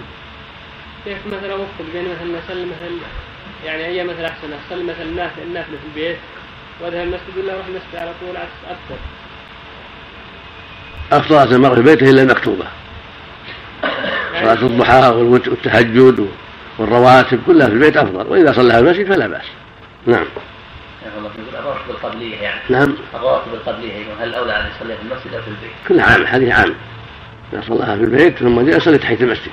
كيف 1.05 1.17
مثلا 1.27 1.53
أوفق 1.53 1.85
بين 1.93 2.03
مثلا 2.03 2.39
أصلي 2.39 2.65
مثلا 2.65 2.89
يعني 3.65 3.85
أي 3.85 4.03
مثلا 4.03 4.27
أحسن 4.27 4.47
أصلي 4.67 4.83
مثلا 4.83 5.03
النافلة 5.03 5.43
النافلة 5.43 5.77
في 5.77 5.87
البيت 5.87 6.17
وأذهب 6.81 7.07
المسجد 7.07 7.37
ولا 7.43 7.53
أروح 7.53 7.65
المسجد 7.65 7.95
على 7.95 8.11
طول 8.21 8.37
أكثر؟ 8.37 8.97
أفضل 11.11 11.29
صلاة 11.29 11.55
المرء 11.55 11.75
في 11.75 11.81
بيته 11.81 12.09
إلا 12.09 12.21
المكتوبة 12.21 12.65
صلاة 14.41 14.53
الضحى 14.53 15.07
والتهجد 15.09 16.27
والرواتب 16.79 17.39
كلها 17.47 17.67
في 17.67 17.73
البيت 17.73 17.97
أفضل 17.97 18.27
وإذا 18.27 18.51
في 18.51 18.61
المسجد 18.61 19.13
فلا 19.13 19.27
بأس. 19.27 19.45
نعم. 20.05 20.25
الرواتب 21.59 21.89
القبلية 21.89 22.35
يعني 22.35 22.59
نعم. 22.69 22.93
الرواتب 23.15 23.53
القبلية 23.53 24.13
هل 24.19 24.29
الأولى 24.29 24.61
أن 24.61 24.65
يصليها 24.75 24.97
في 24.97 25.03
المسجد 25.03 25.33
أو 25.33 25.41
في 25.41 25.47
البيت؟ 25.47 25.71
كلها 25.87 26.05
عام 26.05 26.27
حديث 26.27 26.53
عام. 26.53 26.73
إذا 27.53 27.61
صلاها 27.67 27.97
في 27.97 28.03
البيت 28.03 28.37
ثم 28.37 28.61
جاء 28.61 28.77
يصلي 28.77 28.97
تحت 28.97 29.21
المسجد. 29.21 29.51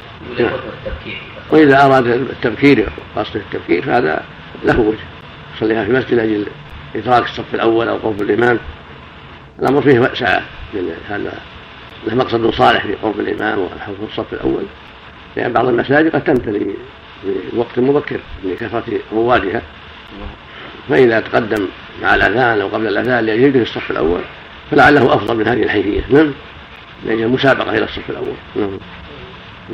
وإذا 1.51 1.85
أراد 1.85 2.07
التبكير 2.07 2.89
قصد 3.17 3.37
التبكير 3.37 3.83
فهذا 3.83 4.25
له 4.65 4.81
وجه. 4.81 4.99
يصليها 5.57 5.85
في 5.85 5.91
المسجد 5.91 6.15
لأجل 6.15 6.47
إدراك 6.95 7.25
الصف 7.25 7.55
الأول 7.55 7.89
أو 7.89 7.97
قرب 7.97 8.23
الإمام. 8.23 8.59
الأمر 9.59 9.83
فيه 9.83 10.11
سعة 10.15 10.43
هذا 11.09 11.41
له 12.07 12.15
مقصد 12.15 12.51
صالح 12.51 12.87
في 12.87 12.95
قرب 12.95 13.21
الإمام 13.21 13.59
والحفظ 13.59 13.95
في 13.95 14.13
الصف 14.13 14.33
الأول. 14.33 14.63
لأن 15.37 15.53
بعض 15.53 15.69
المساجد 15.69 16.13
قد 16.13 16.25
تمتلي 16.25 16.75
بوقت 17.53 17.79
مبكر 17.79 18.21
لكثرة 18.45 18.85
روادها. 19.13 19.63
فإذا 20.89 21.21
تقدم 21.21 21.69
مع 22.03 22.15
الأذان 22.15 22.61
أو 22.61 22.69
قبل 22.69 22.87
الأذان 22.87 23.27
ليجد 23.27 23.53
في 23.53 23.63
الصف 23.63 23.91
الأول 23.91 24.21
فلعله 24.71 25.15
أفضل 25.15 25.37
من 25.37 25.49
هذه 25.49 25.63
الحيثية. 25.63 26.05
نعم. 26.11 26.33
لأجل 27.05 27.23
المسابقة 27.23 27.71
إلى 27.71 27.85
الصف 27.85 28.11
الأول. 28.11 28.35
نعم. 28.57 28.79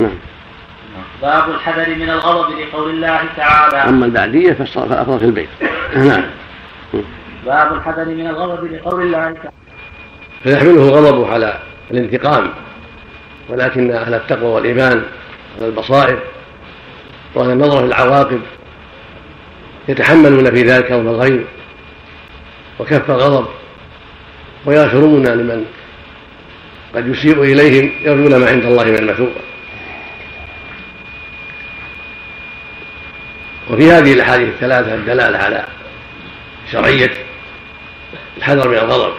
نعم. 0.01 0.19
باب 1.23 1.51
الحذر 1.51 1.95
من 1.95 2.11
الغضب 2.11 2.59
لقول 2.59 2.91
الله 2.91 3.21
تعالى. 3.37 3.77
أما 3.77 4.07
البعدية 4.07 4.53
فالأفضل 4.53 5.19
في 5.19 5.25
البيت. 5.25 5.49
نعم. 5.97 6.25
باب 7.47 7.73
الحذر 7.73 8.05
من 8.05 8.27
الغضب 8.27 8.73
لقول 8.73 9.03
الله 9.03 9.19
تعالى. 9.19 9.53
فيحمله 10.43 10.89
غضبه 10.91 11.33
على 11.33 11.59
الانتقام 11.91 12.51
ولكن 13.49 13.91
أهل 13.91 14.15
التقوى 14.15 14.53
والإيمان 14.53 15.03
أهل 15.59 15.69
البصائر 15.69 16.19
وأهل 17.35 17.51
النظر 17.51 17.79
في 17.79 17.85
العواقب. 17.85 18.41
يتحملون 19.89 20.51
في 20.51 20.63
ذلك 20.63 20.89
كون 20.89 21.09
الغيظ 21.09 21.45
وكف 22.79 23.11
الغضب 23.11 23.47
ويغفرون 24.65 25.27
لمن 25.27 25.65
قد 26.95 27.09
يسيء 27.09 27.43
إليهم 27.43 27.93
يرجون 28.03 28.37
ما 28.37 28.49
عند 28.49 28.65
الله 28.65 28.85
من 28.85 28.99
المثوبة 28.99 29.41
وفي 33.71 33.91
هذه 33.91 34.13
الأحاديث 34.13 34.49
الثلاثة 34.49 34.95
الدلالة 34.95 35.39
على 35.39 35.65
شرعية 36.73 37.11
الحذر 38.37 38.69
من 38.69 38.79
الغضب 38.79 39.15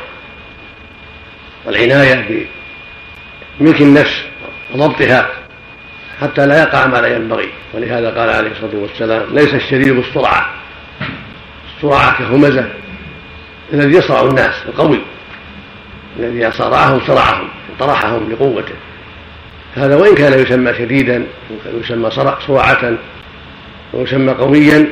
والعناية 1.65 2.47
بملك 3.59 3.81
النفس 3.81 4.21
وضبطها 4.73 5.29
حتى 6.21 6.45
لا 6.45 6.61
يقع 6.61 6.87
ما 6.87 6.97
لا 6.97 7.15
ينبغي. 7.15 7.49
ولهذا 7.73 8.09
قال 8.09 8.29
عليه 8.29 8.51
الصلاة 8.51 8.75
والسلام 8.75 9.23
ليس 9.31 9.53
الشديد 9.53 9.89
بالسرعة. 9.89 10.49
السرعة 11.75 12.17
كهمزة 12.17 12.69
الذي 13.73 13.97
يصرع 13.97 14.21
الناس 14.21 14.55
القوي. 14.65 15.01
الذي 16.19 16.51
صرعهم 16.51 17.01
صرعهم 17.07 17.47
طرحهم 17.79 18.31
لقوته 18.31 18.73
هذا 19.75 19.95
وإن 19.95 20.15
كان 20.15 20.39
يسمى 20.39 20.73
شديدا 20.73 21.25
ويسمى 21.73 22.11
صرعة 22.47 22.97
ويسمى 23.93 24.31
قويا 24.31 24.89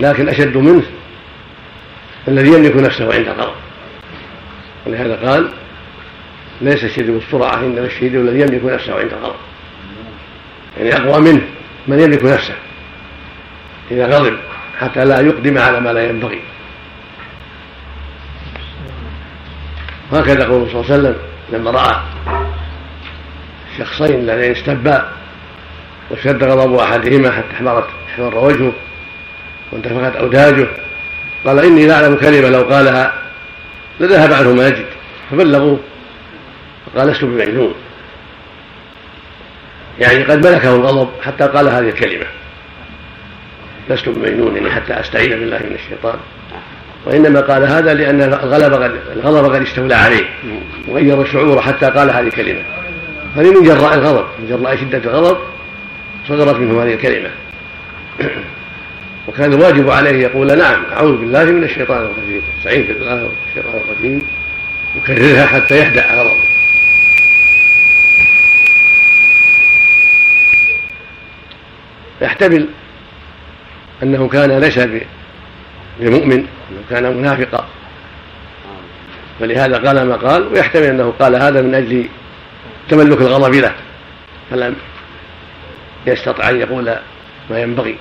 لكن 0.00 0.28
أشد 0.28 0.56
منه 0.56 0.82
الذي 2.28 2.48
يملك 2.48 2.76
نفسه 2.76 3.14
عند 3.14 3.28
الغضب. 3.28 3.54
ولهذا 4.86 5.30
قال 5.30 5.52
ليس 6.60 6.84
الشديد 6.84 7.10
بالسرعة 7.10 7.60
إنما 7.60 7.86
الشديد 7.86 8.14
الذي 8.14 8.40
يملك 8.40 8.64
نفسه 8.64 8.98
عند 8.98 9.12
الغضب. 9.12 9.49
يعني 10.78 10.96
أقوى 10.96 11.20
منه. 11.32 11.42
من 11.86 12.00
يملك 12.00 12.24
نفسه. 12.24 12.54
إذا 13.90 14.06
غضب 14.06 14.36
حتى 14.80 15.04
لا 15.04 15.20
يقدم 15.20 15.58
على 15.58 15.80
ما 15.80 15.92
لا 15.92 16.04
ينبغي. 16.04 16.40
وهكذا 20.12 20.46
قول 20.46 20.70
صلى 20.70 20.80
الله 20.80 20.92
عليه 20.92 20.94
وسلم 20.94 21.16
لما 21.52 21.70
رأى 21.70 21.96
الشخصين 23.72 24.14
اللذين 24.14 24.50
استبا 24.50 25.08
واشتد 26.10 26.44
غضب 26.44 26.74
أحدهما 26.74 27.30
حتى 27.30 27.54
احمرت 27.54 27.86
احمر 28.08 28.38
وجهه 28.38 28.72
وانتفخت 29.72 30.16
أوداجه 30.16 30.66
قال 31.44 31.58
إني 31.58 31.86
لأعلم 31.86 32.14
كلمة 32.16 32.48
لو 32.48 32.62
قالها 32.62 33.12
لذهب 34.00 34.32
عنه 34.32 34.54
ما 34.54 34.68
يجد 34.68 34.86
فبلغوه 35.30 35.80
قال 36.96 37.08
لست 37.08 37.24
بمجنون 37.24 37.74
يعني 40.00 40.24
قد 40.24 40.46
ملكه 40.46 40.76
الغضب 40.76 41.08
حتى 41.22 41.44
قال 41.44 41.68
هذه 41.68 41.88
الكلمة. 41.88 42.26
لست 43.90 44.08
بمجنون 44.08 44.56
يعني 44.56 44.70
حتى 44.70 45.00
أستعيذ 45.00 45.28
بالله 45.28 45.58
من 45.58 45.74
الشيطان. 45.74 46.18
وإنما 47.06 47.40
قال 47.40 47.64
هذا 47.64 47.94
لأن 47.94 48.22
الغلب 48.22 48.74
قد 48.74 49.00
الغضب 49.16 49.54
قد 49.54 49.62
استولى 49.62 49.94
عليه. 49.94 50.24
وغير 50.88 51.22
الشعور 51.22 51.62
حتى 51.62 51.86
قال 51.86 52.10
هذه 52.10 52.26
الكلمة. 52.26 52.62
هذه 53.36 53.60
من 53.60 53.66
جراء 53.66 53.94
الغضب. 53.94 54.24
من 54.38 54.48
جراء 54.48 54.76
شدة 54.76 54.98
الغضب 54.98 55.38
صدرت 56.28 56.56
منه 56.56 56.82
هذه 56.82 56.94
الكلمة. 56.94 57.30
وكان 59.28 59.52
الواجب 59.52 59.90
عليه 59.90 60.22
يقول 60.22 60.58
نعم 60.58 60.84
أعوذ 60.92 61.16
بالله 61.16 61.44
من 61.44 61.64
الشيطان 61.64 61.98
الرجيم. 61.98 62.42
استعين 62.58 62.82
بالله 62.82 63.14
من 63.14 63.30
الشيطان 63.48 63.80
الرجيم. 63.88 64.22
يكررها 64.96 65.46
حتى 65.46 65.76
يهدأ 65.76 66.14
غضبه 66.14 66.49
يحتمل 72.20 72.68
أنه 74.02 74.28
كان 74.28 74.58
ليس 74.58 74.78
بمؤمن 76.00 76.46
أنه 76.70 76.82
كان 76.90 77.16
منافقا. 77.16 77.66
فلهذا 79.40 79.78
قال 79.78 80.08
ما 80.08 80.16
قال 80.16 80.42
ويحتمل 80.42 80.84
أنه 80.84 81.14
قال 81.18 81.36
هذا 81.36 81.62
من 81.62 81.74
أجل 81.74 82.08
تملك 82.88 83.20
الغضب 83.20 83.54
له. 83.54 83.74
فلم 84.50 84.76
يستطع 86.06 86.48
أن 86.48 86.60
يقول 86.60 86.96
ما 87.50 87.62
ينبغي. 87.62 87.96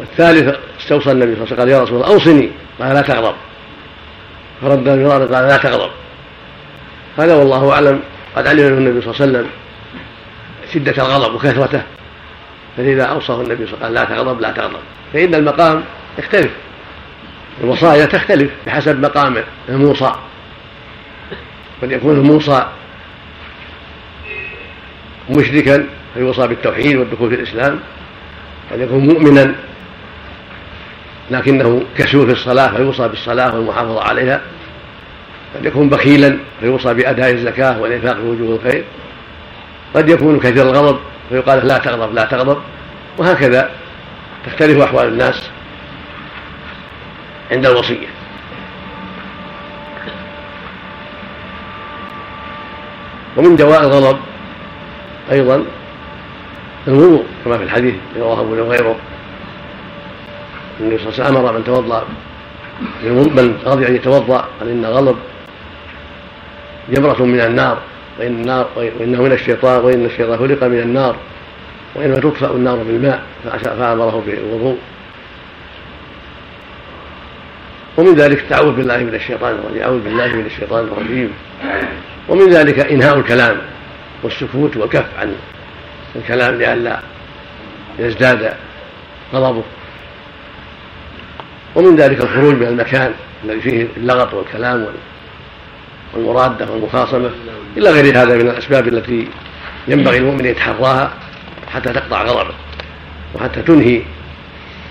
والثالث 0.00 0.56
استوصى 0.80 1.12
النبي 1.12 1.34
صلى 1.34 1.44
الله 1.44 1.52
عليه 1.52 1.54
وسلم 1.54 1.58
قال 1.60 1.68
يا 1.68 1.82
رسول 1.82 1.96
الله 1.96 2.06
أوصني. 2.06 2.50
قال 2.80 2.94
لا 2.94 3.02
تغضب. 3.02 3.34
فرد 4.60 4.88
مرارا 4.88 5.36
قال 5.36 5.48
لا 5.48 5.56
تغضب. 5.56 5.90
هذا 7.18 7.34
والله 7.34 7.72
أعلم 7.72 8.00
قد 8.36 8.46
علم 8.46 8.78
النبي 8.78 9.00
صلى 9.00 9.10
الله 9.10 9.22
عليه 9.22 9.32
وسلم 9.32 9.50
شدة 10.74 10.92
الغضب 10.92 11.34
وكثرته. 11.34 11.82
فلذا 12.76 13.04
أوصاه 13.04 13.40
النبي 13.40 13.66
صلى 13.66 13.74
الله 13.74 13.84
عليه 13.84 13.84
وسلم 13.84 13.84
قال 13.84 13.94
لا 13.94 14.04
تغضب 14.04 14.40
لا 14.40 14.50
تغضب. 14.50 14.80
فإن 15.12 15.34
المقام 15.34 15.84
يختلف. 16.18 16.50
الوصايا 17.64 18.06
تختلف 18.06 18.50
بحسب 18.66 19.00
مقام 19.00 19.36
الموصى. 19.68 20.12
قد 21.82 21.92
يكون 21.92 22.16
الموصى 22.16 22.66
مشركا 25.30 25.86
فيوصى 26.14 26.46
بالتوحيد 26.46 26.96
والدخول 26.96 27.30
في 27.30 27.34
الإسلام. 27.34 27.80
قد 28.72 28.80
يكون 28.80 28.98
مؤمنا 28.98 29.54
لكنه 31.30 31.82
كسول 31.98 32.26
في 32.26 32.32
الصلاة 32.32 32.76
فيوصى 32.76 33.08
بالصلاة 33.08 33.54
والمحافظة 33.54 34.02
عليها. 34.02 34.40
قد 35.56 35.64
يكون 35.64 35.88
بخيلا 35.88 36.38
فيوصى 36.60 36.94
بأداء 36.94 37.30
الزكاة 37.30 37.80
والإنفاق 37.80 38.14
في 38.14 38.22
وجوه 38.22 38.56
الخير. 38.56 38.84
قد 39.94 40.08
يكون 40.08 40.40
كثير 40.40 40.62
الغضب 40.62 40.98
فيقال 41.28 41.66
لا 41.66 41.78
تغضب 41.78 42.14
لا 42.14 42.24
تغضب 42.24 42.58
وهكذا 43.18 43.70
تختلف 44.46 44.80
أحوال 44.82 45.08
الناس 45.08 45.50
عند 47.50 47.66
الوصية. 47.66 48.06
ومن 53.36 53.56
دواء 53.56 53.80
الغضب 53.80 54.18
أيضا 55.32 55.64
الوضوء 56.88 57.24
كما 57.44 57.58
في 57.58 57.64
الحديث 57.64 57.94
رواه 58.16 58.40
أبو 58.40 58.52
وغيره 58.52 58.96
النبي 60.80 60.98
صلى 60.98 61.08
الله 61.08 61.24
عليه 61.24 61.24
وسلم 61.24 61.36
أمر 61.36 61.52
من 61.52 61.64
توضأ 61.64 62.04
من 63.02 63.58
رضي 63.66 63.86
أن 63.86 63.96
يتوضأ 63.96 64.48
قال 64.60 64.68
إن 64.68 64.84
غضب 64.84 65.16
جمرة 66.90 67.22
من 67.22 67.40
النار. 67.40 67.78
وإن 68.18 68.26
النار 68.26 68.68
وإنه 68.76 69.22
من 69.22 69.32
الشيطان 69.32 69.84
وإن 69.84 70.04
الشيطان 70.04 70.38
خلق 70.38 70.64
من 70.64 70.78
النار. 70.78 71.16
وإنما 71.94 72.18
تطفأ 72.18 72.50
النار 72.50 72.76
بالماء 72.76 73.22
فأمره 73.64 74.22
بالوضوء. 74.26 74.78
ومن 77.96 78.14
ذلك 78.14 78.38
التعوذ 78.38 78.72
بالله 78.72 78.96
من 78.96 79.14
الشيطان 79.14 79.54
الرجيم. 79.54 79.82
أعوذ 79.82 80.00
بالله 80.00 80.26
من 80.26 80.46
الشيطان 80.46 80.84
الرجيم. 80.84 81.30
ومن 82.28 82.50
ذلك 82.50 82.78
إنهاء 82.78 83.18
الكلام 83.18 83.56
والسكوت 84.22 84.76
والكف 84.76 85.06
عن 85.18 85.34
الكلام 86.16 86.54
لئلا 86.54 87.00
يزداد 87.98 88.54
غضبه. 89.34 89.62
ومن 91.74 91.96
ذلك 91.96 92.20
الخروج 92.20 92.54
من 92.54 92.66
المكان 92.66 93.14
الذي 93.44 93.60
فيه 93.60 93.86
اللغط 93.96 94.34
والكلام 94.34 94.86
والمرادة 96.14 96.70
والمخاصمة 96.70 97.30
إلى 97.76 97.90
غير 97.90 98.22
هذا 98.22 98.34
من 98.34 98.48
الأسباب 98.48 98.88
التي 98.88 99.28
ينبغي 99.88 100.18
المؤمن 100.18 100.40
أن 100.40 100.46
يتحراها 100.46 101.12
حتى 101.68 101.92
تقطع 101.92 102.22
غضبه 102.22 102.54
وحتى 103.34 103.62
تنهي 103.62 104.02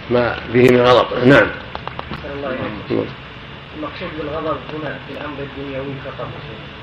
ما 0.10 0.38
به 0.54 0.62
من 0.72 0.82
غضب. 0.82 1.28
نعم. 1.28 1.48
المقصود 3.78 4.10
بالغضب 4.20 4.58
هنا 4.74 4.98
في 5.08 5.14
الأمر 5.14 5.36
الدنيوي 5.40 5.94
فقط 6.06 6.28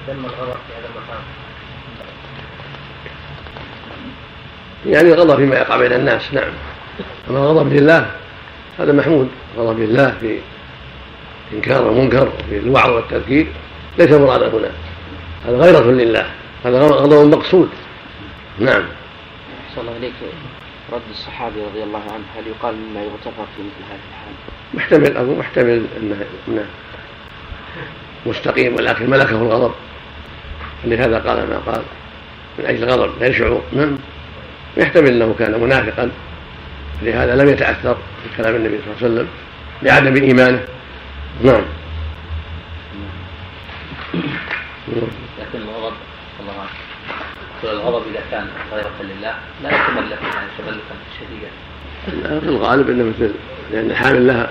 ذم 0.08 0.24
الغضب 0.24 0.56
في 0.66 0.72
هذا 0.78 0.88
المقام. 0.94 1.22
يعني 4.86 5.14
الغضب 5.14 5.36
فيما 5.36 5.56
يقع 5.56 5.76
بين 5.76 5.92
الناس 5.92 6.34
نعم. 6.34 6.52
أما 7.30 7.38
الغضب 7.38 7.72
لله 7.72 8.10
هذا 8.78 8.92
محمود. 8.92 9.28
غضب 9.56 9.82
الله 9.82 10.14
في 10.20 10.38
إنكار 11.52 11.90
المنكر 11.90 12.28
وفي 12.28 12.58
الوعظ 12.58 12.90
والتذكير. 12.90 13.46
ليس 13.98 14.10
مرادا 14.10 14.48
هنا. 14.48 14.70
هذا 15.46 15.56
غيرة 15.56 15.90
لله. 15.90 16.26
هذا 16.64 16.82
غضب 16.82 17.34
مقصود 17.36 17.68
نعم. 18.58 18.82
صلى 19.74 19.80
الله 19.82 19.94
عليك. 19.94 20.12
رد 20.92 21.00
الصحابي 21.10 21.60
رضي 21.60 21.82
الله 21.82 22.02
عنه 22.02 22.24
هل 22.36 22.46
يقال 22.46 22.74
مما 22.74 23.02
يغتفر 23.02 23.44
في 23.56 23.62
مثل 23.62 23.90
هذه 23.90 24.00
الحال؟ 24.10 24.34
محتمل 24.74 25.16
أبو 25.16 25.34
محتمل 25.34 25.84
أنه, 25.96 26.24
أنه 26.48 26.64
مستقيم 28.26 28.74
ولكن 28.74 29.10
ملكه 29.10 29.42
الغضب. 29.42 29.72
لهذا 30.84 31.18
قال 31.18 31.36
ما 31.36 31.58
قال. 31.66 31.82
من 32.58 32.66
أجل 32.66 32.84
الغضب 32.84 33.12
لا 33.20 33.26
يشعر 33.26 33.60
نعم. 33.72 33.98
يحتمل 34.76 35.08
أنه 35.08 35.34
كان 35.38 35.60
منافقا. 35.60 36.10
لهذا 37.02 37.36
لم 37.36 37.48
يتأثر 37.48 37.96
بكلام 38.24 38.54
النبي 38.54 38.78
صلى 38.78 38.86
الله 38.86 38.96
عليه 39.02 39.14
وسلم 39.14 39.28
لعدم 39.82 40.22
إيمانه. 40.22 40.64
نعم. 41.42 41.62
لكن 45.38 45.58
الغضب 45.68 45.94
الله 46.40 46.52
عنه 46.52 46.70
الغضب 47.64 48.02
إذا 48.10 48.20
كان 48.30 48.46
غيرة 48.72 48.92
لله 49.00 49.34
لا 49.62 49.68
يتملك 49.68 50.18
يعني 50.22 50.48
تملكا 50.58 50.94
شديدا. 51.20 51.50
في 52.40 52.46
الغالب 52.48 52.90
إنه 52.90 53.04
مثل 53.04 53.32
لأن 53.72 53.94
حامل 53.94 54.26
لها 54.26 54.50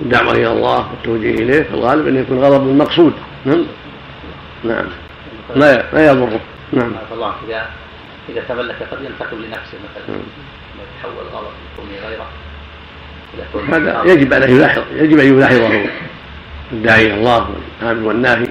الدعوه 0.00 0.32
إلى 0.32 0.52
الله 0.52 0.90
والتوجيه 0.90 1.34
إليه 1.34 1.62
في 1.62 1.74
الغالب 1.74 2.06
إنه 2.06 2.20
يكون 2.20 2.38
غضب 2.38 2.62
مقصود. 2.62 3.12
نعم. 3.44 3.64
نعم. 4.64 4.86
لا 5.56 5.92
لا 5.92 6.06
يضره. 6.06 6.40
نعم. 6.72 6.92
الله 7.12 7.34
إذا 7.48 7.66
إذا 8.28 8.42
تملك 8.48 8.76
قد 8.90 8.98
ينتقم 9.04 9.36
لنفسه 9.36 9.78
مثلا. 9.84 10.18
يتحول 10.98 11.24
غضب 11.32 11.50
يكون 11.72 11.88
غيره. 12.08 12.26
هذا 13.72 14.12
يجب 14.12 14.32
ان 14.32 14.50
يلاحظ 14.50 14.82
يجب 14.92 15.18
أن 15.18 15.26
يلاحظه. 15.26 15.86
الداعي 16.72 17.06
إلى 17.06 17.14
الله 17.14 17.48
والامر 17.82 18.08
والناهي 18.08 18.46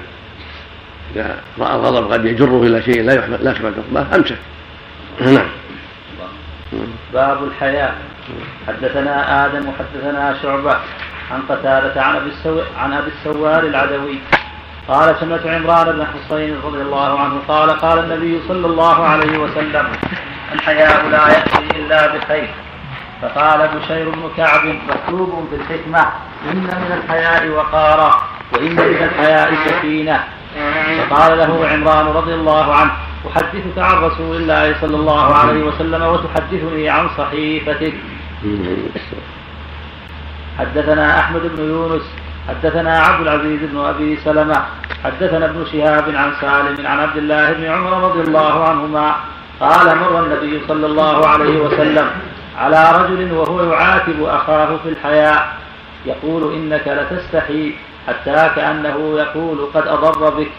إذا 1.14 1.38
رأى 1.58 1.74
الغضب 1.74 2.12
قد 2.12 2.24
يجره 2.24 2.62
إلى 2.62 2.82
شيء 2.82 3.02
لا 3.02 3.14
يحمد 3.14 3.42
لا 3.42 3.50
يحمد 3.50 3.74
عقباه 3.78 4.16
أمسك. 4.16 4.38
نعم. 5.20 5.48
باب 7.12 7.44
الحياة. 7.44 7.94
حدثنا 8.68 9.46
آدم 9.46 9.68
وحدثنا 9.68 10.36
شعبة 10.42 10.76
عن 11.30 11.42
قتادة 11.48 12.02
عن 12.02 12.16
أبي 12.16 12.30
السو... 12.30 12.60
عن 12.78 12.92
أبي 12.92 13.10
السوار 13.18 13.62
العدوي. 13.64 14.18
قال 14.88 15.16
سمعت 15.20 15.46
عمران 15.46 15.96
بن 15.96 16.06
حصين 16.06 16.56
رضي 16.64 16.82
الله 16.82 17.20
عنه 17.20 17.40
قال 17.48 17.70
قال 17.70 17.98
النبي 17.98 18.40
صلى 18.48 18.66
الله 18.66 19.04
عليه 19.04 19.38
وسلم 19.38 19.86
الحياء 20.52 21.08
لا 21.08 21.28
يأتي 21.28 21.78
إلا 21.78 22.16
بخير. 22.16 22.48
فقال 23.22 23.68
بشير 23.68 24.10
بن 24.10 24.30
كعب 24.36 24.64
مكتوب 24.66 25.48
في 25.50 25.56
الحكمة 25.56 26.06
إن 26.52 26.56
من 26.56 27.00
الحياء 27.04 27.48
وقارا 27.48 28.22
وإن 28.52 28.72
من 28.72 29.08
الحياء 29.10 29.54
سكينة 29.66 30.24
فقال 31.10 31.38
له 31.38 31.68
عمران 31.68 32.06
رضي 32.06 32.34
الله 32.34 32.74
عنه 32.74 32.92
أحدثك 33.26 33.78
عن 33.78 33.94
رسول 34.02 34.36
الله 34.36 34.74
صلى 34.80 34.96
الله 34.96 35.34
عليه 35.34 35.64
وسلم 35.64 36.02
وتحدثني 36.02 36.88
عن 36.88 37.08
صحيفتك. 37.18 37.94
حدثنا 40.58 41.18
أحمد 41.20 41.40
بن 41.56 41.62
يونس 41.64 42.02
حدثنا 42.48 42.98
عبد 43.00 43.20
العزيز 43.26 43.60
بن 43.62 43.78
أبي 43.78 44.16
سلمة 44.24 44.62
حدثنا 45.04 45.44
ابن 45.46 45.64
شهاب 45.72 46.04
عن 46.14 46.32
سالم 46.40 46.86
عن 46.86 46.98
عبد 47.00 47.16
الله 47.16 47.52
بن 47.52 47.64
عمر 47.64 47.92
رضي 48.08 48.20
الله 48.20 48.68
عنهما 48.68 49.14
قال 49.60 49.98
مر 49.98 50.24
النبي 50.24 50.60
صلى 50.68 50.86
الله 50.86 51.26
عليه 51.26 51.60
وسلم 51.60 52.10
على 52.56 52.92
رجل 52.92 53.32
وهو 53.32 53.72
يعاتب 53.72 54.22
أخاه 54.22 54.76
في 54.82 54.88
الحياء 54.88 55.56
يقول 56.06 56.54
إنك 56.54 56.88
لتستحي 56.88 57.72
حتى 58.08 58.50
كأنه 58.56 59.18
يقول 59.18 59.58
قد 59.74 59.86
أضر 59.86 60.30
بك. 60.30 60.50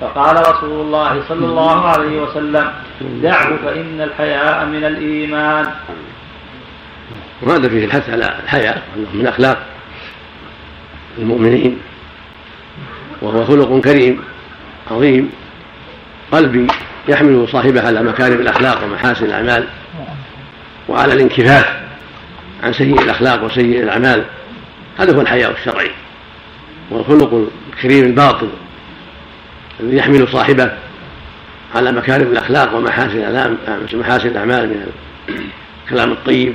فقال 0.00 0.36
رسول 0.40 0.80
الله 0.80 1.22
صلى 1.28 1.46
الله 1.46 1.88
عليه 1.88 2.22
وسلم 2.22 2.72
دعه 3.00 3.56
فإن 3.56 4.00
الحياء 4.00 4.66
من 4.66 4.84
الإيمان. 4.84 5.66
وهذا 7.42 7.68
فيه 7.68 7.84
الحث 7.84 8.10
على 8.10 8.34
الحياء 8.44 8.82
من 9.14 9.26
أخلاق 9.26 9.58
المؤمنين 11.18 11.78
وهو 13.22 13.44
خلق 13.44 13.80
كريم 13.80 14.24
عظيم 14.90 15.32
قلبي 16.32 16.66
يحمل 17.08 17.48
صاحبه 17.48 17.86
على 17.86 18.02
مكارم 18.02 18.40
الأخلاق 18.40 18.84
ومحاسن 18.84 19.24
الأعمال. 19.24 19.68
وعلى 20.88 21.12
الانكفاف 21.12 21.80
عن 22.62 22.72
سيء 22.72 23.02
الأخلاق 23.02 23.44
وسيء 23.44 23.82
الأعمال. 23.82 24.24
هذا 24.98 25.16
هو 25.16 25.20
الحياء 25.20 25.50
الشرعي. 25.50 25.90
والخلق 26.90 27.48
الكريم 27.72 28.04
الباطن 28.04 28.48
الذي 29.80 29.96
يحمل 29.96 30.28
صاحبه 30.28 30.72
على 31.74 31.92
مكارم 31.92 32.32
الأخلاق 32.32 32.74
ومحاسن 32.74 33.56
محاسن 33.92 34.28
الأعمال 34.28 34.68
من 34.68 34.86
الكلام 35.84 36.12
الطيب 36.12 36.54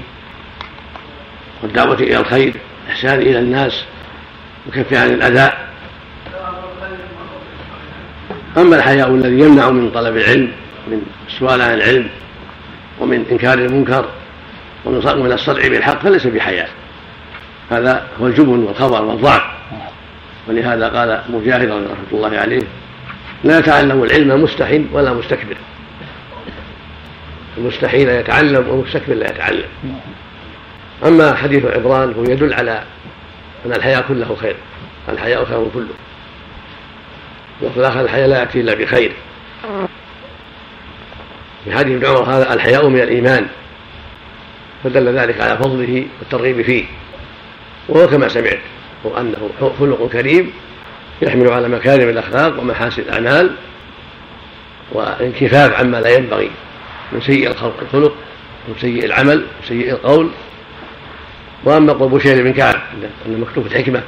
والدعوة 1.64 1.94
إلى 1.94 2.18
الخير 2.18 2.54
الإحسان 2.86 3.20
إلى 3.20 3.40
الناس 3.40 3.86
وكف 4.68 4.94
عن 4.94 5.10
الأذى. 5.10 5.54
أما 8.58 8.76
الحياء 8.76 9.10
الذي 9.16 9.40
يمنع 9.40 9.70
من 9.70 9.92
طلب 9.92 10.18
العلم 10.18 10.52
من 10.88 11.02
السؤال 11.28 11.62
عن 11.62 11.74
العلم 11.74 12.10
ومن 13.00 13.26
إنكار 13.32 13.58
المنكر 13.60 14.10
ومن 14.86 15.32
الصدع 15.32 15.68
بالحق 15.68 16.00
فليس 16.00 16.28
بحياء. 16.28 16.70
هذا 17.72 18.08
هو 18.22 18.28
الجبن 18.28 18.64
والخبر 18.64 19.02
والضعف. 19.02 19.42
ولهذا 20.48 20.88
قال 20.88 21.22
مجاهد 21.30 21.70
رحمة 21.70 22.12
الله 22.12 22.38
عليه 22.38 22.62
لا 23.44 23.60
يتعلم 23.60 24.04
العلم 24.04 24.44
مستحي 24.44 24.86
ولا 24.92 25.14
مستكبر. 25.14 25.58
المستحيل 27.58 28.08
لا 28.08 28.20
يتعلم 28.20 28.70
والمستكبر 28.70 29.14
لا 29.14 29.30
يتعلم. 29.30 29.70
أما 31.06 31.36
حديث 31.36 31.66
عبران 31.66 32.14
هو 32.14 32.24
يدل 32.24 32.54
على 32.54 32.84
أن 33.66 33.74
الحياء 33.74 34.06
كله 34.08 34.36
خير. 34.42 34.56
الحياء 35.10 35.46
خير 35.46 35.68
كله. 35.74 35.94
وفي 37.62 37.78
الآخر 37.78 38.02
الحياء 38.02 38.28
لا 38.28 38.40
يأتي 38.40 38.62
إلا 38.62 38.74
بخير. 38.74 39.12
في 41.66 41.78
حديث 41.78 41.96
ابن 41.96 42.06
عمر 42.06 42.24
هذا 42.24 42.54
الحياء 42.54 42.90
من 42.90 43.02
الإيمان. 43.02 43.48
فدل 44.84 45.18
ذلك 45.20 45.42
على 45.42 45.58
فضله 45.58 46.06
والترغيب 46.20 46.62
فيه. 46.62 46.86
وهو 47.90 48.08
كما 48.08 48.28
سمعت 48.28 48.60
هو 49.06 49.18
أنه 49.18 49.50
خلق 49.80 50.10
كريم 50.12 50.52
يحمل 51.22 51.52
على 51.52 51.68
مكارم 51.68 52.10
الأخلاق 52.10 52.60
ومحاسن 52.60 53.02
الأعمال 53.02 53.56
وانكفاف 54.92 55.80
عما 55.80 55.98
لا 55.98 56.10
ينبغي 56.10 56.50
من 57.12 57.22
سيء 57.22 57.52
الخلق 57.52 58.16
من 58.68 58.76
سيء 58.82 59.06
العمل 59.06 59.38
من 59.38 59.68
سيء 59.68 59.92
القول. 59.92 60.30
وأما 61.64 61.94
قول 61.94 62.10
بشير 62.12 62.44
بن 62.44 62.54
كعب 62.54 62.76
ان 63.26 63.40
مكتوب 63.40 63.66
الحكمة 63.66 64.02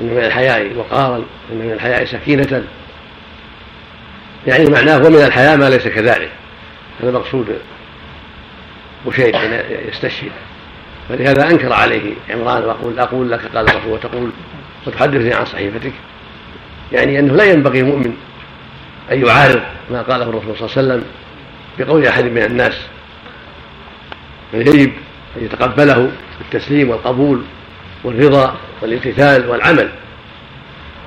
ان 0.00 0.04
من 0.04 0.18
الحياء 0.18 0.72
وقارا 0.76 1.16
ان 1.52 1.56
من 1.58 1.72
الحياء 1.72 2.04
سكينة. 2.04 2.64
يعني 4.46 4.70
معناه 4.70 4.96
ومن 4.96 5.22
الحياء 5.22 5.56
ما 5.56 5.70
ليس 5.70 5.88
كذلك 5.88 6.30
هذا 7.02 7.10
مقصود 7.10 7.58
بشير 9.06 9.36
يستشهد. 9.88 10.30
فلهذا 11.08 11.50
أنكر 11.50 11.72
عليه 11.72 12.14
عمران 12.30 12.64
وأقول 12.64 12.98
أقول 12.98 13.30
لك 13.30 13.40
قال 13.54 13.70
الرسول 13.70 13.92
وتقول 13.92 14.30
وتحدثني 14.86 15.34
عن 15.34 15.44
صحيفتك. 15.44 15.92
يعني 16.92 17.18
أنه 17.18 17.34
لا 17.34 17.44
ينبغي 17.44 17.80
المؤمن 17.80 18.16
أن 19.12 19.26
يعارض 19.26 19.62
ما 19.90 20.02
قاله 20.02 20.24
الرسول 20.24 20.56
صلى 20.56 20.66
الله 20.66 20.76
عليه 20.76 20.88
وسلم 20.88 21.04
بقول 21.78 22.06
أحد 22.06 22.24
من 22.24 22.42
الناس. 22.42 22.86
بل 24.52 24.68
يجب 24.68 24.92
أن 25.36 25.44
يتقبله 25.44 26.10
بالتسليم 26.38 26.90
والقبول 26.90 27.42
والرضا 28.04 28.56
والامتثال 28.82 29.50
والعمل. 29.50 29.88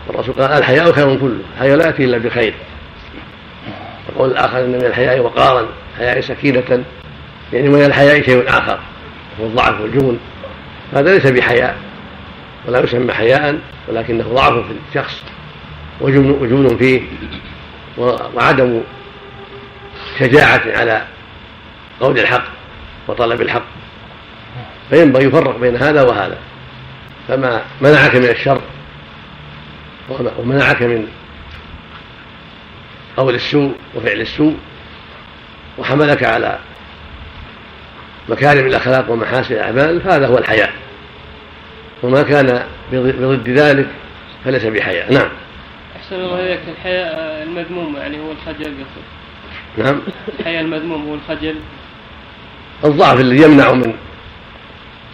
الرسول 0.10 0.36
قال 0.36 0.52
الحياء 0.52 0.92
خير 0.92 1.16
كله 1.16 1.40
الحياء 1.56 1.78
لا 1.78 1.86
يأتي 1.86 2.06
إلا 2.06 2.18
بخير. 2.18 2.54
وقول 4.10 4.32
الآخر 4.32 4.66
ان 4.66 4.70
من 4.70 4.86
الحياء 4.86 5.20
وقارا 5.20 5.68
الحياء 5.94 6.22
سكينة 6.22 6.84
يعني 7.54 7.70
من 7.70 7.86
الحياء 7.86 8.22
شيء 8.22 8.50
آخر 8.50 8.80
هو 9.40 9.46
الضعف 9.46 9.82
والجبن 9.82 10.18
هذا 10.94 11.14
ليس 11.14 11.28
بحياء 11.28 11.78
ولا 12.66 12.84
يسمى 12.84 13.14
حياء 13.14 13.60
ولكنه 13.88 14.24
ضعف 14.24 14.54
في 14.54 14.74
الشخص 14.90 15.24
وجبن 16.02 16.78
فيه 16.78 17.02
وعدم 17.98 18.82
شجاعة 20.20 20.62
على 20.66 21.06
قول 22.00 22.20
الحق 22.20 22.44
وطلب 23.08 23.42
الحق. 23.42 23.64
فينبغي 24.90 25.26
يفرق 25.26 25.58
بين 25.58 25.76
هذا 25.76 26.02
وهذا. 26.02 26.38
فما 27.28 27.62
منعك 27.82 28.16
من 28.16 28.30
الشر 28.30 28.62
ومنعك 30.40 30.82
من 30.82 31.08
قول 33.18 33.36
السوء 33.36 33.76
وفعل 33.96 34.22
السوء 34.22 34.58
وحملك 35.78 36.24
على 36.24 36.60
مكارم 38.30 38.66
الأخلاق 38.66 39.12
ومحاسن 39.12 39.54
الأعمال 39.54 40.02
فهذا 40.02 40.28
هو 40.28 40.38
الحياء. 40.38 40.74
وما 42.04 42.22
كان 42.24 42.64
بضد 42.92 43.50
ذلك 43.50 43.88
فليس 44.46 44.66
بحياء. 44.66 45.14
نعم. 45.14 45.30
أحسن 45.96 46.16
الله 46.16 46.40
إليك. 46.40 46.60
الحياء 46.78 47.44
المذموم 47.44 47.96
يعني 47.98 48.20
هو 48.20 48.32
الخجل 48.32 48.66
قصد 48.66 49.04
نعم. 49.78 50.02
الحياء 50.40 50.62
المذموم 50.62 51.08
هو 51.08 51.16
الخجل. 51.16 51.56
الضعف 52.84 53.20
الذي 53.20 53.44
يمنع 53.44 53.72
من 53.72 53.94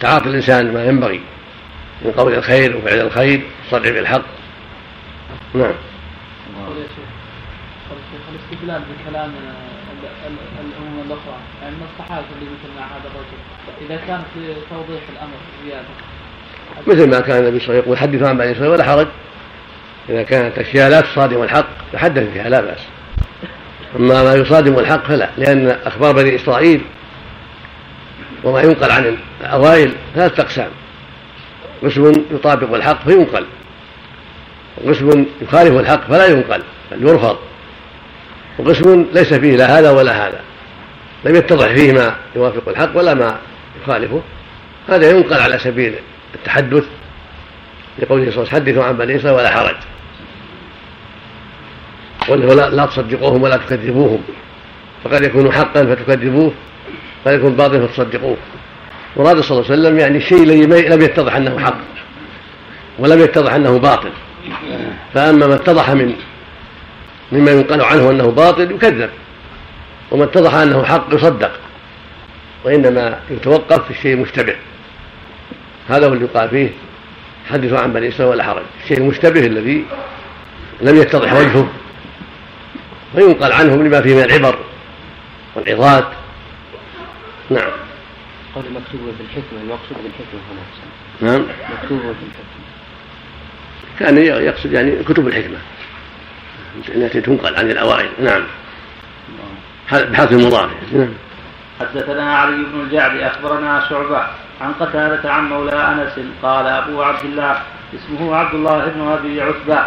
تعاطي 0.00 0.28
الإنسان 0.28 0.74
ما 0.74 0.84
ينبغي 0.84 1.20
من 2.04 2.12
قول 2.12 2.34
الخير 2.34 2.76
وفعل 2.76 3.00
الخير 3.00 3.42
والصدع 3.60 3.90
بالحق 3.90 4.22
نعم. 5.54 5.72
الاستدلال 8.32 8.82
بكلام 8.82 9.32
الأمم 10.60 11.00
الأخرى. 11.06 11.36
يعني 11.62 11.76
من 11.76 11.86
الصحابة 11.92 12.24
اللي 12.38 12.50
مثل 12.50 12.80
مع 12.80 12.86
هذا 12.86 13.10
الرجل. 13.10 13.38
إذا 13.86 14.06
كان 14.06 14.22
في 14.34 14.54
توضيح 14.70 15.02
الأمر 15.12 15.36
زيادة. 15.64 15.88
مثل 16.86 17.10
ما 17.10 17.20
كان 17.20 17.44
النبي 17.44 17.60
صلى 17.60 17.68
الله 17.68 17.74
عليه 17.74 17.80
وسلم 17.80 17.84
يقول 17.84 17.98
حدثوا 17.98 18.28
عن 18.28 18.38
بني 18.38 18.68
ولا 18.68 18.84
حرج. 18.84 19.06
إذا 20.08 20.22
كانت 20.22 20.58
أشياء 20.58 20.90
لا 20.90 21.00
تصادم 21.00 21.42
الحق 21.42 21.66
تحدث 21.92 22.32
فيها 22.32 22.48
لا 22.48 22.60
بأس. 22.60 22.80
أما 23.96 24.22
ما 24.22 24.34
يصادم 24.34 24.78
الحق 24.78 25.06
فلا 25.06 25.30
لأن 25.36 25.68
أخبار 25.68 26.12
بني 26.12 26.36
إسرائيل 26.36 26.84
وما 28.44 28.62
ينقل 28.62 28.90
عن 28.90 29.16
الأوائل 29.40 29.94
ثلاثة 30.14 30.42
أقسام 30.42 30.70
قسم 31.82 32.12
يطابق 32.30 32.74
الحق 32.74 33.04
فينقل. 33.08 33.46
وقسم 34.84 35.26
يخالف 35.42 35.80
الحق 35.80 36.06
فلا 36.08 36.26
ينقل 36.26 36.62
بل 36.90 37.08
يرفض. 37.08 37.38
وقسم 38.58 39.06
ليس 39.12 39.34
فيه 39.34 39.56
لا 39.56 39.78
هذا 39.78 39.90
ولا 39.90 40.28
هذا. 40.28 40.40
لم 41.24 41.36
يتضح 41.36 41.66
فيه 41.66 41.92
ما 41.92 42.14
يوافق 42.36 42.68
الحق 42.68 42.96
ولا 42.96 43.14
ما 43.14 43.38
يخالفه. 43.82 44.22
هذا 44.88 45.10
ينقل 45.10 45.40
على 45.40 45.58
سبيل 45.58 45.94
التحدث 46.34 46.84
لقوله 47.98 48.30
صلى 48.30 48.42
الله 48.42 48.48
عليه 48.52 48.62
وسلم 48.62 48.66
حدثوا 48.66 48.84
عن 48.84 48.96
بني 48.96 49.16
إسرائيل 49.16 49.38
ولا 49.38 49.50
حرج. 49.50 49.76
وأنه 52.28 52.54
لا, 52.54 52.70
لا 52.70 52.86
تصدقوهم 52.86 53.42
ولا 53.42 53.56
تكذبوهم. 53.56 54.22
فقد 55.04 55.22
يكون 55.24 55.52
حقا 55.52 55.84
فتكذبوه 55.86 56.52
قد 57.26 57.32
يكون 57.32 57.56
باطلا 57.56 57.86
فتصدقوه 57.86 58.36
مراد 59.16 59.40
صلى 59.40 59.58
الله 59.58 59.70
عليه 59.70 59.80
وسلم 59.80 59.98
يعني 59.98 60.18
الشيء 60.18 60.42
الذي 60.42 60.88
لم 60.88 61.02
يتضح 61.02 61.36
أنه 61.36 61.58
حق 61.58 61.78
ولم 62.98 63.20
يتضح 63.20 63.54
أنه 63.54 63.78
باطل. 63.78 64.10
فأما 65.14 65.46
ما 65.46 65.54
اتضح 65.54 65.90
من 65.90 66.14
مما 67.32 67.50
ينقل 67.50 67.80
عنه 67.80 68.10
أنه 68.10 68.30
باطل 68.30 68.70
يكذب 68.70 69.10
وما 70.10 70.24
اتضح 70.24 70.54
أنه 70.54 70.84
حق 70.84 71.14
يصدق 71.14 71.52
وإنما 72.64 73.20
يتوقف 73.30 73.84
في 73.84 73.90
الشيء 73.90 74.14
المشتبه. 74.14 74.56
هذا 75.88 76.08
هو 76.08 76.12
اللي 76.12 76.24
يقال 76.24 76.48
فيه 76.48 76.70
حدثوا 77.50 77.78
عن 77.78 77.92
بني 77.92 78.08
إسرائيل 78.08 78.32
ولا 78.32 78.44
حرج 78.44 78.62
الشيء 78.82 78.98
المشتبه 78.98 79.46
الذي 79.46 79.84
لم 80.80 80.96
يتضح 80.96 81.32
وجهه 81.32 81.68
وينقل 83.14 83.52
عنهم 83.52 83.86
لما 83.86 84.00
فيه 84.00 84.14
من 84.14 84.22
العبر 84.22 84.58
والعظات. 85.54 86.08
نعم. 87.50 87.70
قول 88.54 88.64
مكتوب 88.64 89.00
بالحكمة 89.18 89.60
المقصود 89.62 89.96
بالحكمة 90.02 90.40
هنا. 90.50 91.32
نعم. 91.32 91.46
مكتوب 91.82 91.98
بالحكمة. 91.98 92.48
كان 93.98 94.18
يقصد 94.18 94.72
يعني 94.72 95.04
كتب 95.04 95.28
الحكمة. 95.28 95.58
التي 96.88 97.20
تنقل 97.20 97.56
عن 97.56 97.70
الأوائل. 97.70 98.08
نعم. 98.18 98.42
بحذف 99.92 100.32
المضاف. 100.32 100.70
نعم. 100.92 101.08
حدثنا 101.80 102.34
علي 102.36 102.56
بن 102.56 102.80
الجعد 102.80 103.16
أخبرنا 103.16 103.88
شعبة 103.88 104.22
عن 104.60 104.72
قتادة 104.80 105.32
عن 105.32 105.48
مولى 105.48 105.72
أنس 105.72 106.26
قال 106.42 106.66
أبو 106.66 107.02
عبد 107.02 107.24
الله 107.24 107.62
اسمه 107.94 108.36
عبد 108.36 108.54
الله 108.54 108.84
بن 108.86 109.08
أبي 109.08 109.42
عتبة. 109.42 109.82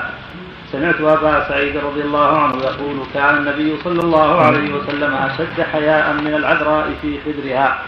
سمعت 0.71 1.01
أبا 1.01 1.47
سعيد 1.49 1.77
رضي 1.77 2.01
الله 2.01 2.37
عنه 2.37 2.57
يقول 2.63 2.97
كان 3.13 3.37
النبي 3.37 3.75
صلى 3.83 3.99
الله 3.99 4.41
عليه 4.41 4.73
وسلم 4.73 5.13
أشد 5.13 5.61
حياء 5.61 6.13
من 6.13 6.33
العذراء 6.33 6.89
في 7.01 7.17
خدرها. 7.25 7.79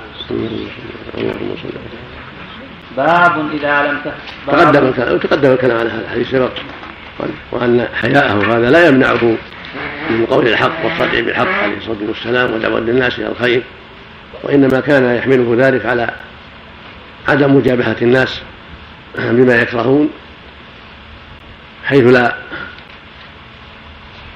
باب 2.97 3.49
إذا 3.53 3.83
لم 3.83 3.97
تقدم 4.47 4.91
تقدم 5.17 5.51
الكلام 5.51 5.77
على 5.77 5.89
هذا 5.89 6.01
الحديث 6.01 6.31
سبق 6.31 6.51
وأن 7.51 7.87
حياءه 8.01 8.57
هذا 8.57 8.69
لا 8.69 8.87
يمنعه 8.87 9.37
من 10.09 10.25
قول 10.25 10.47
الحق 10.47 10.85
والصدع 10.85 11.19
بالحق 11.19 11.47
عليه 11.47 11.77
الصلاة 11.77 11.97
والسلام 12.07 12.53
ودعوة 12.53 12.77
الناس 12.77 13.19
إلى 13.19 13.27
الخير 13.27 13.63
وإنما 14.43 14.79
كان 14.79 15.15
يحمله 15.15 15.67
ذلك 15.67 15.85
على 15.85 16.09
عدم 17.27 17.55
مجابهة 17.55 17.95
الناس 18.01 18.41
بما 19.17 19.55
يكرهون 19.55 20.09
حيث 21.85 22.03
لا 22.03 22.35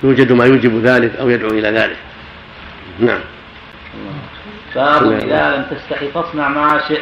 يوجد 0.04 0.32
ما 0.32 0.46
يوجب 0.46 0.86
ذلك 0.86 1.16
أو 1.16 1.30
يدعو 1.30 1.50
إلى 1.50 1.70
ذلك. 1.70 1.98
نعم. 3.00 3.20
باب 4.76 5.12
إذا 5.12 5.56
لم 5.56 5.78
تستحي 5.78 6.12
فاصنع 6.12 6.48
ما 6.48 6.82
شئت 6.88 7.02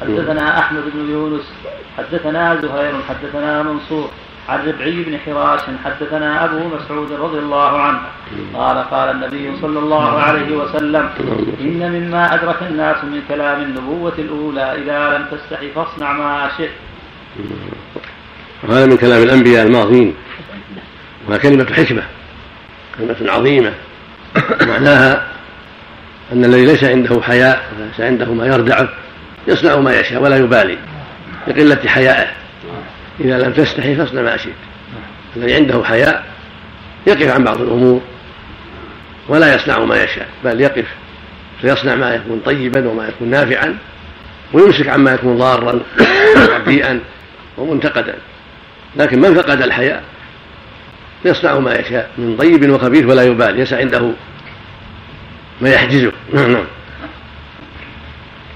حدثنا 0.00 0.58
أحمد 0.58 0.82
بن 0.94 1.10
يونس 1.10 1.52
حدثنا 1.98 2.60
زهير 2.62 2.94
حدثنا 3.08 3.62
منصور. 3.62 4.10
عن 4.48 4.68
ربعي 4.68 5.02
بن 5.02 5.18
حراش 5.18 5.60
حدثنا 5.84 6.44
أبو 6.44 6.76
مسعود 6.76 7.12
رضي 7.12 7.38
الله 7.38 7.80
عنه. 7.80 8.00
قال 8.54 8.76
قال 8.90 9.10
النبي 9.10 9.56
صلى 9.60 9.78
الله 9.78 10.18
عليه 10.18 10.56
وسلم 10.56 11.10
إن 11.60 11.92
مما 11.92 12.34
أدرك 12.34 12.62
الناس 12.62 13.04
من 13.04 13.22
كلام 13.28 13.62
النبوة 13.62 14.12
الأولى 14.18 14.82
إذا 14.82 15.18
لم 15.18 15.38
تستحي 15.38 15.70
فاصنع 15.70 16.12
ما 16.12 16.50
شئت. 16.58 16.70
وهذا 18.62 18.86
من 18.86 18.96
كلام 18.96 19.22
الأنبياء 19.22 19.66
الماضين 19.66 20.14
وهي 21.28 21.38
كلمة 21.38 21.66
حكمة 21.72 22.02
كلمة 22.98 23.32
عظيمة. 23.32 23.72
معناها 24.60 25.26
أن 26.32 26.44
الذي 26.44 26.66
ليس 26.66 26.84
عنده 26.84 27.22
حياء 27.22 27.68
وليس 27.78 28.00
عنده 28.00 28.32
ما 28.32 28.46
يردعه 28.46 28.88
يصنع 29.48 29.76
ما 29.76 30.00
يشاء 30.00 30.22
ولا 30.22 30.36
يبالي 30.36 30.78
لقلة 31.48 31.88
حيائه. 31.88 32.28
إذا 33.20 33.38
لم 33.38 33.52
تستحي 33.52 33.96
فاصنع 33.96 34.22
ما 34.22 34.36
شئت. 34.36 34.52
الذي 35.36 35.54
عنده 35.54 35.84
حياء 35.84 36.26
يقف 37.06 37.34
عن 37.34 37.44
بعض 37.44 37.60
الأمور 37.60 38.00
ولا 39.28 39.54
يصنع 39.54 39.78
ما 39.78 40.02
يشاء 40.02 40.28
بل 40.44 40.60
يقف 40.60 40.86
فيصنع 41.60 41.94
ما 41.94 42.14
يكون 42.14 42.40
طيبا 42.44 42.88
وما 42.88 43.08
يكون 43.08 43.30
نافعا 43.30 43.78
ويمسك 44.52 44.88
عما 44.88 45.14
يكون 45.14 45.38
ضارا 45.38 45.80
رديئا 46.56 47.00
ومنتقدا. 47.58 48.14
لكن 48.96 49.20
من 49.20 49.34
فقد 49.34 49.62
الحياء 49.62 50.04
يصنع 51.24 51.58
ما 51.58 51.74
يشاء 51.74 52.10
من 52.18 52.36
طيب 52.36 52.70
وخبيث 52.70 53.04
ولا 53.04 53.22
يبالي 53.22 53.52
ليس 53.52 53.72
عنده 53.72 54.12
ما 55.60 55.70
يحجزه. 55.70 56.12
نعم 56.34 56.52
نعم. 56.52 56.64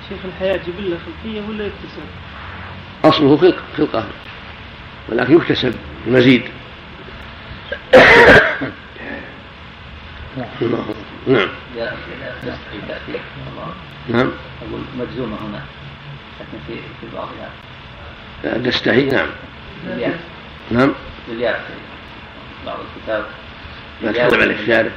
شيخ 0.09 0.19
الحياة 0.25 0.57
جبلة 0.57 0.97
خلقية 0.97 1.41
ولا 1.49 1.65
يكتسب؟ 1.65 2.03
أصله 3.05 3.37
خلق 3.37 3.57
خلقه. 3.77 4.07
ولكن 5.09 5.37
يكتسب 5.37 5.75
المزيد. 6.07 6.43
نعم. 11.27 11.49
نعم. 14.09 14.31
أقول 14.63 14.81
مجزومة 14.99 15.37
هنا 15.37 15.63
لكن 16.41 16.59
في 16.67 16.75
في 17.01 17.17
بعضها 17.17 17.51
تستحي 18.71 19.05
نعم. 19.05 19.29
نعم. 20.71 20.93
بالياء 21.29 21.65
بعض 22.67 22.79
الكتاب 22.97 23.25
ما 24.03 24.13
تكلم 24.13 24.41
عليه 24.41 24.61
الشارع 24.61 24.91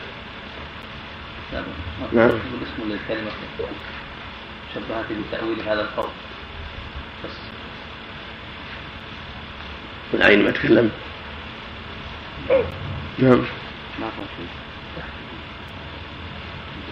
نعم. 2.14 2.30
اسم 2.30 2.90
للكلمة 2.90 3.32
شبهت 4.76 5.06
بتأويل 5.28 5.62
هذا 5.68 5.82
القول. 5.82 6.10
والعين 10.14 10.44
ما 10.46 10.52
تكلم؟ 10.52 10.92
نعم. 13.20 13.44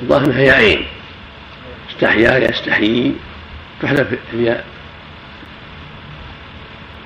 الظاهر 0.01 0.25
أنها 0.25 0.51
عين. 0.51 0.85
استحيا 1.89 2.37
يستحيي 2.49 3.15
تحذف 3.81 4.19
الياء 4.33 4.65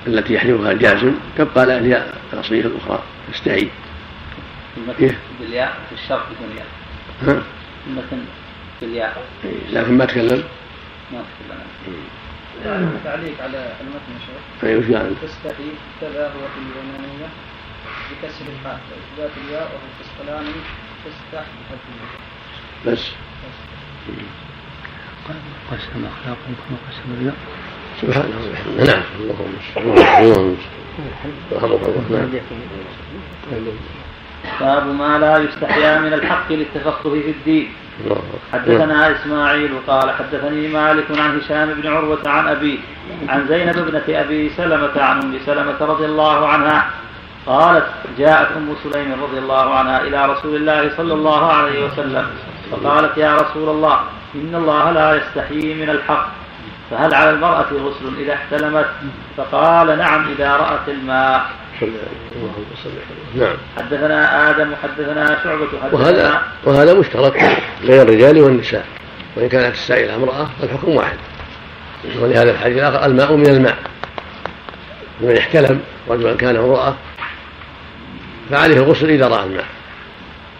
التي 0.06 0.34
يحذفها 0.34 0.72
الجازم 0.72 1.14
تبقى 1.38 1.78
الياء 1.78 2.20
الأصلية 2.32 2.60
الأخرى؟ 2.60 3.02
تستحي 3.32 3.68
إيه؟ 5.00 5.18
بالياء 5.40 5.78
في 5.88 6.02
الشرط 6.02 6.22
يكون 6.32 6.56
ياء. 6.56 6.66
ها؟ 7.22 7.42
المتن 7.86 8.24
بالياء. 8.80 9.22
إيه، 9.44 9.80
لكن 9.80 9.98
ما 9.98 10.04
تكلم. 10.04 10.44
ما 11.12 11.22
تكلم. 11.46 11.96
تعليق 13.04 13.42
على 13.42 13.72
المتن 13.80 14.12
يا 14.14 14.18
شيخ. 14.26 14.64
اي 14.64 14.76
وش 14.76 14.84
يعني؟ 14.84 15.14
تستحي 15.22 15.70
كذا 16.00 16.24
هو 16.26 16.40
في 16.54 16.58
اليمانية 16.58 17.28
بكسر 18.10 18.44
الحاء 18.60 18.80
واثبات 18.90 19.30
الياء 19.46 19.62
وهو 19.62 19.88
في 19.98 20.02
الصلاني 20.06 20.54
تستح 21.04 21.44
بس. 22.86 23.10
قسم 25.70 26.04
أخلاقكم 26.06 26.68
وقسم 26.72 27.08
الياء. 27.20 27.36
سبحانه 28.02 28.36
وبحمده 28.46 28.84
نعم. 28.92 29.02
اللهم 29.20 29.54
رحمك 31.52 31.82
الله 31.82 32.04
نعم. 32.10 32.28
باب 34.60 34.86
ما 34.86 35.18
لا 35.18 35.38
يستحيا 35.38 35.98
من 35.98 36.12
الحق 36.12 36.52
للتفقه 36.52 37.10
في 37.10 37.30
الدين. 37.30 37.72
حدثنا 38.52 39.16
إسماعيل 39.16 39.78
قال 39.86 40.10
حدثني 40.10 40.68
مالك 40.68 41.18
عن 41.18 41.38
هشام 41.38 41.74
بن 41.74 41.88
عروة 41.88 42.22
عن 42.26 42.48
أبي 42.48 42.80
عن 43.28 43.46
زينب 43.48 43.78
ابنه 43.78 44.20
أبي 44.20 44.50
سلمة 44.56 45.02
عن 45.02 45.20
أم 45.22 45.38
سلمة 45.46 45.76
رضي 45.80 46.04
الله 46.04 46.48
عنها 46.48 46.90
قالت 47.46 47.86
جاءت 48.18 48.48
أم 48.56 48.74
سليم 48.84 49.22
رضي 49.22 49.38
الله 49.38 49.74
عنها 49.74 50.00
إلى 50.00 50.26
رسول 50.26 50.56
الله 50.56 50.90
صلى 50.96 51.14
الله 51.14 51.52
عليه 51.52 51.86
وسلم 51.86 52.26
فقالت 52.70 53.18
يا 53.18 53.36
رسول 53.36 53.68
الله 53.68 54.00
إن 54.34 54.54
الله 54.54 54.90
لا 54.90 55.14
يستحيي 55.16 55.74
من 55.74 55.90
الحق 55.90 56.28
فهل 56.90 57.14
على 57.14 57.30
المرأة 57.30 57.66
غسل 57.72 58.18
إذا 58.18 58.34
احتلمت؟ 58.34 58.88
فقال 59.36 59.98
نعم 59.98 60.28
إذا 60.28 60.56
رأت 60.56 60.88
الماء. 60.88 61.46
نعم. 63.34 63.56
حدثنا 63.78 64.50
آدم 64.50 64.72
وحدثنا 64.72 65.38
شعبة 65.44 65.66
حدثنا 65.82 65.92
وهذا 65.92 66.42
وهذا 66.64 66.94
مشترك 66.94 67.62
بين 67.86 68.00
الرجال 68.00 68.40
والنساء. 68.42 68.86
وإن 69.36 69.48
كانت 69.48 69.74
السائلة 69.74 70.14
امرأة 70.14 70.48
فالحكم 70.60 70.96
واحد. 70.96 71.16
ولهذا 72.20 72.50
الحديث 72.50 72.78
الآخر 72.78 73.06
الماء 73.06 73.32
من 73.32 73.46
الماء. 73.46 73.76
من 75.20 75.36
احتلم 75.36 75.80
رجلا 76.08 76.36
كان 76.36 76.56
امرأة 76.56 76.94
فعليه 78.50 78.76
الغسل 78.76 79.10
إذا 79.10 79.28
رأى 79.28 79.44
الماء. 79.44 79.66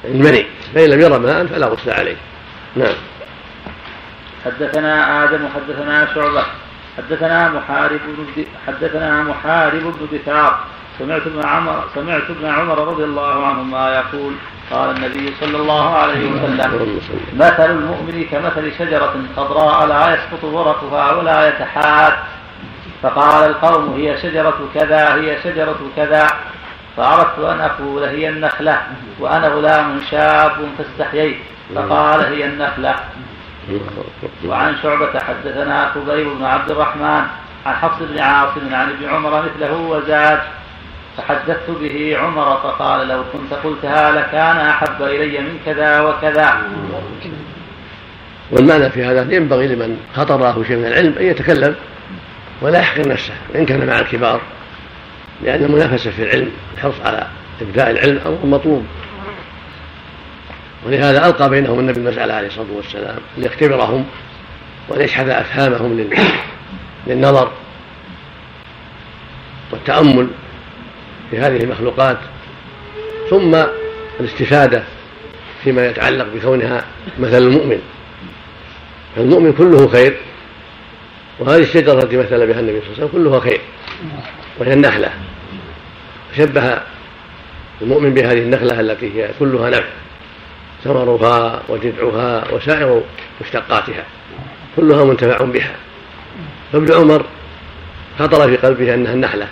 المني 0.05 0.47
فإن 0.75 0.91
لم 0.91 1.01
يرى 1.01 1.19
ماء 1.19 1.47
فلا 1.47 1.67
غسل 1.67 1.91
عليه. 1.91 2.17
نعم. 2.77 2.95
حدثنا 4.45 5.25
آدم 5.25 5.45
وحدثنا 5.45 6.15
شعبة. 6.15 6.45
حدثنا 6.97 7.49
محارب 7.49 8.01
بن 8.07 8.45
حدثنا 8.67 9.23
محارب 9.23 9.83
بن 9.83 10.19
دثار. 10.19 10.65
سمعت 10.99 11.27
ابن 11.27 11.47
عمر 11.47 11.85
سمعت 11.95 12.31
ابن 12.31 12.47
عمر 12.47 12.89
رضي 12.89 13.05
الله 13.05 13.47
عنهما 13.47 13.95
يقول 13.95 14.33
قال 14.71 14.97
النبي 14.97 15.35
صلى 15.41 15.57
الله 15.57 15.95
عليه 15.95 16.33
وسلم 16.33 17.01
مثل 17.37 17.71
المؤمن 17.71 18.27
كمثل 18.31 18.73
شجرة 18.79 19.15
خضراء 19.37 19.87
لا 19.87 20.15
يسقط 20.15 20.45
ورقها 20.45 21.13
ولا 21.13 21.49
يتحات 21.49 22.15
فقال 23.03 23.51
القوم 23.51 23.95
هي 23.95 24.19
شجرة 24.23 24.59
كذا 24.75 25.15
هي 25.15 25.37
شجرة 25.45 25.79
كذا. 25.97 26.27
فأردت 26.97 27.39
أن 27.39 27.61
أقول 27.61 28.03
هي 28.03 28.29
النخلة 28.29 28.83
وأنا 29.21 29.49
غلام 29.49 30.01
شاب 30.11 30.53
فاستحييت. 30.79 31.37
فقال 31.75 32.21
هي 32.21 32.45
النخلة. 32.45 32.95
وعن 34.47 34.77
شعبة 34.83 35.21
حدثنا 35.21 35.93
خبيب 35.95 36.29
بن 36.39 36.45
عبد 36.45 36.71
الرحمن 36.71 37.23
عن 37.67 37.75
حفص 37.75 37.97
بن 38.01 38.19
عاصم 38.19 38.75
عن 38.75 38.91
ابن 38.91 39.09
عمر 39.09 39.43
مثله 39.43 39.77
وزاد 39.77 40.41
فحدثت 41.19 41.71
به 41.81 42.17
عمر 42.19 42.57
فقال 42.57 43.09
لو 43.09 43.23
كنت 43.33 43.55
قلتها 43.65 44.13
لكان 44.13 44.57
أحب 44.57 45.03
إلي 45.03 45.39
من 45.39 45.59
كذا 45.67 46.01
وكذا. 46.01 46.63
والمعنى 48.51 48.91
في 48.91 49.05
هذا 49.05 49.35
ينبغي 49.35 49.67
لمن 49.67 50.01
خطره 50.15 50.65
شيء 50.67 50.77
من 50.77 50.87
العلم 50.87 51.15
أن 51.21 51.27
يتكلم 51.27 51.75
ولا 52.63 52.79
يحقر 52.79 53.09
نفسه 53.09 53.35
وإن 53.55 53.67
كان 53.67 53.87
مع 53.87 53.99
الكبار 53.99 54.41
لأن 55.43 55.65
المنافسة 55.65 56.11
في 56.11 56.23
العلم 56.23 56.51
الحرص 56.75 56.95
على 57.05 57.27
إبداء 57.61 57.91
العلم 57.91 58.21
أمر 58.27 58.47
مطلوب. 58.47 58.87
ولهذا 60.87 61.27
ألقى 61.27 61.51
بينهم 61.51 61.79
النبي 61.79 62.01
المسألة 62.01 62.35
عليه 62.35 62.47
الصلاة 62.49 62.73
والسلام 62.77 63.19
ليختبرهم 63.39 64.07
وليشحذ 64.89 65.29
أفهامهم 65.29 66.09
للنظر 67.07 67.53
والتأمل 69.73 70.29
في 71.31 71.39
هذه 71.39 71.57
المخلوقات 71.57 72.19
ثم 73.31 73.57
الاستفادة 74.21 74.83
فيما 75.65 75.87
يتعلق 75.87 76.27
بكونها 76.35 76.85
مثل 77.19 77.39
المؤمن. 77.39 77.83
المؤمن 79.17 79.53
كله 79.53 79.89
خير 79.89 80.17
وهذه 81.39 81.63
الشجرة 81.63 82.03
التي 82.03 82.17
مثل 82.17 82.47
بها 82.47 82.61
النبي 82.61 82.81
صلى 82.81 82.89
الله 82.89 82.97
عليه 82.97 83.05
وسلم 83.05 83.09
كلها 83.09 83.41
خير 83.41 83.61
وهي 84.59 84.73
النخلة. 84.73 85.11
شبه 86.37 86.81
المؤمن 87.83 88.15
بهذه 88.15 88.39
النخلة 88.39 88.81
التي 88.81 89.15
هي 89.15 89.31
كلها 89.39 89.71
نفع 89.71 89.89
ثمرها 90.85 91.63
وجذعها 91.69 92.45
وسائر 92.53 93.03
مشتقاتها 93.41 94.05
كلها 94.77 95.05
منتفع 95.05 95.45
بها. 95.45 95.77
فابن 96.73 96.93
عمر 96.93 97.25
خطر 98.19 98.49
في 98.49 98.57
قلبه 98.57 98.95
أنها 98.95 99.13
النخلة. 99.13 99.49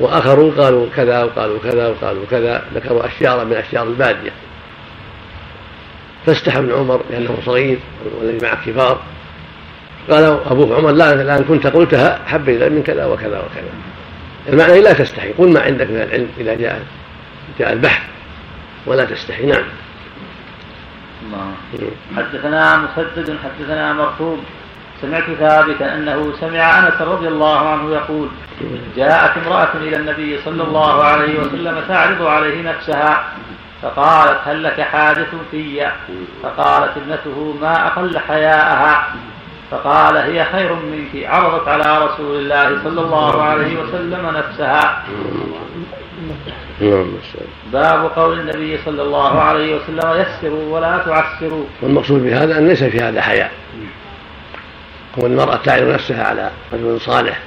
وآخرون 0.00 0.50
قالوا 0.50 0.86
كذا 0.96 1.22
وقالوا 1.22 1.58
كذا 1.58 1.88
وقالوا 1.88 2.24
كذا 2.30 2.64
ذكروا 2.74 3.06
اشجارا 3.06 3.44
من 3.44 3.52
أشجار 3.52 3.82
البادية. 3.82 4.30
فاستحى 6.26 6.58
ابن 6.58 6.72
عمر 6.72 7.00
لأنه 7.10 7.38
صغير 7.46 7.78
والذي 8.20 8.46
معه 8.46 8.64
كبار. 8.66 9.00
قال 10.10 10.24
أبوك 10.24 10.72
عمر 10.72 10.90
لا 10.90 11.12
الآن 11.12 11.44
كنت 11.44 11.66
قلتها 11.66 12.20
حب 12.26 12.50
من 12.50 12.82
كذا 12.82 13.06
وكذا 13.06 13.38
وكذا. 13.38 13.70
المعنى 14.48 14.80
لا 14.80 14.92
تستحي 14.92 15.32
قل 15.32 15.52
ما 15.52 15.60
عندك 15.60 15.90
من 15.90 15.96
العلم 15.96 16.28
إذا 16.38 16.54
جاء 16.54 16.82
جاء 17.58 17.72
البحث. 17.72 18.02
ولا 18.86 19.04
تستحي 19.04 19.46
نعم. 19.46 19.64
الله. 21.22 21.54
حدثنا 22.16 22.76
مسدد 22.76 23.36
حدثنا 23.44 23.92
مرحوم. 23.92 24.44
سمعت 25.02 25.24
ثابتا 25.38 25.94
أنه 25.94 26.32
سمع 26.40 26.78
أنس 26.78 27.02
رضي 27.02 27.28
الله 27.28 27.58
عنه 27.68 27.90
يقول 27.90 28.28
جاءت 28.96 29.36
امرأة 29.46 29.72
إلى 29.74 29.96
النبي 29.96 30.38
صلى 30.44 30.62
الله 30.62 31.04
عليه 31.04 31.40
وسلم 31.40 31.82
تعرض 31.88 32.22
عليه 32.22 32.62
نفسها 32.62 33.24
فقالت 33.82 34.38
هل 34.44 34.62
لك 34.62 34.80
حاجة 34.80 35.26
في؟ 35.50 35.86
فقالت 36.42 36.96
ابنته 36.96 37.54
ما 37.60 37.86
أقل 37.86 38.18
حياءها؟ 38.18 39.06
فقال 39.70 40.16
هي 40.16 40.44
خير 40.44 40.72
منك 40.74 41.26
عرضت 41.26 41.68
على 41.68 42.04
رسول 42.04 42.36
الله 42.36 42.84
صلى 42.84 43.00
الله 43.00 43.42
عليه 43.42 43.80
وسلم 43.82 44.36
نفسها. 44.36 45.04
باب 47.72 48.10
قول 48.16 48.40
النبي 48.40 48.78
صلى 48.84 49.02
الله 49.02 49.40
عليه 49.40 49.76
وسلم 49.76 50.10
يسروا 50.20 50.74
ولا 50.74 50.98
تعسروا. 50.98 51.64
والمقصود 51.82 52.22
بهذا 52.22 52.58
أن 52.58 52.68
ليس 52.68 52.84
في 52.84 52.98
هذا 52.98 53.20
حياء. 53.22 53.50
كون 55.14 55.32
المرأة 55.32 55.56
تعرض 55.56 55.88
نفسها 55.88 56.24
على 56.24 56.50
رجل 56.72 57.00
صالح 57.00 57.40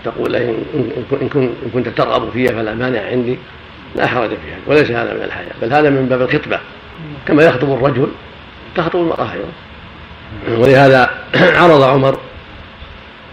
وتقول 0.00 0.32
له 0.32 0.38
إن 1.22 1.52
كنت 1.74 1.88
ترغب 1.88 2.30
فيها 2.30 2.52
فلا 2.52 2.74
مانع 2.74 3.06
عندي 3.06 3.38
لا 3.96 4.06
حرج 4.06 4.28
فيها 4.28 4.58
وليس 4.66 4.90
هذا 4.90 5.14
من 5.14 5.22
الحياء 5.22 5.56
بل 5.62 5.72
هذا 5.72 5.90
من 5.90 6.06
باب 6.06 6.22
الخطبة 6.22 6.60
كما 7.26 7.42
يخطب 7.42 7.72
الرجل 7.72 8.08
تخطب 8.76 9.00
المرأة 9.00 9.32
أيضا. 9.32 9.48
ولهذا 10.48 11.10
عرض 11.60 11.82
عمر 11.82 12.18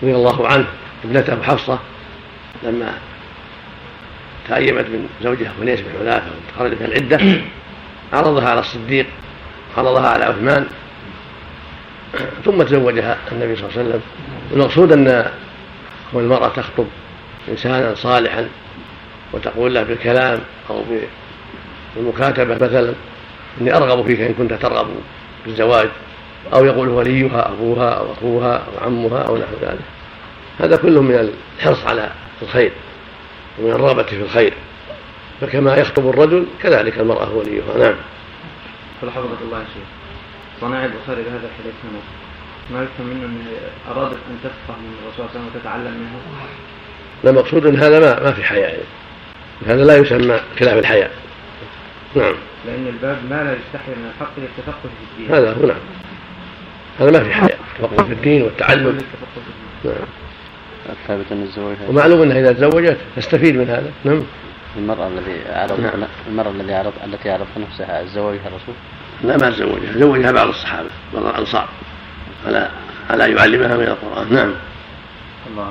رضي 0.04 0.16
الله 0.16 0.48
عنه 0.48 0.66
ابنته 1.06 1.44
حفصة 1.44 1.80
لما 2.64 2.94
تأيمت 4.50 4.86
من 4.86 5.10
زوجها 5.24 5.52
ونيس 5.62 5.80
بن 5.80 5.88
حذافة 6.00 6.28
وخرجت 6.56 6.82
من 6.82 6.88
العدة 6.88 7.42
عرضها 8.14 8.50
على 8.50 8.60
الصديق 8.60 9.06
عرضها 9.78 10.10
على 10.10 10.26
عثمان 10.26 10.68
ثم 12.46 12.64
تزوجها 12.64 13.18
النبي 13.32 13.56
صلى 13.56 13.66
الله 13.66 13.80
عليه 13.80 13.90
وسلم. 13.90 14.02
المقصود 14.54 14.92
أن 14.92 15.32
المرأة 16.14 16.48
تخطب 16.48 16.86
إنسانا 17.50 17.96
صالحا 17.96 18.50
وتقول 19.34 19.76
له 19.76 19.84
بالكلام 19.84 20.40
أو 20.70 20.84
بالمكاتبة 21.96 22.56
مثلا 22.56 22.94
إني 23.62 23.76
أرغب 23.76 24.06
فيك 24.06 24.20
إن 24.22 24.34
كنت 24.34 24.54
ترغب 24.54 24.88
في 25.44 25.50
الزواج 25.50 25.90
أو 26.54 26.66
يقول 26.66 26.90
وليها 26.90 27.50
أبوها 27.50 27.90
أو 27.90 28.12
أخوها 28.12 28.56
أو 28.56 28.86
عمها 28.86 29.22
أو 29.22 29.38
نحو 29.38 29.54
ذلك. 29.62 29.80
هذا 30.60 30.76
كله 30.76 31.02
من 31.02 31.30
الحرص 31.60 31.86
على 31.86 32.10
الخير 32.42 32.72
ومن 33.60 33.72
الرغبة 33.72 34.04
في 34.04 34.22
الخير. 34.22 34.54
فكما 35.42 35.76
يخطب 35.76 36.10
الرجل 36.10 36.46
كذلك 36.64 37.00
المرأة 37.00 37.36
وليها. 37.36 37.78
نعم. 37.78 37.96
حفظك 39.02 39.42
الله 39.42 39.60
يا 39.60 39.66
شيخ. 39.74 39.97
صناع 40.62 40.86
البخاري 40.86 41.22
بهذا 41.22 41.48
الحديث 41.48 41.74
هنا. 41.84 42.02
ما 42.72 42.84
يفهم 42.84 43.08
منه 43.08 43.26
أن 43.26 43.46
أرادت 43.92 44.18
أن 44.30 44.38
تفقه 44.44 44.80
من 44.80 44.96
الرسول 45.04 45.14
صلى 45.16 45.26
الله 45.26 45.30
عليه 45.30 45.40
وسلم 45.40 45.48
وتتعلم 45.56 45.94
منه؟ 46.00 46.20
لا 47.24 47.32
مقصود 47.32 47.66
أن 47.66 47.76
هذا 47.76 48.00
ما, 48.00 48.24
ما 48.24 48.32
في 48.32 48.44
حياء 48.44 48.70
يعني. 48.70 48.84
هذا 49.68 49.86
لا 49.86 49.98
يسمى 49.98 50.40
خلاف 50.60 50.78
الحياء 50.78 51.12
نعم. 52.16 52.36
لأن 52.66 52.88
الباب 52.88 53.18
ما 53.30 53.44
لا 53.44 53.52
يستحي 53.52 53.92
من 53.92 54.12
الحق 54.16 54.32
للتفقه 54.38 54.82
في 54.82 55.22
الدين. 55.22 55.36
هذا 55.36 55.54
هو 55.54 55.66
نعم. 55.66 55.78
هذا 57.00 57.12
ما 57.12 57.24
في 57.24 57.34
حياء 57.34 57.60
التفقه 57.76 58.04
في 58.04 58.14
الدين 58.14 58.42
والتعلم. 58.42 58.98
نعم. 59.86 59.94
ثابت 61.08 61.26
أن 61.32 61.44
الزواج 61.44 61.76
ومعلوم 61.90 62.22
أنها 62.22 62.40
إذا 62.40 62.54
تزوجت 62.54 62.98
تستفيد 63.16 63.56
من 63.56 63.70
هذا. 63.70 63.92
نعم. 64.06 64.24
المرأة 64.78 65.08
الذي 65.08 65.42
عرض 65.50 65.80
نعم. 65.80 66.08
المرأة 66.28 66.50
الذي 66.50 66.74
عرض 66.74 66.94
التي 67.04 67.30
عرضت 67.30 67.58
نفسها 67.58 68.06
زوجها 68.06 68.48
الرسول؟ 68.48 68.76
لا 69.24 69.38
ما 69.38 69.50
تزوجها 69.50 69.94
زوجها 70.00 70.32
بعض 70.32 70.48
الصحابة 70.48 70.90
بعض 71.14 71.26
الأنصار 71.26 71.70
على 72.46 72.70
على 73.10 73.32
يعلمها 73.32 73.78
من 73.78 73.84
القرآن. 73.84 74.34
نعم. 74.34 74.54
الله. 75.48 75.66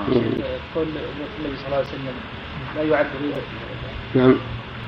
قول 0.75 0.87
النبي 0.87 1.57
صلى 1.57 1.67
الله 1.67 1.77
عليه 1.77 1.87
وسلم 1.87 2.15
لا 2.77 2.83
يعد 2.83 3.07
غيبة. 3.23 3.43
نعم. 4.15 4.37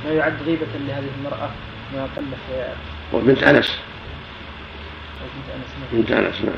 لا 0.05 0.13
يعد 0.13 0.35
غيبة 0.47 0.67
لهذه 0.87 1.09
المرأة 1.19 1.51
ما 1.95 2.03
قل 2.03 2.25
حياء 2.49 2.77
وبنت 3.13 3.43
أنس. 3.43 3.79
بنت 5.21 5.51
أنس. 5.55 5.93
بنت 5.93 6.11
أنس 6.11 6.41
نعم. 6.45 6.55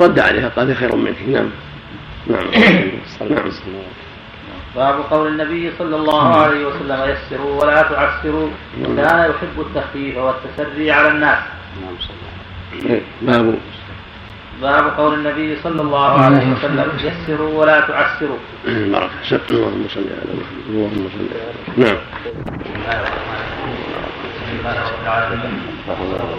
رد 0.00 0.18
عليها 0.18 0.48
قال 0.48 0.76
خير 0.76 0.96
منك. 0.96 1.16
نعم. 1.28 1.50
نعم. 2.26 2.50
نعم. 3.30 3.50
باب 4.76 4.94
قول 5.10 5.26
النبي 5.26 5.72
صلى 5.78 5.96
الله 5.96 6.36
عليه 6.42 6.66
وسلم 6.66 7.00
يسروا 7.10 7.62
ولا 7.62 7.82
تعسروا. 7.82 8.48
وكان 8.82 9.30
يحب 9.30 9.60
التخفيف 9.60 10.16
والتسري 10.16 10.90
على 10.90 11.08
الناس. 11.08 11.38
باب. 13.22 13.54
باب 14.62 14.84
قول 14.98 15.14
النبي 15.14 15.56
صلى 15.62 15.82
الله 15.82 16.20
عليه 16.24 16.52
وسلم 16.52 16.88
يسروا 16.98 17.60
ولا 17.60 17.80
تعسروا. 17.80 18.38
بركة 18.64 19.50
اللهم 19.50 19.84
صل 19.94 20.06
على 20.18 20.32
محمد 20.40 20.64
اللهم 20.68 21.08
صل 21.14 21.28
على 21.34 21.52
نعم. 21.76 21.96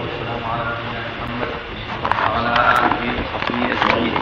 والسلام 0.01 0.41
على 0.43 0.61
نبينا 0.65 1.01
محمد 1.19 1.51
وعلى 2.03 2.51
آله 2.53 2.94
وصحبه 3.09 3.65
اجمعين 3.65 4.13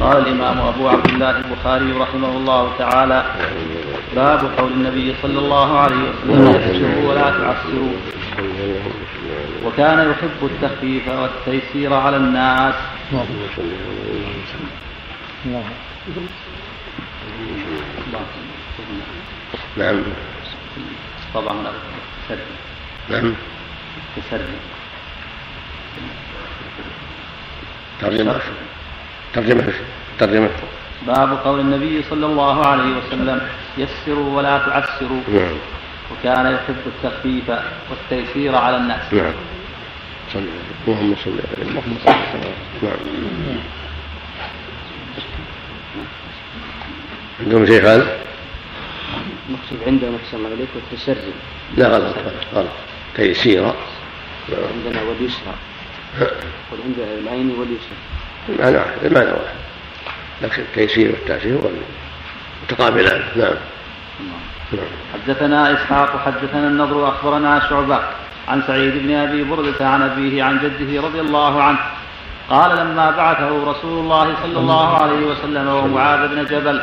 قال 0.00 0.16
الإمام 0.18 0.58
أبو 0.58 0.88
عبد 0.88 1.06
الله 1.06 1.30
البخاري 1.30 1.92
رحمه 1.92 2.28
الله 2.28 2.72
تعالى 2.78 3.24
باب 4.16 4.50
قول 4.58 4.72
النبي 4.72 5.14
صلى 5.22 5.38
الله 5.38 5.78
عليه 5.78 5.96
وسلم 5.96 6.48
يسروا 6.48 7.10
ولا 7.10 7.30
تعسروا 7.30 7.92
وكان 9.64 10.10
يحب 10.10 10.40
التخفيف 10.42 11.08
والتيسير 11.08 11.94
على 11.94 12.16
الناس. 12.16 12.74
نعم. 19.76 20.02
طبعا. 21.34 21.54
نعم. 23.10 23.32
تسري. 24.16 24.44
ترجمة. 28.00 28.40
ترجمة. 29.34 29.72
ترجمة. 30.18 30.50
باب 31.06 31.38
قول 31.44 31.60
النبي 31.60 32.02
صلى 32.10 32.26
الله 32.26 32.66
عليه 32.66 32.96
وسلم 32.96 33.40
يسروا 33.78 34.36
ولا 34.36 34.58
تعسروا. 34.58 35.20
نعم. 35.28 35.56
وكان 36.12 36.46
يحب 36.54 36.82
التخفيف 36.86 37.50
والتيسير 37.90 38.56
على 38.56 38.76
الناس. 38.76 39.14
نعم. 39.14 39.32
صلى 40.32 40.44
اللهم 40.88 41.16
صل 41.24 41.30
على 41.30 41.68
اللهم 41.68 41.96
صل 42.04 42.12
نعم. 42.82 42.96
عندهم 47.40 47.66
شيء 47.66 47.82
هذا؟ 47.82 48.18
المقصود 49.48 49.78
عندهم 49.86 50.18
احسن 50.24 50.46
عليك 50.46 50.68
والتسري 50.74 51.32
لا 51.76 51.88
غلط. 51.88 52.16
غلط. 52.18 52.34
غلط. 52.54 52.72
تيسير. 53.16 53.72
عندنا 54.48 55.02
واليسرى 55.02 55.54
قل 56.70 56.78
عند 56.84 56.98
العين 56.98 57.50
واليسرى 57.58 57.96
المعنى 58.48 58.76
واحد 58.76 59.04
المعنى 59.04 59.30
واحد 59.30 59.60
لكن 60.42 60.62
التيسير 60.62 61.10
والتأثير 61.10 61.54
هو 61.54 61.68
متقابلان. 62.62 63.22
نعم. 63.36 63.54
نعم. 64.72 64.84
حدثنا 65.14 65.72
إسحاق 65.72 66.22
حدثنا 66.26 66.66
النضر 66.66 67.08
أخبرنا 67.08 67.62
شعبة 67.70 68.00
عن 68.48 68.62
سعيد 68.66 68.94
بن 69.06 69.14
أبي 69.14 69.44
برده 69.44 69.88
عن 69.88 70.02
أبيه 70.02 70.44
عن 70.44 70.58
جده 70.58 71.02
رضي 71.02 71.20
الله 71.20 71.62
عنه. 71.62 71.78
قال 72.50 72.76
لما 72.76 73.10
بعثه 73.10 73.70
رسول 73.70 73.98
الله 73.98 74.34
صلى 74.42 74.58
الله 74.58 74.96
عليه 74.96 75.26
وسلم 75.26 75.68
ومعاذ 75.68 76.28
بن 76.28 76.44
جبل 76.44 76.82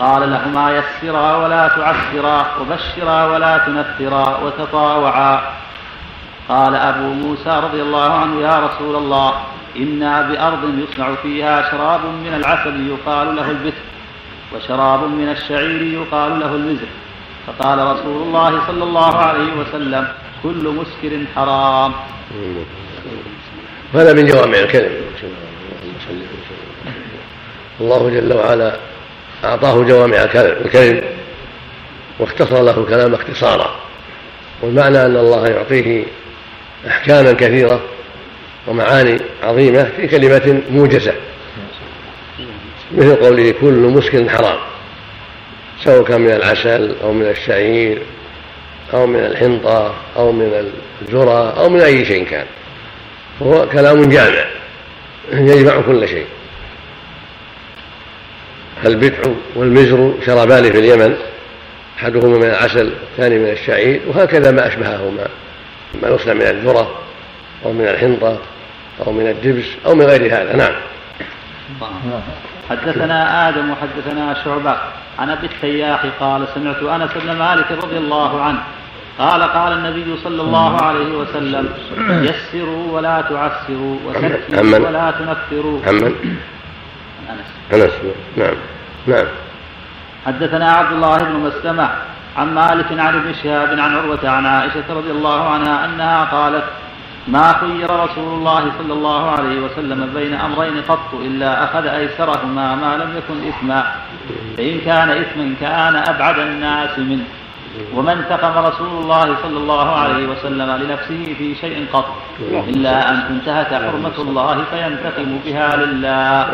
قال 0.00 0.30
لهما 0.30 0.70
يسرا 0.70 1.36
ولا 1.36 1.68
تعسرا 1.68 2.46
وبشرا 2.60 3.24
ولا 3.24 3.58
تنفرا 3.58 4.38
وتطاوعا. 4.38 5.40
قال 6.48 6.74
أبو 6.74 7.02
موسى 7.02 7.60
رضي 7.64 7.82
الله 7.82 8.12
عنه 8.12 8.40
يا 8.40 8.58
رسول 8.58 8.96
الله 8.96 9.34
إنا 9.76 10.22
بأرض 10.22 10.78
يصنع 10.78 11.14
فيها 11.14 11.70
شراب 11.70 12.00
من 12.04 12.34
العسل 12.34 12.88
يقال 12.88 13.36
له 13.36 13.50
البث 13.50 13.74
وشراب 14.54 15.02
من 15.02 15.28
الشعير 15.28 15.82
يقال 15.82 16.40
له 16.40 16.54
المزر 16.54 16.88
فقال 17.46 17.78
رسول 17.78 18.22
الله 18.22 18.66
صلى 18.66 18.84
الله 18.84 19.16
عليه 19.16 19.52
وسلم 19.52 20.08
كل 20.42 20.74
مسكر 20.78 21.24
حرام. 21.36 21.92
هذا 23.94 24.12
من 24.12 24.26
جوامع 24.26 24.58
الكلم. 24.58 24.90
الله 27.80 28.10
جل 28.10 28.32
وعلا 28.32 28.76
أعطاه 29.44 29.82
جوامع 29.82 30.16
الكلم 30.16 31.02
واختصر 32.18 32.62
له 32.62 32.78
الكلام 32.78 33.14
اختصارا 33.14 33.70
والمعنى 34.62 35.06
أن 35.06 35.16
الله 35.16 35.46
يعطيه 35.46 36.04
أحكاما 36.86 37.32
كثيرة 37.32 37.80
ومعاني 38.66 39.18
عظيمة 39.42 39.90
في 39.96 40.06
كلمة 40.06 40.62
موجزة. 40.70 41.14
مثل 42.92 43.16
قوله 43.16 43.54
كل 43.60 43.72
مسكر 43.72 44.28
حرام 44.28 44.58
سواء 45.84 46.02
كان 46.02 46.20
من 46.20 46.30
العسل 46.30 46.94
أو 47.02 47.12
من 47.12 47.26
الشعير 47.26 48.02
أو 48.94 49.06
من 49.06 49.18
الحنطة 49.20 49.94
أو 50.16 50.32
من 50.32 50.72
الذرة 51.02 51.50
أو 51.50 51.68
من 51.68 51.80
أي 51.80 52.04
شيء 52.04 52.24
كان. 52.24 52.46
هو 53.42 53.68
كلام 53.68 54.08
جامع 54.08 54.44
يجمع 55.32 55.80
كل 55.80 56.08
شيء. 56.08 56.26
البدع 58.86 59.30
والمزر 59.54 60.14
شربان 60.26 60.72
في 60.72 60.78
اليمن 60.78 61.16
أحدهما 61.98 62.38
من 62.38 62.44
العسل 62.44 62.92
الثاني 63.12 63.38
من 63.38 63.48
الشعير 63.48 64.00
وهكذا 64.06 64.50
ما 64.50 64.66
أشبههما. 64.66 65.28
ما 66.02 66.08
يصنع 66.08 66.32
من 66.32 66.42
الذرة 66.42 66.90
أو 67.64 67.72
من 67.72 67.88
الحنطة 67.88 68.38
أو 69.06 69.12
من 69.12 69.26
الدبس 69.28 69.66
أو 69.86 69.94
من 69.94 70.04
غير 70.04 70.26
هذا. 70.26 70.56
نعم. 70.56 70.74
حدثنا 72.70 73.48
آدم 73.48 73.70
وحدثنا 73.70 74.44
شعبة. 74.44 74.76
عن 75.18 75.30
ابي 75.30 75.46
التياح 75.46 76.06
قال 76.20 76.46
سمعت 76.54 76.82
أنس 76.82 77.10
بن 77.24 77.36
مالك 77.36 77.72
رضي 77.72 77.98
الله 77.98 78.42
عنه 78.42 78.58
قال 79.18 79.42
قال 79.42 79.72
النبي 79.72 80.16
صلى 80.24 80.42
الله 80.42 80.82
عليه 80.82 81.16
وسلم 81.16 81.68
يسروا 82.00 82.92
ولا 82.92 83.20
تعسروا 83.20 83.98
وسكروا 84.06 84.88
ولا 84.88 85.10
تنفروا. 85.10 85.80
عمن 85.86 86.36
أنس. 87.72 87.82
أنس. 87.82 87.92
نعم. 88.36 88.54
نعم. 89.06 89.26
حدثنا 90.26 90.72
عبد 90.72 90.92
الله 90.92 91.18
بن 91.18 91.32
مسلمة 91.32 91.90
عن 92.38 92.54
مالك 92.54 92.86
عن 92.92 93.14
ابن 93.14 93.34
شهاب 93.42 93.68
عن 93.78 93.96
عروة 93.96 94.28
عن 94.28 94.46
عائشة 94.46 94.84
رضي 94.90 95.10
الله 95.10 95.48
عنها 95.48 95.84
أنها 95.84 96.24
قالت 96.24 96.64
ما 97.28 97.52
خير 97.52 97.90
رسول 97.90 98.34
الله 98.38 98.72
صلى 98.78 98.92
الله 98.92 99.30
عليه 99.30 99.60
وسلم 99.60 100.10
بين 100.14 100.34
أمرين 100.34 100.82
قط 100.88 101.14
إلا 101.14 101.64
أخذ 101.64 101.86
أيسرهما 101.86 102.74
ما 102.74 102.96
لم 102.96 103.10
يكن 103.18 103.48
إثما. 103.48 103.84
فإن 104.56 104.80
كان 104.80 105.10
إثما 105.10 105.54
كان 105.60 105.96
أبعد 105.96 106.38
الناس 106.38 106.98
منه. 106.98 107.24
وما 107.94 108.12
انتقم 108.12 108.66
رسول 108.66 109.02
الله 109.02 109.36
صلى 109.42 109.56
الله 109.56 109.96
عليه 109.96 110.28
وسلم 110.28 110.70
لنفسه 110.82 111.34
في 111.38 111.54
شيء 111.54 111.86
قط 111.92 112.08
إلا 112.68 113.10
أن 113.10 113.28
تنتهك 113.28 113.74
حرمة 113.74 114.18
الله 114.18 114.64
فينتقم 114.70 115.38
بها 115.44 115.76
لله. 115.76 116.48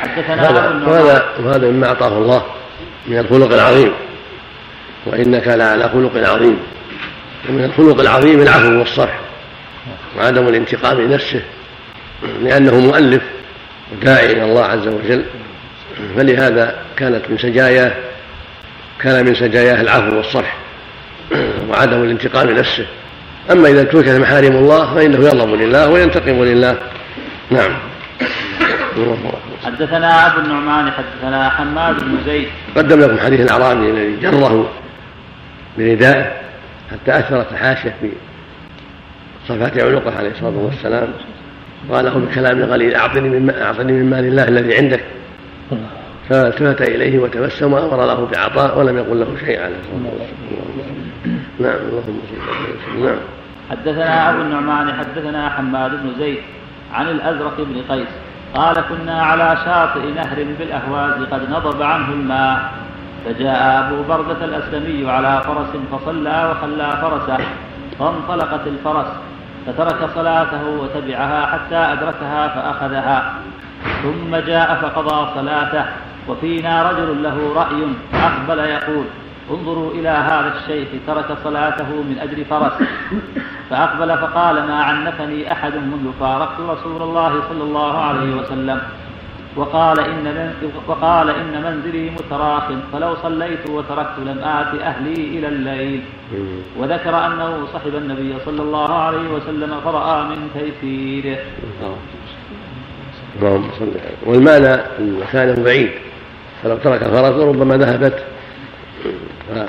حدثنا 0.00 0.50
هذا 0.50 1.22
وهذا 1.44 1.70
مما 1.70 1.86
أعطاه 1.86 2.18
الله. 2.18 2.42
من 3.06 3.18
الخلق 3.18 3.52
العظيم 3.52 3.92
وإنك 5.06 5.48
لعلى 5.48 5.88
خلق 5.88 6.28
عظيم 6.28 6.58
ومن 7.48 7.64
الخلق 7.64 8.00
العظيم 8.00 8.40
العفو 8.40 8.78
والصفح 8.78 9.20
وعدم 10.18 10.48
الانتقام 10.48 11.00
لنفسه 11.00 11.42
لأنه 12.42 12.80
مؤلف 12.80 13.22
وداعي 13.92 14.32
إلى 14.32 14.44
الله 14.44 14.64
عز 14.64 14.88
وجل. 14.88 15.24
فلهذا 16.16 16.78
كانت 16.96 17.22
من 17.28 17.38
سجاياه 17.38 17.92
كان 19.00 19.24
من 19.24 19.34
سجاياه 19.34 19.80
العفو 19.80 20.16
والصفح 20.16 20.56
وعدم 21.68 22.02
الانتقام 22.02 22.50
لنفسه. 22.50 22.86
أما 23.50 23.68
إذا 23.68 23.80
انتهكت 23.80 24.08
محارم 24.08 24.56
الله 24.56 24.94
فإنه 24.94 25.18
يغضب 25.18 25.54
لله 25.54 25.88
وينتقم 25.88 26.44
لله. 26.44 26.78
نعم. 27.50 27.89
حدثنا 29.64 30.26
أبو 30.26 30.40
النعمان 30.40 30.90
حدثنا 30.90 31.48
حماد 31.48 32.04
بن 32.04 32.18
زيد. 32.26 32.48
قدم 32.76 33.00
لكم 33.00 33.18
حديث 33.18 33.40
الأعرابي 33.40 33.90
الذي 33.90 34.16
جره 34.16 34.70
بردائه 35.78 36.32
حتى 36.90 37.18
أثرت 37.18 37.52
الحاشية 37.52 37.94
في 38.00 38.10
صفات 39.48 39.82
عنقه 39.82 40.18
عليه 40.18 40.30
الصلاة 40.30 40.56
والسلام. 40.56 41.08
قال 41.90 42.04
له 42.04 42.18
بكلام 42.18 42.62
غليل 42.62 42.94
أعطني 42.94 43.28
من 43.28 43.50
أعطني 43.50 43.92
من 43.92 44.10
مال 44.10 44.24
الله 44.24 44.48
الذي 44.48 44.76
عندك. 44.76 45.04
فألتفت 46.28 46.82
إليه 46.82 47.18
وتبسم 47.18 47.72
وأمر 47.72 48.06
له 48.06 48.28
بعطاء 48.32 48.78
ولم 48.78 48.98
يقل 48.98 49.20
له 49.20 49.36
شيء 49.46 49.60
عليه 49.62 49.76
الصلاه 49.76 50.12
والسلام 50.12 51.00
نعم 51.60 51.88
اللهم 51.88 52.20
صل 52.30 53.04
نعم. 53.04 53.16
حدثنا 53.70 54.30
أبو 54.30 54.40
النعمان 54.42 54.92
حدثنا 54.92 55.48
حماد 55.50 55.90
بن 55.90 56.12
زيد. 56.18 56.38
عن 56.94 57.08
الأزرق 57.08 57.56
بن 57.58 57.82
قيس. 57.88 58.08
قال 58.54 58.76
كنا 58.88 59.22
على 59.22 59.56
شاطئ 59.64 60.12
نهر 60.12 60.46
بالأهواز 60.58 61.22
قد 61.30 61.50
نضب 61.50 61.82
عنه 61.82 62.08
الماء. 62.12 62.72
فجاء 63.24 63.86
أبو 63.86 64.02
بردة 64.08 64.44
الأسلمي 64.44 65.10
على 65.10 65.42
فرس 65.46 65.72
فصلى 65.92 66.50
وخلى 66.50 66.98
فرسه 67.02 67.38
فانطلقت 67.98 68.66
الفرس 68.66 69.06
فترك 69.66 70.10
صلاته 70.14 70.68
وتبعها 70.68 71.46
حتى 71.46 71.76
أدركها 71.76 72.48
فأخذها. 72.48 73.34
ثم 74.02 74.36
جاء 74.36 74.74
فقضى 74.82 75.30
صلاته 75.34 75.84
وفينا 76.28 76.90
رجل 76.90 77.22
له 77.22 77.52
رأي 77.56 77.86
أقبل 78.14 78.58
يقول 78.58 79.04
انظروا 79.50 79.90
إلى 79.92 80.08
هذا 80.08 80.54
الشيخ 80.56 80.88
ترك 81.06 81.38
صلاته 81.44 81.88
من 81.88 82.18
أجل 82.22 82.44
فرس. 82.44 82.72
فأقبل 83.70 84.18
فقال 84.18 84.56
ما 84.66 84.82
عنفني 84.82 85.52
أحد 85.52 85.74
منذ 85.74 86.12
فارقت 86.20 86.60
رسول 86.60 87.02
الله 87.02 87.32
صلى 87.48 87.64
الله 87.64 87.98
عليه 87.98 88.34
وسلم. 88.36 88.80
وقال 89.56 90.00
إن 90.00 90.54
وقال 90.88 91.30
إن 91.30 91.62
منزلي 91.62 92.10
متراخ 92.10 92.62
فلو 92.92 93.16
صليت 93.22 93.70
وتركت 93.70 94.18
لم 94.18 94.38
آت 94.38 94.80
أهلي 94.80 95.14
إلى 95.14 95.48
الليل. 95.48 96.02
وذكر 96.78 97.26
أنه 97.26 97.66
صحب 97.74 97.94
النبي 97.94 98.34
صلى 98.46 98.62
الله 98.62 98.94
عليه 98.94 99.28
وسلم 99.34 99.80
فرأى 99.84 100.24
من 100.24 100.50
تيسيره. 100.54 101.38
اللهم 103.36 103.70
صل 103.78 103.92
والمعنى 104.26 104.74
إن 104.74 105.20
مكانه 105.20 105.64
بعيد 105.64 105.90
فلو 106.62 106.76
ترك 106.76 107.04
فرسه 107.04 107.48
ربما 107.48 107.76
ذهبت. 107.76 108.24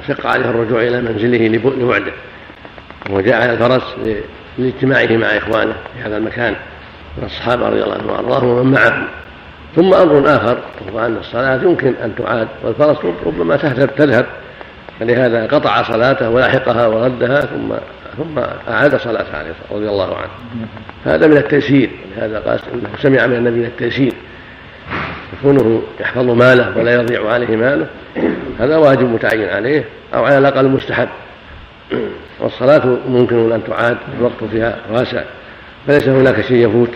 فشق 0.07 0.27
عليه 0.27 0.45
الرجوع 0.45 0.81
إلى 0.81 1.01
منزله 1.01 1.47
لبعده 1.47 2.11
وجاء 3.09 3.41
على 3.41 3.53
الفرس 3.53 3.83
لاجتماعه 4.57 5.17
مع 5.17 5.27
إخوانه 5.27 5.73
في 5.93 6.07
هذا 6.07 6.17
المكان 6.17 6.55
من 7.17 7.23
الصحابة 7.23 7.69
رضي 7.69 7.83
الله 7.83 7.93
عنهم 7.93 8.09
وأرضاهم 8.09 8.47
ومن 8.47 8.71
معهم. 8.71 9.07
ثم 9.75 9.93
أمر 9.93 10.35
آخر 10.35 10.57
وهو 10.87 11.05
أن 11.05 11.17
الصلاة 11.17 11.55
يمكن 11.63 11.93
أن 12.03 12.15
تعاد 12.15 12.47
والفرس 12.63 12.97
ربما 13.25 13.57
تذهب 13.57 13.95
تذهب 13.95 14.25
فلهذا 14.99 15.47
قطع 15.47 15.83
صلاته 15.83 16.29
ولاحقها 16.29 16.87
وردها 16.87 17.41
ثم 17.41 17.73
ثم 18.17 18.39
أعاد 18.69 18.95
صلاته 18.95 19.37
عليه 19.37 19.51
رضي 19.71 19.89
الله 19.89 20.15
عنه. 20.17 20.29
هذا 21.05 21.27
من 21.27 21.37
التيسير. 21.37 21.89
لهذا 22.17 22.39
قال 22.39 22.59
إنه 22.73 22.89
سمع 23.01 23.27
من 23.27 23.35
النبي 23.35 23.65
التيسير. 23.65 24.13
كونه 25.43 25.81
يحفظ 25.99 26.29
ماله 26.29 26.77
ولا 26.77 26.93
يضيع 26.93 27.29
عليه 27.29 27.55
ماله 27.55 27.87
هذا 28.59 28.77
واجب 28.77 29.13
متعين 29.13 29.49
عليه 29.49 29.83
أو 30.13 30.25
على 30.25 30.37
الأقل 30.37 30.67
مستحب. 30.67 31.09
والصلاة 32.39 32.97
ممكن 33.07 33.51
أن 33.51 33.61
تعاد 33.67 33.97
الوقت 34.19 34.43
فيها 34.51 34.77
واسع 34.91 35.23
فليس 35.87 36.07
هناك 36.07 36.41
شيء 36.41 36.67
يفوت. 36.67 36.89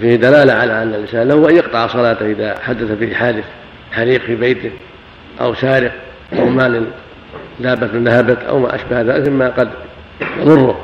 فيه 0.00 0.16
دلالة 0.16 0.52
على 0.52 0.82
أن 0.82 0.94
الإنسان 0.94 1.28
له 1.28 1.50
ان 1.50 1.56
يقطع 1.56 1.86
صلاته 1.86 2.26
إذا 2.26 2.58
حدث 2.62 2.98
به 2.98 3.14
حادث 3.14 3.44
حريق 3.92 4.20
في 4.20 4.36
بيته 4.36 4.70
أو 5.40 5.54
سارق 5.54 5.92
أو 6.38 6.46
مال 6.46 6.84
دابة 7.60 7.88
ذهبت 7.94 8.38
أو 8.48 8.58
ما 8.58 8.74
أشبه 8.74 9.00
ذلك 9.00 9.28
مما 9.28 9.48
قد 9.48 9.68
يضره 10.40 10.80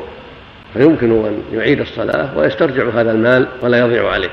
فيمكن 0.75 1.11
أن 1.11 1.43
يعيد 1.53 1.81
الصلاة 1.81 2.39
ويسترجع 2.39 2.89
هذا 2.89 3.13
المال 3.13 3.47
ولا 3.63 3.79
يضيع 3.79 4.11
عليه. 4.11 4.29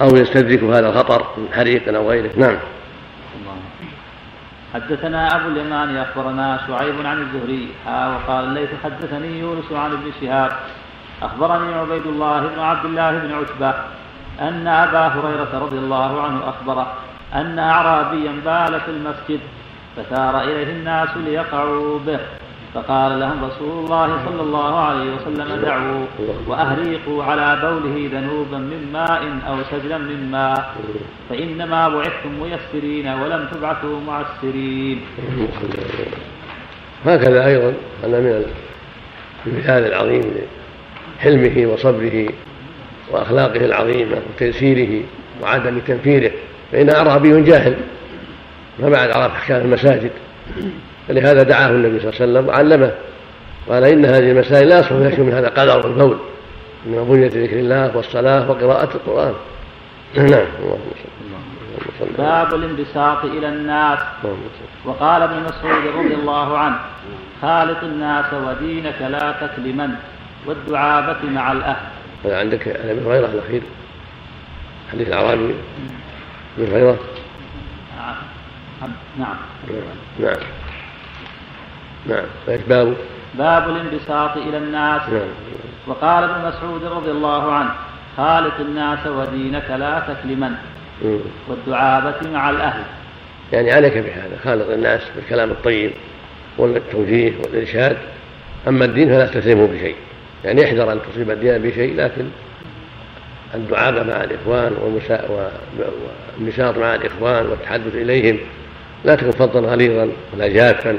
أو 0.00 0.16
يستدرك 0.16 0.62
هذا 0.62 0.88
الخطر 0.88 1.26
من 1.36 1.48
حريق 1.52 1.94
أو 1.94 2.10
غيره. 2.10 2.30
نعم. 2.36 2.56
حدثنا 4.74 5.36
أبو 5.36 5.48
اليمان 5.48 5.96
أخبرنا 5.96 6.60
شعيب 6.66 7.06
عن 7.06 7.22
الزهري. 7.22 7.68
وقال 7.86 8.44
الليث 8.44 8.70
حدثني 8.84 9.40
يونس 9.40 9.72
عن 9.72 9.92
ابن 9.92 10.12
شهاب. 10.20 10.52
أخبرني 11.22 11.74
عبيد 11.74 12.06
الله 12.06 12.40
بن 12.40 12.60
عبد 12.60 12.84
الله 12.84 13.18
بن 13.18 13.34
عتبة 13.34 13.74
أن 14.40 14.66
أبا 14.66 15.06
هريرة 15.06 15.58
رضي 15.58 15.78
الله 15.78 16.22
عنه 16.22 16.48
أخبره 16.48 16.92
أن 17.34 17.58
أعرابيا 17.58 18.32
بال 18.44 18.80
في 18.80 18.90
المسجد 18.90 19.40
فسار 19.96 20.42
إليه 20.42 20.72
الناس 20.72 21.08
ليقعوا 21.16 21.98
به. 22.06 22.20
فقال 22.74 23.20
لهم 23.20 23.44
رسول 23.44 23.84
الله 23.84 24.18
صلى 24.26 24.42
الله 24.42 24.78
عليه 24.78 25.14
وسلم 25.14 25.62
دعوا 25.62 26.06
وأهريقوا 26.46 27.24
على 27.24 27.58
بوله 27.62 28.08
ذنوبا 28.12 28.58
من 28.58 28.90
ماء 28.92 29.22
أو 29.48 29.56
سجلا 29.70 29.98
من 29.98 30.30
ماء 30.30 30.74
فإنما 31.30 31.88
بعثتم 31.88 32.30
ميسرين 32.42 33.08
ولم 33.08 33.48
تبعثوا 33.54 34.00
معسرين. 34.06 35.00
هكذا 37.04 37.46
أيضا 37.46 37.74
أن 38.04 38.10
من 38.10 38.44
المثال 39.46 39.86
العظيم 39.86 40.34
لحلمه 41.18 41.72
وصبره 41.72 42.28
وأخلاقه 43.10 43.64
العظيمة 43.64 44.16
وتيسيره 44.34 45.02
وعدم 45.42 45.78
تنفيره 45.78 46.30
فإن 46.72 46.90
أعرابي 46.90 47.42
جاهل 47.42 47.76
ما 48.78 48.88
بعد 48.88 49.10
عرف 49.10 49.32
أحكام 49.32 49.60
المساجد. 49.60 50.10
فلهذا 51.08 51.42
دعاه 51.42 51.68
النبي 51.68 52.00
صلى 52.00 52.08
الله 52.08 52.20
عليه 52.20 52.32
وسلم 52.32 52.48
وعلمه. 52.48 52.94
قال 53.68 53.84
إن 53.84 54.04
هذه 54.04 54.30
المسائل 54.30 54.68
لا 54.68 54.78
يصح 54.78 54.88
فيها 54.88 55.24
من 55.24 55.32
هذا 55.32 55.48
قدر 55.48 55.86
البول 55.86 56.18
من 56.86 57.04
بنية 57.04 57.26
ذكر 57.26 57.58
الله 57.58 57.96
والصلاة 57.96 58.50
وقراءة 58.50 58.94
القرآن. 58.94 59.34
نعم. 60.16 60.46
باب 62.18 62.54
الانبساط 62.54 63.24
إلى 63.24 63.48
الناس. 63.48 63.98
وقال 64.84 65.22
ابن 65.22 65.42
مسعود 65.42 65.86
رضي 65.96 66.14
الله 66.14 66.58
عنه 66.58 66.78
خالط 67.42 67.84
الناس 67.84 68.24
ودينك 68.34 69.02
لا 69.02 69.34
تكلمن 69.40 69.90
والدعابة 70.46 71.30
مع 71.30 71.52
الأهل. 71.52 71.86
هذا 72.24 72.38
عندك 72.38 72.68
عن 72.68 72.88
أبي 72.88 73.00
هريرة 73.00 73.26
الأخير. 73.26 73.62
حديث 74.92 75.08
الأعرابي. 75.08 75.54
أبي 76.58 76.72
هريرة. 76.72 76.98
نعم. 79.18 79.36
نعم. 80.18 80.36
نعم. 82.06 82.24
إيش 82.48 82.60
باب. 82.60 82.94
باب 83.34 83.68
الانبساط 83.68 84.36
إلى 84.36 84.58
الناس. 84.58 85.02
نعم. 85.08 85.28
وقال 85.86 86.24
ابن 86.24 86.48
مسعود 86.48 86.84
رضي 86.84 87.10
الله 87.10 87.52
عنه 87.52 87.70
خالط 88.16 88.60
الناس 88.60 89.06
ودينك 89.06 89.70
لا 89.70 90.02
تكلمن. 90.08 90.52
والدعابة 91.48 92.30
مع 92.32 92.50
الأهل. 92.50 92.82
يعني 93.52 93.72
عليك 93.72 93.92
بهذا 93.92 94.38
خالط 94.44 94.70
الناس 94.70 95.00
بالكلام 95.16 95.50
الطيب 95.50 95.90
والتوجيه 96.58 97.32
والإرشاد. 97.42 97.96
أما 98.68 98.84
الدين 98.84 99.08
فلا 99.08 99.26
تسلمه 99.26 99.66
بشيء. 99.66 99.96
يعني 100.44 100.64
احذر 100.64 100.92
أن 100.92 101.00
تصيب 101.12 101.30
الدين 101.30 101.58
بشيء 101.58 101.96
لكن 101.96 102.24
الدعابة 103.54 104.02
مع 104.02 104.24
الإخوان 104.24 104.72
والنشاط 106.38 106.78
مع 106.78 106.94
الإخوان 106.94 107.46
والتحدث 107.46 107.94
إليهم 107.94 108.38
لا 109.04 109.14
تكن 109.14 109.30
فظا 109.30 109.60
غليظا 109.60 110.08
ولا 110.34 110.48
جافا. 110.48 110.98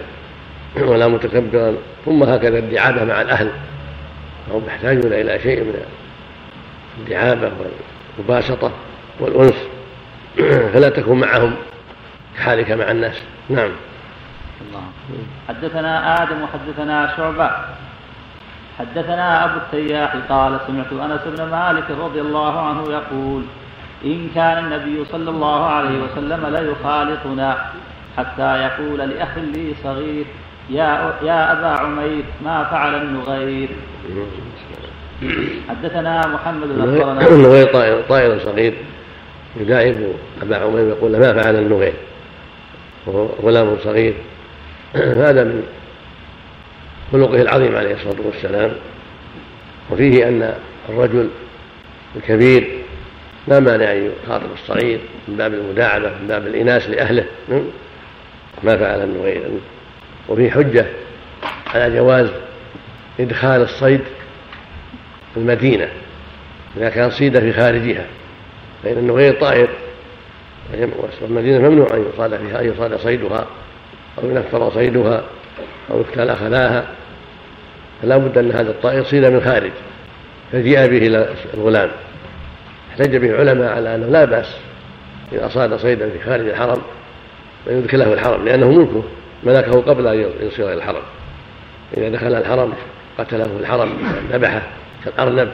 ولا 0.78 1.08
متكبرا 1.08 1.76
ثم 2.06 2.24
هكذا 2.24 2.60
الدعابة 2.60 3.04
مع 3.04 3.22
الأهل. 3.22 3.52
فهم 4.50 4.62
يحتاجون 4.68 5.14
إلى 5.14 5.40
شيء 5.40 5.64
من 5.64 5.74
الدعابة 6.98 7.52
والمباسطة 8.18 8.72
والأنس. 9.20 9.56
فلا 10.74 10.90
تكن 10.90 11.20
معهم 11.20 11.56
كحالك 12.38 12.72
مع 12.72 12.92
الناس. 12.92 13.16
نعم. 13.50 13.72
الله. 14.62 14.84
حدثنا 15.48 16.24
آدم 16.24 16.42
وحدثنا 16.42 17.14
شعبة. 17.18 17.52
حدثنا 18.80 19.46
أبو 19.46 19.58
التياح 19.58 20.16
قال 20.30 20.60
سمعت 20.68 20.94
أنس 20.94 21.22
بن 21.26 21.50
مالك 21.52 21.92
رضي 21.92 22.22
الله 22.22 22.60
عنه 22.60 22.92
يقول 22.92 23.44
إن 24.06 24.30
كان 24.36 24.66
النبي 24.66 25.06
صلى 25.06 25.30
الله 25.30 25.66
عليه 25.66 26.04
وسلم 26.04 26.46
ليخالطنا 26.46 27.72
حتى 28.18 28.62
يقول 28.64 29.00
لأخ 29.00 29.38
لي 29.38 29.76
صغير 29.84 30.26
يا 30.70 31.14
يا 31.24 31.52
أبا 31.52 31.68
عمير 31.68 32.24
ما 32.46 32.64
فعل 32.64 32.96
النغير. 32.96 33.70
حدثنا 35.70 36.28
محمد 36.28 36.72
أخبرنا 36.80 37.28
النغير 37.28 37.74
طائر 37.74 38.02
طائر 38.10 38.40
صغير. 38.40 38.74
يداعب 39.60 39.96
أبا 40.42 40.58
عمير 40.58 40.88
يقول 40.88 41.12
ما 41.12 41.34
فعل 41.44 41.56
النغير. 41.56 41.94
وهو 43.08 43.26
غلام 43.44 43.78
صغير. 43.84 44.14
هذا 44.96 45.44
من 45.44 45.64
خلقه 47.12 47.42
العظيم 47.42 47.76
عليه 47.76 47.94
الصلاة 47.94 48.26
والسلام. 48.26 48.72
وفيه 49.92 50.28
أن 50.28 50.54
الرجل 50.90 51.30
الكبير 52.16 52.70
لا 53.48 53.60
مانع 53.60 53.92
أن 53.92 54.12
يخاطب 54.26 54.52
الصغير 54.54 55.00
من 55.28 55.36
باب 55.36 55.54
المداعبة 55.54 56.10
من 56.10 56.28
باب 56.28 56.48
الإناس 56.48 56.90
لأهله. 56.90 57.26
ما 58.64 58.78
فعل 58.78 59.04
النغير. 59.04 59.44
وفيه 60.30 60.52
حجة 60.52 60.86
على 61.68 61.96
جواز 61.96 62.30
إدخال 63.20 63.62
الصيد 63.62 64.02
في 65.34 65.40
المدينة 65.40 65.90
إذا 66.78 66.90
كان 66.90 67.10
صيد 67.10 67.40
في 67.40 67.54
خارجها 67.54 68.06
فإن 68.84 68.98
النغير 68.98 69.34
طائر 69.42 69.70
والمدينة 71.22 71.70
ممنوع 71.70 71.88
أن 71.94 72.06
يصاد 72.14 72.38
فيها 72.38 72.62
أن 72.62 72.70
يصاد 72.70 72.96
صيدها 72.96 73.46
أو 74.18 74.30
ينفر 74.30 74.72
صيدها 74.72 75.24
أو 75.92 76.00
يقتل 76.00 76.36
خلاها 76.36 76.86
فلا 78.02 78.18
بد 78.18 78.38
أن 78.38 78.52
هذا 78.52 78.72
الطائر 78.72 79.04
صيد 79.04 79.26
من 79.26 79.42
خارج 79.42 79.72
فجيء 80.52 80.88
به 80.88 80.98
إلى 80.98 81.30
الغلام. 81.54 81.90
احتج 82.92 83.16
به 83.16 83.30
العلماء 83.30 83.74
على 83.74 83.96
أنه 83.96 84.08
لا 84.08 84.26
بأس 84.26 84.56
إذا 85.32 85.46
أصاد 85.46 85.76
صيدا 85.76 86.10
في 86.10 86.20
خارج 86.20 86.48
الحرم 86.48 86.82
أن 87.70 87.78
يدخله 87.78 88.14
الحرم 88.14 88.46
لأنه 88.46 88.72
ملكه. 88.72 89.04
ملكه 89.44 89.82
قبل 89.82 90.08
أن 90.08 90.32
يصير 90.42 90.66
إلى 90.66 90.74
الحرم. 90.74 91.02
إذا 91.98 92.10
دخل 92.10 92.34
الحرم 92.36 92.74
قتله 93.18 93.44
في 93.44 93.60
الحرم 93.60 93.90
ذبحه 94.32 94.62
كالأرنب 95.06 95.52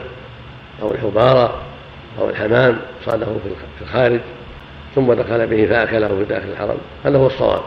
أو 0.82 0.90
الحبارة 0.90 1.62
أو 2.20 2.30
الحمام 2.30 2.78
صاده 3.06 3.26
في 3.26 3.82
الخارج 3.82 4.20
ثم 4.94 5.12
دخل 5.12 5.46
به 5.46 5.66
فأكله 5.66 6.08
في 6.08 6.24
داخل 6.24 6.48
الحرم. 6.48 6.76
هذا 7.04 7.18
هو 7.18 7.26
الصواب. 7.26 7.62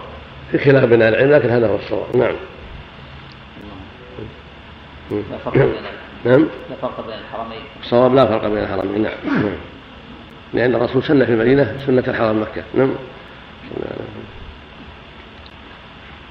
في 0.52 0.58
خلاف 0.58 0.84
بين 0.84 1.02
العلم 1.02 1.32
لكن 1.32 1.50
هذا 1.50 1.68
هو 1.68 1.76
الصواب. 1.76 2.18
نعم. 2.18 2.36
لا 5.12 5.38
فرق 5.46 5.54
بين 5.54 5.72
نعم. 6.26 6.48
لا 6.70 6.76
فرق 6.82 7.08
بين 7.08 7.16
الحرمين. 7.20 7.62
الصواب 7.84 8.16
لا 8.16 8.26
فرق 8.26 8.48
بين 8.48 8.64
الحرمين. 8.64 9.02
نعم. 9.02 9.52
لأن 10.54 10.76
الرسول 10.76 11.04
سن 11.04 11.26
في 11.26 11.32
المدينة 11.32 11.78
سنة 11.88 12.04
الحرم 12.08 12.42
مكة. 12.42 12.64
نعم. 12.74 12.90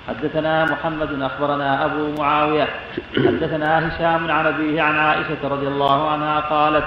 حدثنا 0.08 0.64
محمد 0.64 1.22
أخبرنا 1.22 1.84
أبو 1.84 2.02
معاوية. 2.18 2.68
حدثنا 3.16 3.88
هشام 3.88 4.30
عن 4.30 4.46
أبيه 4.46 4.82
عن 4.82 4.96
عائشة 4.96 5.42
رضي 5.44 5.68
الله 5.68 6.10
عنها 6.10 6.40
قالت 6.40 6.84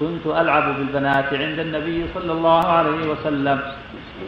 كنت 0.00 0.26
ألعب 0.26 0.76
بالبنات 0.76 1.34
عند 1.34 1.58
النبي 1.58 2.06
صلى 2.14 2.32
الله 2.32 2.66
عليه 2.66 3.10
وسلم 3.10 3.58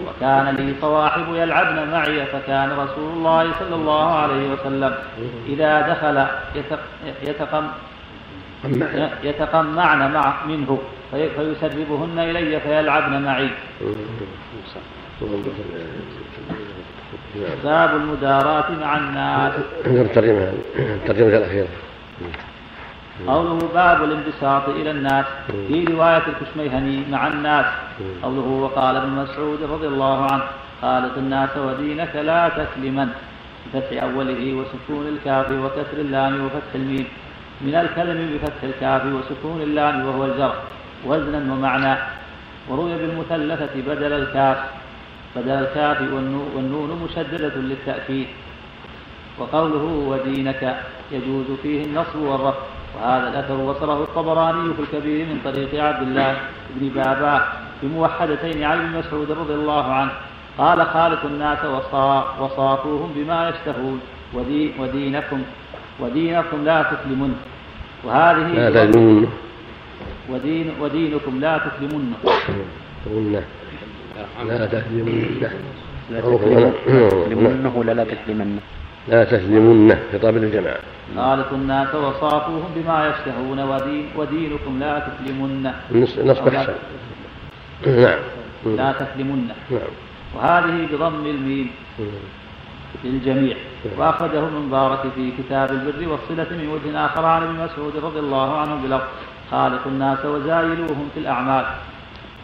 وكان 0.07 0.55
لي 0.57 0.75
صواحب 0.81 1.35
يلعبن 1.35 1.91
معي 1.91 2.27
فكان 2.27 2.71
رسول 2.71 3.13
الله 3.13 3.53
صلى 3.61 3.75
الله 3.75 4.19
عليه 4.19 4.53
وسلم. 4.53 4.95
إذا 5.47 5.73
دخل 5.81 6.27
يتقم 7.23 7.67
يتقمعن 9.23 10.13
مع 10.13 10.35
منه 10.47 10.79
فيسربهن 11.11 12.19
إلي 12.19 12.61
فيلعبن 12.61 13.23
معي. 13.23 13.51
باب 17.65 17.97
المداراة 17.97 18.71
مع 18.81 18.97
الناس. 18.97 19.53
الترجمة 19.87 20.53
الترجمة 20.79 21.37
الأخيرة 21.37 21.69
قوله 23.27 23.59
باب 23.75 24.05
الانبساط 24.05 24.69
إلى 24.69 24.91
الناس. 24.91 25.25
في 25.69 25.85
رواية 25.85 26.23
الكشميهني 26.27 27.05
مع 27.11 27.27
الناس. 27.27 27.67
قوله 28.23 28.49
وقال 28.63 28.97
ابن 28.97 29.09
مسعود 29.09 29.63
رضي 29.63 29.87
الله 29.87 30.33
عنه 30.33 30.43
خالق 30.83 31.19
الناس 31.19 31.57
ودينك 31.57 32.17
لا 32.17 32.49
تكلمن 32.49 33.09
بفتح 33.67 34.03
أوله 34.03 34.55
وسكون 34.55 35.07
الكاف 35.09 35.51
وكسر 35.51 35.99
اللام 35.99 36.45
وفتح 36.45 36.73
الميم. 36.75 37.07
من 37.61 37.75
الكلم 37.75 38.19
بفتح 38.35 38.63
الكاف 38.63 39.03
وسكون 39.07 39.63
اللام 39.63 40.07
وهو 40.07 40.25
الجر 40.25 40.55
وزنا 41.07 41.53
ومعنى. 41.53 41.95
وروي 42.69 42.95
بالمثلثة 42.99 43.75
بدل 43.87 44.13
الكاف. 44.13 44.57
بدل 45.37 45.51
الكاف 45.51 46.01
والنون 46.55 46.91
مشددة 47.05 47.57
للتأكيد. 47.57 48.27
وقوله 49.39 49.85
ودينك 50.11 50.77
يجوز 51.13 51.47
فيه 51.63 51.85
النصب 51.85 52.17
والرفع. 52.17 52.59
وهذا 52.97 53.29
الأثر 53.29 53.61
وصله 53.61 54.03
الطبراني 54.03 54.75
في 54.75 54.83
الكبير 54.83 55.27
من 55.27 55.41
طريق 55.45 55.85
عبد 55.85 56.03
الله 56.09 56.37
بن 56.75 56.89
بابا 56.89 57.53
بموحدتين 57.83 58.65
عن 58.65 58.79
ابن 58.79 58.99
مسعود 58.99 59.31
رضي 59.31 59.55
الله 59.55 59.93
عنه. 59.93 60.11
قال 60.59 60.87
خالق 60.87 61.25
الناس 61.25 61.59
وصافوهم 62.41 63.13
بما 63.17 63.49
يشتهون. 63.49 64.01
ودي 64.35 64.73
ودينكم 64.81 65.43
ودينكم 66.01 66.65
لا 66.65 66.83
تسلمون 66.83 67.37
وهذه 68.05 68.69
لا 68.69 68.85
ودين 70.31 70.73
ودينكم 70.81 71.41
لا 71.41 71.59
تسلمن. 71.59 72.15
لا 74.49 74.67
تهزمن 74.67 75.41
لا 76.11 76.21
تسلمنه 76.21 77.85
لا 77.85 78.05
تسلمنه 78.05 78.61
لا 79.09 79.25
تسلمن 79.25 79.97
خطاب 80.13 80.37
الجماعة 80.37 80.81
خالق 81.17 81.53
الناس 81.53 81.95
وصافوهم 81.95 82.71
بما 82.77 82.97
يشتهون 83.09 83.59
ودين 83.61 84.07
ودينكم 84.17 84.79
لا 84.81 84.99
تسلمن. 85.07 85.73
نصب 85.93 86.19
أو 86.19 86.49
لا- 86.49 86.61
أحسن. 86.61 86.73
نعم. 87.87 88.19
لا 88.77 88.93
تسلمن. 88.93 89.49
نعم. 89.71 89.93
وهذه 90.37 90.77
بضم 90.93 91.27
الميم 91.27 91.69
للجميع. 93.05 93.57
وأخرجه 93.99 94.49
المبارك 94.49 95.01
في 95.15 95.31
كتاب 95.39 95.71
البر 95.71 96.01
والصلة 96.13 96.51
من 96.51 96.69
وجه 96.75 97.07
آخر 97.07 97.25
عن 97.25 97.43
ابن 97.43 97.55
مسعود 97.65 97.93
رضي 98.05 98.19
الله 98.19 98.57
عنه 98.61 98.75
بلفظ 98.85 99.05
خالق 99.51 99.87
الناس 99.87 100.25
وزايلوهم 100.25 101.09
في 101.15 101.21
الأعمال. 101.21 101.65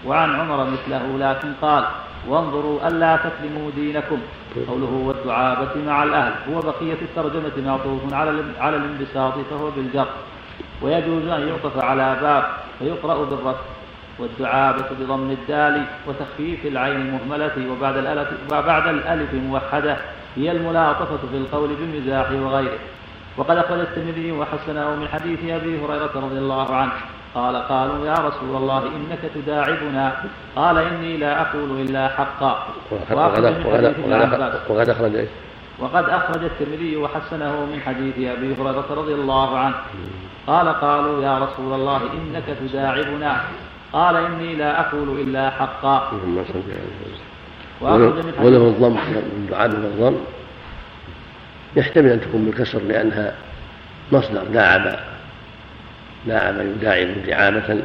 وعن 0.06 0.40
عمر 0.40 0.64
مثله 0.64 1.18
لكن 1.18 1.52
قال 1.62 1.84
وانظروا 2.28 2.88
ألا 2.88 3.16
تسلموا 3.16 3.70
دينكم. 3.76 4.18
قوله 4.68 5.02
والدعابة 5.06 5.74
مع 5.86 6.02
الأهل. 6.02 6.32
هو 6.54 6.60
بقية 6.60 6.98
الترجمة 7.02 7.52
معطوف 7.66 8.14
على 8.14 8.42
على 8.60 8.76
الانبساط 8.76 9.34
فهو 9.50 9.70
بالجر. 9.70 10.06
ويجوز 10.82 11.26
أن 11.28 11.48
يعطف 11.48 11.84
على 11.84 12.16
باب 12.22 12.44
فيقرأ 12.78 13.24
بالرفع 13.24 13.60
والدعابة 14.18 14.84
بضم 15.00 15.30
الدال 15.30 15.82
وتخفيف 16.06 16.66
العين 16.66 17.00
المهملة 17.00 17.72
وبعد 17.72 17.96
الألف 17.96 18.28
وبعد 18.52 18.86
الألف 18.88 19.34
موحدة 19.34 19.96
هي 20.36 20.52
الملاطفة 20.52 21.16
في 21.30 21.36
القول 21.36 21.68
بالمزاح 21.68 22.30
وغيره. 22.30 22.78
وقد 23.36 23.56
أخرج 23.56 23.78
الترمذي 23.78 24.32
وحسنه 24.32 24.96
من 24.96 25.08
حديث 25.12 25.38
أبي 25.44 25.80
هريرة 25.80 26.10
رضي 26.14 26.38
الله 26.38 26.74
عنه. 26.76 26.92
قال 27.34 27.56
قالوا 27.56 28.06
يا 28.06 28.14
رسول 28.14 28.56
الله 28.56 28.78
إنك 28.78 29.18
تداعبنا. 29.34 30.12
قال 30.56 30.78
إني 30.78 31.16
لا 31.16 31.40
أقول 31.40 31.80
إلا 31.80 32.08
حقا. 32.08 32.66
وقد 34.68 34.88
أخرج 34.88 35.16
إيش؟ 35.16 35.28
وقد 35.78 36.08
أخرج 36.08 36.44
الترمذي 36.44 36.96
وحسنه 36.96 37.66
من 37.66 37.80
حديث 37.86 38.14
أبي 38.14 38.54
هريرة 38.54 38.86
رضي 38.90 39.14
الله 39.14 39.58
عنه. 39.58 39.74
قال 40.46 40.68
قالوا 40.68 41.24
يا 41.24 41.38
رسول 41.38 41.72
الله 41.74 41.96
إنك 41.96 42.44
تداعبنا. 42.60 43.40
قال 43.92 44.16
إني 44.16 44.54
لا 44.54 44.80
أقول 44.80 45.20
إلا 45.20 45.50
حقا. 45.50 46.10
محمد. 46.26 46.44
وأخرج 47.80 48.24
من 48.24 48.32
وله- 48.40 48.46
وله 48.46 48.70
حديث 48.70 48.76
الضم 48.76 48.96
الدعاء 49.36 49.68
بالضم 49.68 50.16
يحتمل 51.76 52.10
أن 52.10 52.20
تكون 52.20 52.44
بالكسر 52.44 52.78
لأنها 52.78 53.34
مصدر 54.12 54.44
داعب 54.44 54.98
داعب 56.26 56.54
يداعب 56.60 57.26
دعابة 57.26 57.82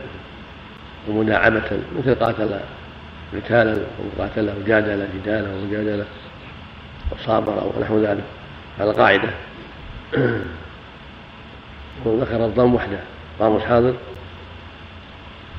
ومداعبة 1.07 1.79
مثل 1.99 2.15
قاتل 2.15 2.59
قتالا 3.33 3.77
وقاتل 4.17 4.49
وجادل 4.61 5.07
جدالا 5.15 5.49
ومجادلة 5.49 6.05
وصابر 7.11 7.71
ونحو 7.77 7.99
ذلك. 7.99 8.23
على 8.79 8.91
قاعدة. 8.91 9.29
وذكر 12.05 12.45
الضم 12.45 12.75
وحده. 12.75 12.99
قاموس 13.39 13.63
حاضر؟ 13.63 13.93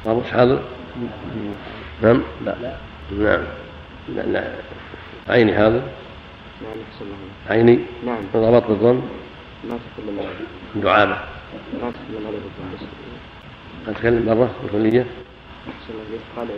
قاموس 0.04 0.26
حاضر؟ 0.26 0.62
نعم؟ 2.02 2.22
لا. 2.44 2.54
نعم. 3.18 3.40
لا. 4.08 4.22
لا 4.22 4.44
عيني 5.28 5.52
هذا 5.52 5.82
نعم. 6.62 6.76
عيني؟ 7.50 7.78
نعم. 8.06 8.18
ضبط 8.34 8.66
بالضم 8.66 9.00
ما 9.64 9.78
تكلم 9.96 10.18
عليه 10.18 10.90
أتكلم 13.88 14.26
مرة 14.26 14.50
بالكلية. 14.62 15.06
قال 16.36 16.48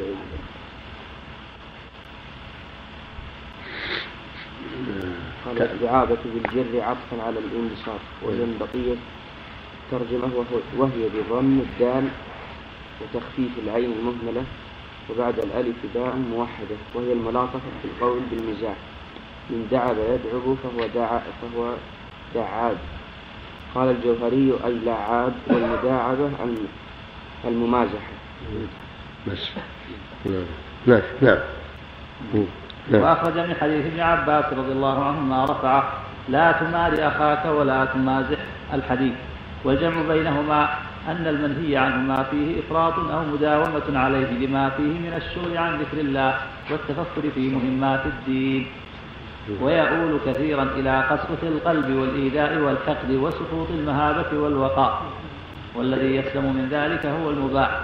قال 5.45 5.63
الدعابة 5.63 6.19
بالجر 6.25 6.83
عطفا 6.83 7.23
على 7.23 7.39
الانبساط 7.39 8.01
بقية 8.61 8.97
ترجمة 9.91 10.31
وهي 10.77 11.09
بضم 11.15 11.61
الدال 11.61 12.09
وتخفيف 13.01 13.51
العين 13.65 13.93
المهملة 13.93 14.45
وبعد 15.11 15.39
الألف 15.39 15.77
باء 15.95 16.17
موحدة. 16.17 16.77
وهي 16.95 17.13
الملاطفة 17.13 17.71
في 17.83 17.89
القول 17.89 18.21
بالمزاح. 18.31 18.77
من 19.51 19.69
دعب 19.71 19.97
يدعب 19.99 20.57
فهو 20.63 20.87
دعا 20.95 21.23
فهو 21.43 21.75
دعاب 22.35 22.77
قال 23.75 23.91
الجوهري 23.91 24.53
أي 24.67 24.79
لعاب 24.87 25.33
والمداعبة 25.47 26.31
الم- 26.45 26.69
الممازحة. 27.45 28.13
بس. 29.27 29.51
نعم. 30.27 30.43
نعم. 30.87 31.01
نعم. 31.23 31.39
نعم. 32.91 33.03
وأخرج 33.03 33.39
من 33.39 33.55
حديث 33.61 33.87
ابن 33.87 34.01
عباس 34.01 34.45
رضي 34.53 34.73
الله 34.73 35.05
عنهما 35.05 35.45
رفعه 35.45 35.93
لا 36.29 36.53
تماري 36.53 37.07
أخاك 37.07 37.45
ولا 37.47 37.85
تمازح 37.85 38.39
الحديث. 38.75 39.13
والجمع 39.65 40.03
بينهما 40.09 40.69
أن 41.09 41.27
المنهي 41.27 41.77
عنهما 41.77 42.23
فيه 42.31 42.61
إفراط 42.61 42.99
أو 42.99 43.25
مداومة 43.25 43.99
عليه 43.99 44.47
لما 44.47 44.71
فيه 44.71 44.83
من 44.83 45.13
الشغل 45.17 45.59
عن 45.59 45.79
ذكر 45.79 46.01
الله 46.01 46.35
والتفكر 46.71 47.31
في 47.35 47.49
مهمات 47.49 48.07
الدين. 48.07 48.67
ويؤول 49.61 50.19
كثيرا 50.27 50.63
إلى 50.63 51.05
قسوة 51.11 51.43
القلب 51.43 51.97
والإيذاء 51.97 52.59
والحقد 52.59 53.11
وسقوط 53.11 53.71
المهابة 53.71 54.39
والوقاء. 54.39 55.03
والذي 55.75 56.17
يسلم 56.17 56.45
من 56.45 56.69
ذلك 56.71 57.07
هو 57.07 57.31
المباح. 57.31 57.81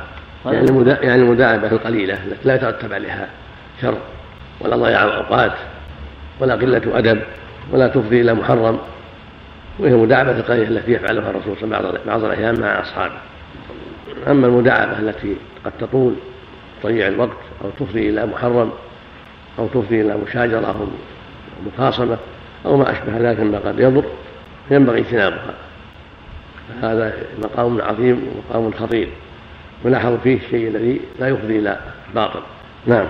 يعني 0.46 0.68
المدا... 0.68 0.98
يعني 1.02 1.22
المداعبة 1.22 1.72
القليلة 1.72 2.14
التي 2.14 2.48
لا 2.48 2.54
يترتب 2.54 2.92
عليها 2.92 3.28
شر 3.82 3.98
ولا 4.60 4.76
ضياع 4.76 5.02
أوقات 5.02 5.52
ولا 6.40 6.54
قلة 6.54 6.98
أدب 6.98 7.22
ولا 7.72 7.88
تفضي 7.88 8.20
إلى 8.20 8.34
محرم. 8.34 8.78
وهي 9.78 9.92
المداعبة 9.92 10.30
القليلة 10.30 10.68
التي 10.68 10.92
يفعلها 10.92 11.30
الرسول 11.30 11.56
صلى 11.56 11.64
الله 11.64 11.76
عليه 11.76 11.88
وسلم 11.88 12.02
بعض 12.06 12.24
الأحيان 12.24 12.60
مع 12.60 12.80
أصحابه. 12.80 13.14
أما 14.28 14.46
المداعبة 14.46 14.98
التي 14.98 15.36
قد 15.64 15.72
تطول 15.80 16.14
تضيع 16.82 17.06
الوقت 17.06 17.38
أو 17.64 17.70
تفضي 17.80 18.10
إلى 18.10 18.26
محرم 18.26 18.70
أو 19.58 19.66
تفضي 19.66 20.00
إلى 20.00 20.16
مشاجرة 20.26 20.66
أو 20.66 20.86
مخاصمة 21.66 22.16
أو 22.66 22.76
ما 22.76 22.92
أشبه 22.92 23.18
ذلك 23.18 23.40
مما 23.40 23.58
قد 23.58 23.80
يضر 23.80 24.04
ينبغي 24.70 25.00
اجتنابها. 25.00 25.54
هذا 26.82 27.12
مقام 27.42 27.82
عظيم 27.82 28.28
ومقام 28.52 28.72
خطير 28.72 29.08
ولاحظوا 29.84 30.16
فيه 30.16 30.36
الشيء 30.36 30.68
الذي 30.68 31.00
لا 31.20 31.28
يفضي 31.28 31.58
إلى 31.58 31.78
باطل. 32.14 32.40
نعم. 32.86 33.06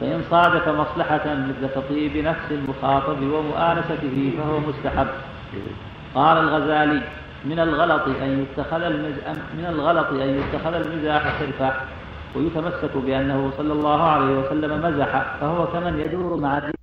فإن 0.00 0.22
صادف 0.30 0.68
مصلحة 0.68 1.24
مثل 1.24 1.74
تطيب 1.74 2.16
نفس 2.16 2.50
المخاطب 2.50 3.22
ومؤانسته 3.22 4.32
فهو 4.38 4.60
مستحب. 4.60 5.06
قال 6.14 6.38
الغزالي 6.38 7.02
من 7.44 7.58
الغلط 7.58 8.02
أن 8.22 8.46
يتخذ 8.46 8.82
المز... 8.82 9.14
من 9.58 9.66
الغلط 9.68 10.06
أن 10.06 10.42
يتخذ 10.42 10.74
المزاح 10.74 11.22
حرفة 11.22 11.72
ويتمسك 12.36 12.96
بأنه 12.96 13.50
صلى 13.58 13.72
الله 13.72 14.02
عليه 14.02 14.38
وسلم 14.40 14.72
مزح 14.82 15.36
فهو 15.40 15.66
كمن 15.66 16.00
يدور 16.00 16.36
مع 16.40 16.58
الريح 16.58 16.81